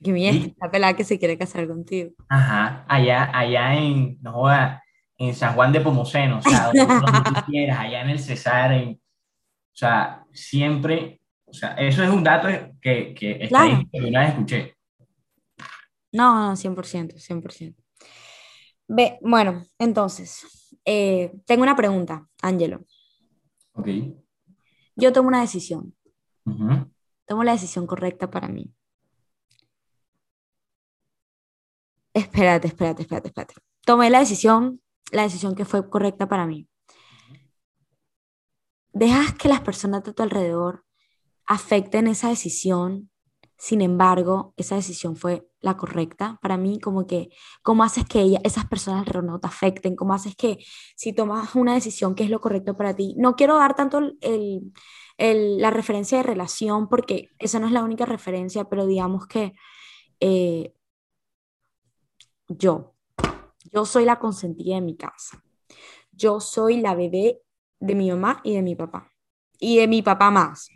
Qué 0.03 0.11
bien, 0.11 0.53
la 0.59 0.69
pelada 0.69 0.95
que 0.95 1.05
se 1.05 1.17
quiere 1.17 1.38
casar 1.38 1.65
contigo. 1.65 2.11
Ajá, 2.28 2.84
allá, 2.89 3.32
allá 3.34 3.76
en, 3.76 4.17
no 4.21 4.45
en 5.17 5.34
San 5.34 5.53
Juan 5.53 5.71
de 5.71 5.80
Pomoceno, 5.80 6.39
o 6.39 6.41
sea, 6.41 6.71
donde, 6.74 6.86
tú 6.86 7.34
quieras, 7.47 7.80
allá 7.80 8.01
en 8.01 8.09
el 8.09 8.19
Cesar, 8.19 8.74
en, 8.74 8.89
o 8.91 9.76
sea, 9.76 10.26
siempre, 10.34 11.21
o 11.45 11.53
sea, 11.53 11.69
eso 11.76 12.03
es 12.03 12.09
un 12.09 12.24
dato 12.24 12.49
que, 12.82 13.13
que, 13.13 13.47
claro. 13.47 13.82
que 13.91 14.01
una 14.01 14.21
vez 14.21 14.30
escuché. 14.30 14.76
No, 16.14 16.49
no, 16.49 16.55
100%, 16.55 17.16
100%. 17.18 17.76
Ve, 18.88 19.20
bueno, 19.22 19.66
entonces, 19.78 20.78
eh, 20.86 21.34
tengo 21.45 21.64
una 21.64 21.76
pregunta, 21.76 22.28
Ángelo. 22.41 22.86
Ok 23.74 23.88
yo 24.95 25.14
tomo 25.14 25.28
una 25.28 25.41
decisión. 25.41 25.95
Tomo 27.26 27.43
la 27.43 27.53
decisión 27.53 27.88
correcta 27.88 28.30
para 28.30 28.47
mí. 28.47 28.74
Espérate, 32.14 32.68
espérate, 32.68 33.01
espérate, 33.01 33.30
espérate. 33.30 33.55
Tomé 33.86 34.09
la 34.09 34.20
decisión, 34.20 34.82
la 35.11 35.24
decisión 35.24 35.55
que 35.55 35.66
fue 35.66 35.89
correcta 35.89 36.28
para 36.28 36.45
mí. 36.45 36.68
Dejas 38.91 39.34
que 39.34 39.47
las 39.47 39.61
personas 39.61 40.03
de 40.03 40.14
tu 40.14 40.22
alrededor 40.22 40.86
afecten 41.45 42.07
esa 42.07 42.30
decisión, 42.30 43.09
sin 43.64 43.80
embargo, 43.80 44.53
esa 44.57 44.76
decisión 44.76 45.16
fue 45.16 45.47
la 45.61 45.78
correcta 45.78 46.38
para 46.41 46.57
mí, 46.57 46.82
como 46.82 47.07
que, 47.07 47.30
¿cómo 47.61 47.86
haces 47.86 48.03
que 48.03 48.20
ella, 48.20 48.41
esas 48.43 48.66
personas 48.66 49.05
no 49.24 49.39
te 49.39 49.47
afecten? 49.47 49.95
¿Cómo 49.95 50.14
haces 50.14 50.36
que 50.36 50.57
si 50.97 51.14
tomas 51.14 51.55
una 51.55 51.74
decisión 51.74 52.14
que 52.14 52.26
es 52.26 52.30
lo 52.30 52.41
correcto 52.41 52.76
para 52.76 52.93
ti? 52.93 53.16
No 53.18 53.38
quiero 53.38 53.55
dar 53.55 53.74
tanto 53.74 53.99
el, 53.99 54.74
el, 55.18 55.59
la 55.59 55.70
referencia 55.70 56.18
de 56.18 56.26
relación, 56.26 56.89
porque 56.89 57.30
esa 57.39 57.57
no 57.61 57.68
es 57.68 57.72
la 57.72 57.86
única 57.86 58.05
referencia, 58.05 58.66
pero 58.66 58.86
digamos 58.86 59.28
que 59.28 59.53
eh, 60.20 60.74
yo, 62.49 62.95
yo 63.72 63.86
soy 63.86 64.03
la 64.03 64.20
consentida 64.20 64.76
de 64.76 64.82
mi 64.82 64.97
casa. 64.97 65.41
Yo 66.11 66.41
soy 66.41 66.82
la 66.82 66.95
bebé 66.95 67.41
de 67.80 67.95
mi 67.95 68.09
mamá 68.09 68.41
y 68.43 68.55
de 68.55 68.61
mi 68.61 68.76
papá. 68.76 69.09
Y 69.57 69.78
de 69.78 69.88
mi 69.88 70.01
papá 70.01 70.32
más. 70.32 70.68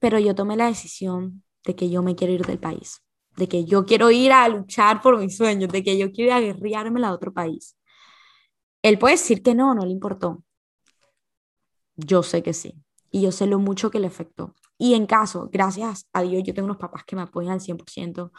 Pero 0.00 0.18
yo 0.18 0.34
tomé 0.34 0.56
la 0.56 0.66
decisión 0.66 1.44
de 1.66 1.76
que 1.76 1.90
yo 1.90 2.02
me 2.02 2.16
quiero 2.16 2.32
ir 2.32 2.46
del 2.46 2.58
país 2.58 3.02
de 3.36 3.48
que 3.48 3.64
yo 3.64 3.84
quiero 3.84 4.10
ir 4.10 4.32
a 4.32 4.48
luchar 4.48 5.00
por 5.00 5.18
mis 5.18 5.36
sueños, 5.36 5.70
de 5.70 5.82
que 5.84 5.96
yo 5.96 6.10
quiero 6.10 6.40
ir 6.40 6.76
a 6.76 7.08
a 7.08 7.12
otro 7.12 7.32
país. 7.32 7.76
Él 8.82 8.98
puede 8.98 9.14
decir 9.14 9.42
que 9.42 9.54
no, 9.54 9.74
no 9.74 9.84
le 9.84 9.90
importó. 9.92 10.42
Yo 11.96 12.22
sé 12.22 12.42
que 12.42 12.52
sí. 12.52 12.74
Y 13.10 13.22
yo 13.22 13.32
sé 13.32 13.46
lo 13.46 13.58
mucho 13.58 13.90
que 13.90 14.00
le 14.00 14.06
afectó. 14.06 14.54
Y 14.78 14.94
en 14.94 15.06
caso, 15.06 15.48
gracias 15.52 16.08
a 16.12 16.22
Dios, 16.22 16.42
yo 16.44 16.54
tengo 16.54 16.66
unos 16.66 16.78
papás 16.78 17.04
que 17.04 17.16
me 17.16 17.22
apoyan 17.22 17.52
al 17.52 17.60
100%, 17.60 18.30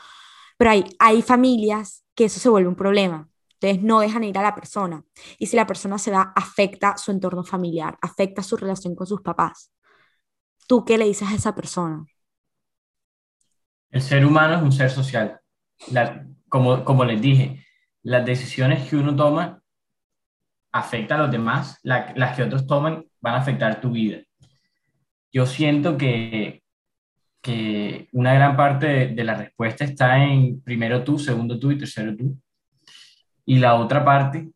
pero 0.57 0.71
hay, 0.71 0.83
hay 0.99 1.21
familias 1.21 2.03
que 2.15 2.25
eso 2.25 2.39
se 2.39 2.49
vuelve 2.49 2.69
un 2.69 2.75
problema. 2.75 3.29
Entonces 3.59 3.83
no 3.83 3.99
dejan 3.99 4.23
ir 4.23 4.37
a 4.37 4.43
la 4.43 4.53
persona. 4.53 5.03
Y 5.39 5.47
si 5.47 5.55
la 5.55 5.65
persona 5.65 5.97
se 5.97 6.11
va, 6.11 6.31
afecta 6.35 6.95
su 6.97 7.11
entorno 7.11 7.43
familiar, 7.43 7.97
afecta 8.01 8.43
su 8.43 8.55
relación 8.55 8.95
con 8.95 9.07
sus 9.07 9.21
papás. 9.21 9.71
¿Tú 10.67 10.85
qué 10.85 10.97
le 10.97 11.05
dices 11.05 11.27
a 11.27 11.35
esa 11.35 11.55
persona? 11.55 12.05
El 13.89 14.01
ser 14.01 14.25
humano 14.25 14.55
es 14.55 14.61
un 14.61 14.71
ser 14.71 14.89
social. 14.89 15.39
como, 16.49 16.83
como 16.83 17.05
les 17.05 17.21
dije, 17.21 17.65
las 18.03 18.25
decisiones 18.25 18.87
que 18.89 18.95
uno 18.95 19.15
toma 19.15 19.61
afectan 20.71 21.19
a 21.19 21.23
los 21.23 21.31
demás, 21.31 21.79
las 21.83 22.35
que 22.35 22.43
otros 22.43 22.67
toman 22.67 23.05
van 23.19 23.35
a 23.35 23.39
afectar 23.39 23.81
tu 23.81 23.91
vida. 23.91 24.19
Yo 25.31 25.45
siento 25.45 25.97
que, 25.97 26.63
que 27.41 28.07
una 28.11 28.33
gran 28.33 28.55
parte 28.55 29.07
de, 29.07 29.23
la 29.23 29.35
respuesta 29.35 29.83
está 29.83 30.23
en 30.23 30.61
primero 30.61 31.03
tú, 31.03 31.19
segundo 31.19 31.59
tú 31.59 31.71
y 31.71 31.77
tercero 31.77 32.15
tú. 32.15 32.37
Y 33.45 33.59
la 33.59 33.75
otra 33.75 34.03
parte, 34.03 34.49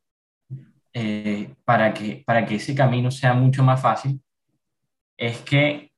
eh, 0.93 1.53
para, 1.63 1.93
que, 1.93 2.23
para 2.25 2.45
que 2.45 2.55
ese 2.55 2.75
camino 2.75 3.09
sea 3.11 3.33
mucho 3.33 3.63
más 3.63 3.81
fácil, 3.81 4.21
es 5.17 5.39
que 5.39 5.90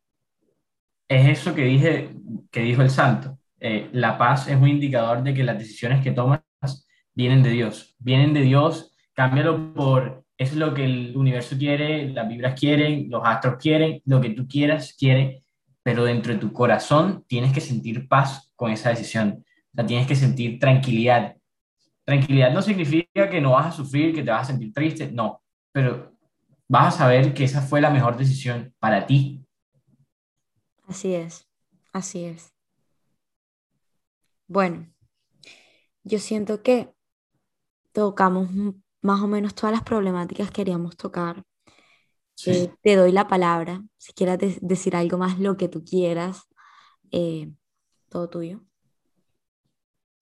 es 1.07 1.39
eso 1.39 1.53
que, 1.55 1.63
dije, 1.63 2.11
que 2.51 2.61
dijo 2.61 2.81
el 2.81 2.89
santo. 2.89 3.37
Eh, 3.59 3.89
la 3.93 4.17
paz 4.17 4.47
es 4.47 4.55
un 4.55 4.67
indicador 4.67 5.23
de 5.23 5.33
que 5.33 5.43
las 5.43 5.57
decisiones 5.57 6.03
que 6.03 6.11
tomas 6.11 6.41
vienen 7.13 7.43
de 7.43 7.51
Dios. 7.51 7.95
Vienen 7.99 8.33
de 8.33 8.41
Dios, 8.41 8.95
cámbialo 9.13 9.73
por, 9.73 10.25
es 10.37 10.55
lo 10.55 10.73
que 10.73 10.85
el 10.85 11.15
universo 11.15 11.57
quiere, 11.57 12.09
las 12.09 12.27
vibras 12.27 12.59
quieren, 12.59 13.07
los 13.09 13.21
astros 13.23 13.55
quieren, 13.59 14.01
lo 14.05 14.19
que 14.19 14.31
tú 14.31 14.47
quieras 14.47 14.95
quiere, 14.97 15.43
pero 15.83 16.05
dentro 16.05 16.33
de 16.33 16.39
tu 16.39 16.51
corazón 16.51 17.23
tienes 17.27 17.53
que 17.53 17.61
sentir 17.61 18.07
paz 18.07 18.51
con 18.55 18.71
esa 18.71 18.89
decisión. 18.89 19.43
O 19.77 19.85
tienes 19.85 20.07
que 20.07 20.15
sentir 20.15 20.59
tranquilidad. 20.59 21.35
Tranquilidad 22.05 22.51
no 22.53 22.61
significa 22.61 23.29
que 23.29 23.41
no 23.41 23.51
vas 23.51 23.67
a 23.67 23.71
sufrir, 23.71 24.13
que 24.13 24.23
te 24.23 24.31
vas 24.31 24.43
a 24.43 24.51
sentir 24.51 24.73
triste, 24.73 25.11
no, 25.11 25.41
pero 25.71 26.13
vas 26.67 26.95
a 26.95 26.97
saber 26.97 27.33
que 27.33 27.43
esa 27.43 27.61
fue 27.61 27.81
la 27.81 27.89
mejor 27.89 28.17
decisión 28.17 28.73
para 28.79 29.05
ti, 29.05 29.42
Así 30.87 31.15
es, 31.15 31.47
así 31.91 32.25
es. 32.25 32.53
Bueno, 34.47 34.87
yo 36.03 36.19
siento 36.19 36.61
que 36.61 36.93
tocamos 37.91 38.49
más 39.01 39.21
o 39.21 39.27
menos 39.27 39.55
todas 39.55 39.73
las 39.73 39.83
problemáticas 39.83 40.47
que 40.47 40.53
queríamos 40.53 40.97
tocar. 40.97 41.43
Eh, 42.45 42.71
te 42.81 42.95
doy 42.95 43.11
la 43.11 43.27
palabra, 43.27 43.81
si 43.97 44.11
quieres 44.13 44.59
decir 44.61 44.95
algo 44.95 45.17
más, 45.17 45.39
lo 45.39 45.55
que 45.55 45.69
tú 45.69 45.83
quieras, 45.85 46.41
eh, 47.11 47.51
todo 48.09 48.29
tuyo. 48.29 48.61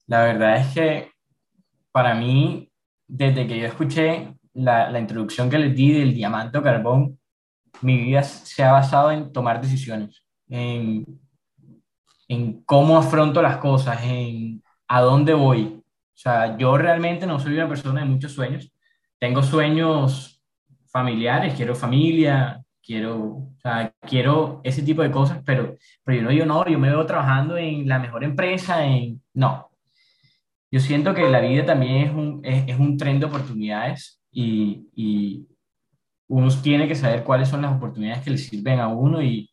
La 0.07 0.23
verdad 0.23 0.57
es 0.57 0.73
que 0.73 1.11
para 1.91 2.13
mí, 2.15 2.71
desde 3.07 3.47
que 3.47 3.59
yo 3.59 3.67
escuché 3.67 4.35
la, 4.53 4.91
la 4.91 4.99
introducción 4.99 5.49
que 5.49 5.57
les 5.57 5.75
di 5.75 5.93
del 5.93 6.13
diamante 6.13 6.57
o 6.57 6.63
carbón, 6.63 7.19
mi 7.81 7.97
vida 7.97 8.23
se 8.23 8.63
ha 8.63 8.71
basado 8.73 9.11
en 9.11 9.31
tomar 9.31 9.61
decisiones 9.61 10.23
en, 10.51 11.05
en 12.27 12.61
cómo 12.63 12.97
afronto 12.97 13.41
las 13.41 13.57
cosas, 13.57 13.99
en 14.03 14.61
a 14.87 15.01
dónde 15.01 15.33
voy. 15.33 15.81
O 16.13 16.17
sea, 16.17 16.57
yo 16.57 16.77
realmente 16.77 17.25
no 17.25 17.39
soy 17.39 17.53
una 17.53 17.67
persona 17.67 18.01
de 18.01 18.07
muchos 18.07 18.33
sueños. 18.33 18.71
Tengo 19.17 19.41
sueños 19.41 20.43
familiares, 20.91 21.53
quiero 21.55 21.73
familia, 21.73 22.61
quiero, 22.83 23.17
o 23.17 23.55
sea, 23.61 23.93
quiero 24.01 24.59
ese 24.63 24.83
tipo 24.83 25.01
de 25.01 25.11
cosas, 25.11 25.41
pero, 25.45 25.77
pero 26.03 26.17
yo 26.17 26.23
no 26.23 26.29
digo, 26.29 26.45
no, 26.45 26.67
yo 26.67 26.77
me 26.77 26.89
veo 26.89 27.05
trabajando 27.05 27.57
en 27.57 27.87
la 27.87 27.99
mejor 27.99 28.23
empresa, 28.23 28.85
en... 28.85 29.21
No. 29.33 29.69
Yo 30.69 30.79
siento 30.79 31.13
que 31.13 31.29
la 31.29 31.39
vida 31.39 31.65
también 31.65 32.07
es 32.07 32.13
un, 32.13 32.41
es, 32.43 32.63
es 32.67 32.79
un 32.79 32.97
tren 32.97 33.19
de 33.19 33.25
oportunidades 33.25 34.21
y, 34.31 34.87
y, 34.95 35.47
uno 36.27 36.47
tiene 36.61 36.87
que 36.87 36.95
saber 36.95 37.25
cuáles 37.25 37.49
son 37.49 37.61
las 37.61 37.75
oportunidades 37.75 38.23
que 38.23 38.29
le 38.29 38.37
sirven 38.37 38.79
a 38.79 38.87
uno 38.87 39.21
y, 39.21 39.50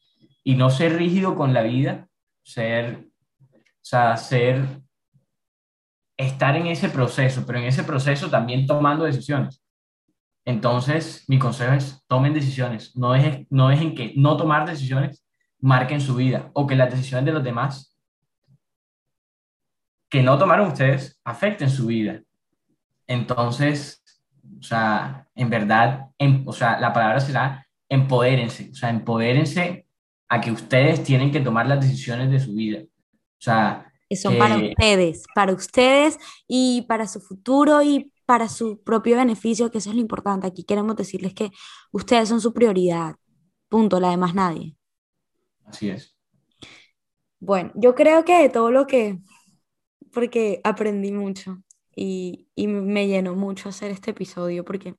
y 0.48 0.54
no 0.54 0.70
ser 0.70 0.96
rígido 0.96 1.36
con 1.36 1.52
la 1.52 1.60
vida, 1.60 2.08
ser, 2.42 3.06
o 3.52 3.82
sea, 3.82 4.16
ser, 4.16 4.80
estar 6.16 6.56
en 6.56 6.68
ese 6.68 6.88
proceso, 6.88 7.44
pero 7.46 7.58
en 7.58 7.66
ese 7.66 7.84
proceso 7.84 8.30
también 8.30 8.66
tomando 8.66 9.04
decisiones. 9.04 9.62
Entonces, 10.46 11.26
mi 11.28 11.38
consejo 11.38 11.74
es, 11.74 12.02
tomen 12.06 12.32
decisiones, 12.32 12.96
no 12.96 13.12
dejen, 13.12 13.46
no 13.50 13.68
dejen 13.68 13.94
que 13.94 14.14
no 14.16 14.38
tomar 14.38 14.66
decisiones 14.66 15.22
marquen 15.60 16.00
su 16.00 16.14
vida 16.14 16.50
o 16.54 16.66
que 16.66 16.76
las 16.76 16.90
decisiones 16.90 17.26
de 17.26 17.32
los 17.32 17.44
demás 17.44 17.94
que 20.08 20.22
no 20.22 20.38
tomaron 20.38 20.68
ustedes 20.68 21.20
afecten 21.24 21.68
su 21.68 21.84
vida. 21.88 22.22
Entonces, 23.06 24.02
o 24.58 24.62
sea, 24.62 25.28
en 25.34 25.50
verdad, 25.50 26.08
en, 26.16 26.44
o 26.46 26.54
sea, 26.54 26.80
la 26.80 26.94
palabra 26.94 27.20
será 27.20 27.66
empodérense, 27.86 28.70
o 28.72 28.74
sea, 28.74 28.88
empodérense 28.88 29.87
a 30.28 30.40
que 30.40 30.50
ustedes 30.50 31.02
tienen 31.02 31.30
que 31.32 31.40
tomar 31.40 31.66
las 31.66 31.80
decisiones 31.80 32.30
de 32.30 32.40
su 32.40 32.54
vida. 32.54 32.80
O 32.82 33.40
sea, 33.40 33.92
que 34.08 34.16
son 34.16 34.38
para 34.38 34.56
ustedes, 34.56 35.24
para 35.34 35.52
ustedes 35.52 36.18
y 36.46 36.82
para 36.88 37.06
su 37.06 37.20
futuro 37.20 37.82
y 37.82 38.12
para 38.24 38.48
su 38.48 38.82
propio 38.82 39.16
beneficio, 39.16 39.70
que 39.70 39.78
eso 39.78 39.90
es 39.90 39.96
lo 39.96 40.00
importante. 40.00 40.46
Aquí 40.46 40.64
queremos 40.64 40.96
decirles 40.96 41.34
que 41.34 41.50
ustedes 41.92 42.28
son 42.28 42.40
su 42.40 42.52
prioridad. 42.52 43.16
Punto, 43.68 44.00
la 44.00 44.10
de 44.10 44.16
más 44.16 44.34
nadie. 44.34 44.76
Así 45.64 45.90
es. 45.90 46.16
Bueno, 47.38 47.70
yo 47.74 47.94
creo 47.94 48.24
que 48.24 48.40
de 48.40 48.48
todo 48.48 48.70
lo 48.70 48.86
que, 48.86 49.18
porque 50.12 50.60
aprendí 50.64 51.12
mucho 51.12 51.62
y, 51.94 52.48
y 52.54 52.66
me 52.66 53.06
llenó 53.06 53.34
mucho 53.34 53.68
hacer 53.68 53.90
este 53.90 54.12
episodio 54.12 54.64
porque 54.64 54.94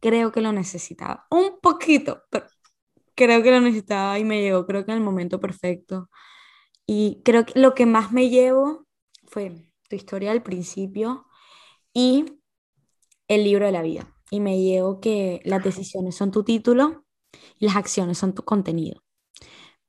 creo 0.00 0.32
que 0.32 0.40
lo 0.40 0.52
necesitaba. 0.52 1.26
Un 1.30 1.60
poquito, 1.60 2.22
pero 2.30 2.46
creo 3.20 3.42
que 3.42 3.50
lo 3.50 3.60
necesitaba 3.60 4.18
y 4.18 4.24
me 4.24 4.40
llegó, 4.40 4.66
creo 4.66 4.86
que 4.86 4.92
en 4.92 4.98
el 4.98 5.04
momento 5.04 5.40
perfecto. 5.40 6.08
Y 6.86 7.20
creo 7.24 7.44
que 7.46 7.58
lo 7.60 7.74
que 7.74 7.86
más 7.86 8.12
me 8.12 8.30
llevo 8.30 8.86
fue 9.26 9.52
tu 9.90 9.96
historia 9.96 10.32
al 10.32 10.42
principio 10.42 11.26
y 11.94 12.24
el 13.28 13.44
libro 13.44 13.66
de 13.66 13.72
la 13.72 13.82
vida. 13.82 14.08
Y 14.30 14.40
me 14.40 14.60
llevo 14.62 15.00
que 15.00 15.42
las 15.44 15.62
decisiones 15.62 16.16
son 16.16 16.30
tu 16.30 16.44
título 16.44 17.04
y 17.58 17.66
las 17.66 17.76
acciones 17.76 18.18
son 18.18 18.34
tu 18.34 18.42
contenido. 18.42 19.02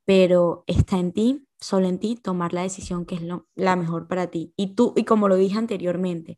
Pero 0.06 0.66
está 0.68 0.98
en 1.00 1.14
ti, 1.14 1.48
solo 1.60 1.88
en 1.88 2.00
ti, 2.00 2.18
tomar 2.18 2.54
la 2.54 2.64
decisión 2.64 3.06
que 3.06 3.16
es 3.16 3.22
lo, 3.22 3.48
la 3.56 3.78
mejor 3.78 4.08
para 4.10 4.28
ti. 4.30 4.54
Y 4.58 4.76
tú, 4.76 4.94
y 4.98 5.06
como 5.06 5.30
lo 5.30 5.38
dije 5.38 5.58
anteriormente, 5.58 6.38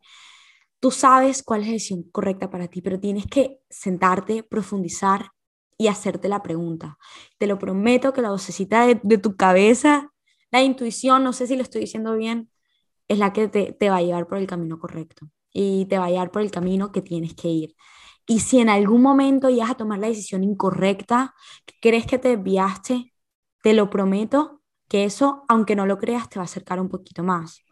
tú 0.80 0.92
sabes 0.92 1.44
cuál 1.44 1.62
es 1.62 1.68
la 1.68 1.74
decisión 1.74 2.04
correcta 2.12 2.52
para 2.52 2.68
ti, 2.68 2.82
pero 2.82 3.00
tienes 3.00 3.26
que 3.28 3.62
sentarte, 3.70 4.44
profundizar 4.44 5.33
y 5.84 5.88
hacerte 5.90 6.30
la 6.30 6.42
pregunta. 6.42 6.98
Te 7.38 7.48
lo 7.48 7.60
prometo 7.60 8.14
que 8.14 8.22
la 8.22 8.32
vocecita 8.32 8.88
de, 8.88 9.00
de 9.04 9.18
tu 9.18 9.36
cabeza, 9.36 10.12
la 10.52 10.64
intuición, 10.64 11.24
no 11.24 11.34
sé 11.34 11.48
si 11.48 11.56
lo 11.56 11.64
estoy 11.64 11.82
diciendo 11.82 12.16
bien, 12.16 12.50
es 13.08 13.20
la 13.20 13.34
que 13.34 13.48
te, 13.50 13.74
te 13.74 13.90
va 13.90 13.98
a 13.98 14.02
llevar 14.02 14.28
por 14.28 14.38
el 14.38 14.48
camino 14.48 14.80
correcto 14.80 15.30
y 15.52 15.86
te 15.88 15.98
va 15.98 16.06
a 16.06 16.10
llevar 16.10 16.32
por 16.32 16.42
el 16.42 16.52
camino 16.52 16.92
que 16.92 17.02
tienes 17.02 17.36
que 17.36 17.50
ir. 17.50 17.76
Y 18.26 18.40
si 18.40 18.60
en 18.60 18.70
algún 18.70 19.02
momento 19.02 19.50
llegas 19.50 19.72
a 19.72 19.76
tomar 19.76 20.00
la 20.00 20.08
decisión 20.08 20.44
incorrecta, 20.44 21.34
crees 21.82 22.06
que 22.06 22.18
te 22.18 22.38
desviaste, 22.38 23.14
te 23.62 23.74
lo 23.74 23.90
prometo 23.90 24.62
que 24.88 25.04
eso, 25.04 25.44
aunque 25.50 25.76
no 25.76 25.86
lo 25.86 25.98
creas, 25.98 26.30
te 26.30 26.40
va 26.40 26.44
a 26.44 26.46
acercar 26.46 26.80
un 26.80 26.90
poquito 26.90 27.24
más. 27.24 27.64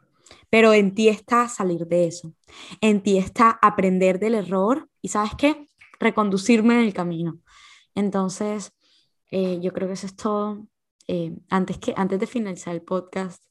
Pero 0.49 0.73
en 0.73 0.93
ti 0.93 1.07
está 1.07 1.47
salir 1.47 1.87
de 1.87 2.07
eso. 2.07 2.33
En 2.81 3.01
ti 3.03 3.17
está 3.17 3.51
aprender 3.61 4.19
del 4.19 4.35
error 4.35 4.89
y, 5.01 5.07
¿sabes 5.09 5.31
qué? 5.37 5.69
Reconducirme 5.99 6.73
en 6.73 6.81
el 6.81 6.93
camino. 6.93 7.39
Entonces, 7.95 8.73
eh, 9.31 9.59
yo 9.61 9.73
creo 9.73 9.87
que 9.87 9.93
eso 9.95 10.07
es 10.07 10.15
todo. 10.15 10.67
Eh, 11.07 11.33
antes, 11.49 11.77
que, 11.77 11.93
antes 11.97 12.19
de 12.19 12.27
finalizar 12.27 12.73
el 12.73 12.81
podcast, 12.81 13.43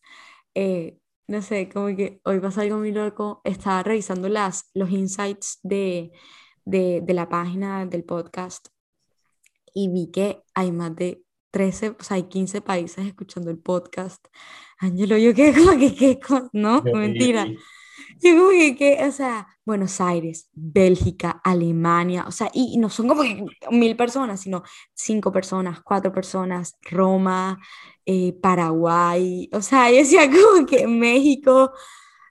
eh, 0.55 0.99
no 1.26 1.43
sé, 1.43 1.68
como 1.68 1.95
que 1.97 2.20
hoy 2.24 2.41
pasa 2.41 2.62
algo 2.62 2.78
muy 2.78 2.93
loco. 2.93 3.41
Estaba 3.45 3.82
revisando 3.82 4.28
las, 4.28 4.70
los 4.74 4.91
insights 4.91 5.59
de, 5.62 6.12
de, 6.64 7.01
de 7.03 7.14
la 7.14 7.28
página 7.28 7.86
del 7.86 8.05
podcast 8.05 8.68
y 9.74 9.88
vi 9.88 10.11
que 10.11 10.43
hay 10.55 10.72
más 10.72 10.95
de 10.97 11.22
13, 11.51 11.97
o 11.99 12.03
sea, 12.03 12.16
hay 12.16 12.24
15 12.24 12.61
países 12.61 13.07
escuchando 13.07 13.51
el 13.51 13.59
podcast. 13.59 14.24
Ángelo, 14.78 15.18
yo 15.18 15.34
qué, 15.34 15.53
como 15.53 15.78
que, 15.78 15.95
qué, 15.95 16.18
no, 16.53 16.82
mentira. 16.82 17.47
Yo 18.22 18.36
como 18.36 18.51
que, 18.76 18.98
o 19.07 19.12
sea, 19.12 19.46
Buenos 19.64 20.01
Aires, 20.01 20.48
Bélgica, 20.53 21.40
Alemania, 21.44 22.24
o 22.26 22.30
sea, 22.32 22.51
y, 22.53 22.76
no 22.78 22.90
son 22.90 23.09
como 23.09 23.22
mil 23.70 23.96
personas, 23.96 24.40
sino 24.40 24.62
cinco 24.94 25.32
personas, 25.32 25.80
cuatro 25.82 26.12
personas, 26.12 26.76
Roma, 26.82 27.59
eh, 28.07 28.32
Paraguay, 28.42 29.48
o 29.53 29.62
sea, 29.62 29.90
yo 29.90 29.96
decía 29.98 30.30
como 30.30 30.66
que 30.66 30.86
México, 30.86 31.72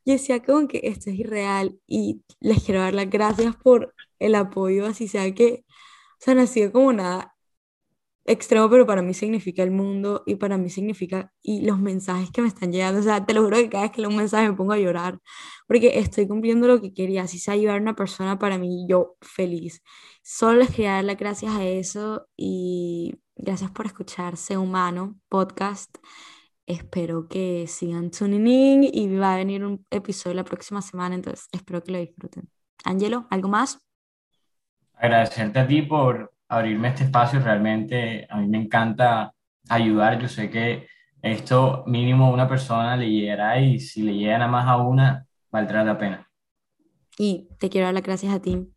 yo 0.06 0.14
decía 0.14 0.44
como 0.44 0.68
que 0.68 0.82
esto 0.84 1.10
es 1.10 1.18
irreal 1.18 1.80
y 1.88 2.24
les 2.40 2.64
quiero 2.64 2.82
dar 2.82 2.94
las 2.94 3.10
gracias 3.10 3.56
por 3.56 3.94
el 4.20 4.36
apoyo, 4.36 4.86
así 4.88 5.08
sea 5.08 5.34
que, 5.34 5.66
o 5.68 6.18
sea, 6.20 6.36
no 6.36 6.42
ha 6.42 6.48
sido 6.48 6.72
como 6.72 6.94
nada 6.94 7.36
extremo, 8.30 8.70
pero 8.70 8.86
para 8.86 9.02
mí 9.02 9.14
significa 9.14 9.64
el 9.64 9.72
mundo 9.72 10.24
y 10.26 10.36
para 10.36 10.58
mí 10.58 10.70
significa 10.70 11.34
y 11.42 11.66
los 11.66 11.80
mensajes 11.80 12.30
que 12.32 12.42
me 12.44 12.48
están 12.48 12.72
llegando. 12.72 13.00
O 13.00 13.04
sea, 13.04 13.26
te 13.26 13.34
lo 13.34 13.44
juro 13.44 13.58
que 13.58 13.70
cada 13.70 13.84
vez 13.84 13.92
que 13.92 14.02
leo 14.02 14.10
un 14.10 14.18
mensaje 14.18 14.48
me 14.50 14.56
pongo 14.56 14.74
a 14.74 14.78
llorar 14.78 15.20
porque 15.68 16.00
estoy 16.00 16.28
cumpliendo 16.28 16.68
lo 16.68 16.80
que 16.80 16.94
quería. 16.94 17.28
Si 17.28 17.40
se 17.40 17.52
ayudar 17.52 17.78
a 17.80 17.82
una 17.82 17.96
persona, 17.96 18.38
para 18.38 18.58
mí, 18.60 18.86
yo 18.88 19.18
feliz. 19.22 19.82
Solo 20.22 20.60
les 20.60 20.70
quería 20.70 20.94
dar 20.94 21.06
las 21.06 21.18
gracias 21.18 21.56
a 21.56 21.66
eso 21.66 22.28
y 22.38 23.16
gracias 23.36 23.72
por 23.72 23.88
escuchar 23.88 24.38
Sé 24.38 24.58
Humano 24.58 25.20
podcast. 25.28 25.98
Espero 26.68 27.28
que 27.28 27.66
sigan 27.68 28.12
tuning 28.12 28.48
in 28.48 28.84
y 28.84 29.18
va 29.18 29.34
a 29.34 29.38
venir 29.38 29.66
un 29.66 29.86
episodio 29.90 30.36
la 30.36 30.44
próxima 30.44 30.84
semana, 30.84 31.16
entonces 31.16 31.48
espero 31.52 31.84
que 31.84 31.92
lo 31.92 31.98
disfruten. 31.98 32.48
Angelo, 32.86 33.26
¿algo 33.32 33.50
más? 33.50 33.80
Agradecerte 34.94 35.58
a 35.58 35.68
ti 35.68 35.82
por 35.82 36.32
abrirme 36.50 36.90
este 36.90 37.06
espacio. 37.06 37.40
Realmente 37.40 38.28
a 38.30 38.38
mí 38.38 38.48
me 38.48 38.58
encanta 38.58 39.34
ayudar. 39.70 40.20
Yo 40.20 40.28
sé 40.28 40.50
que 40.50 40.88
esto 41.22 41.84
mínimo 41.88 42.32
una 42.32 42.48
persona 42.48 42.98
le 42.98 43.10
llegará 43.10 43.60
y 43.62 43.80
si 43.80 44.02
le 44.02 44.14
llega 44.16 44.38
nada 44.38 44.52
más 44.52 44.68
a 44.68 44.78
una, 44.78 45.26
valdrá 45.52 45.84
la 45.84 45.98
pena. 45.98 46.30
Y 47.18 47.48
te 47.60 47.70
quiero 47.70 47.86
dar 47.86 47.94
las 47.94 48.04
gracias 48.04 48.34
a 48.34 48.42
ti. 48.42 48.68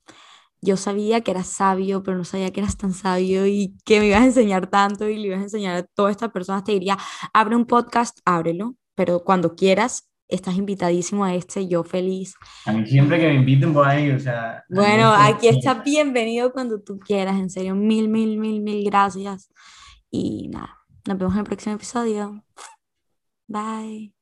Yo 0.61 0.77
sabía 0.77 1.23
que 1.23 1.33
eras 1.33 1.49
sabio, 1.49 2.03
pero 2.03 2.17
no 2.17 2.25
sabía 2.25 2.53
que 2.53 2.61
eras 2.61 2.77
tan 2.77 2.93
sabio 2.93 3.47
y 3.47 3.77
que 3.85 3.99
me 3.99 4.07
ibas 4.07 4.21
a 4.21 4.27
enseñar 4.27 4.69
tanto 4.69 5.09
y 5.09 5.17
le 5.17 5.29
ibas 5.29 5.41
a 5.41 5.45
enseñar 5.45 5.77
a 5.77 5.83
todas 5.83 6.13
estas 6.13 6.31
personas. 6.31 6.63
Te 6.63 6.73
diría, 6.73 6.97
abre 7.33 7.57
un 7.57 7.67
podcast, 7.67 8.21
ábrelo, 8.25 8.77
pero 8.95 9.25
cuando 9.25 9.57
quieras, 9.57 10.12
estás 10.35 10.57
invitadísimo 10.57 11.25
a 11.25 11.35
este, 11.35 11.69
yo 11.69 11.85
feliz. 11.85 12.35
A 12.67 12.73
mí 12.73 12.87
siempre 12.87 13.19
que 13.19 13.29
me 13.29 13.35
inviten 13.35 13.73
voy 13.73 13.87
a 13.87 14.01
ir, 14.01 14.15
o 14.15 14.21
sea... 14.21 14.65
Bueno, 14.69 15.13
aquí 15.13 15.49
estás 15.49 15.85
bienvenido 15.85 16.53
cuando 16.53 16.81
tú 16.81 16.99
quieras, 16.99 17.39
en 17.39 17.51
serio, 17.51 17.75
mil, 17.75 18.09
mil, 18.09 18.39
mil, 18.39 18.61
mil 18.61 18.85
gracias. 18.85 19.51
Y 20.11 20.49
nada, 20.49 20.79
nos 21.07 21.19
vemos 21.19 21.35
en 21.35 21.41
el 21.41 21.47
próximo 21.47 21.75
episodio. 21.75 22.45
Bye. 23.47 24.13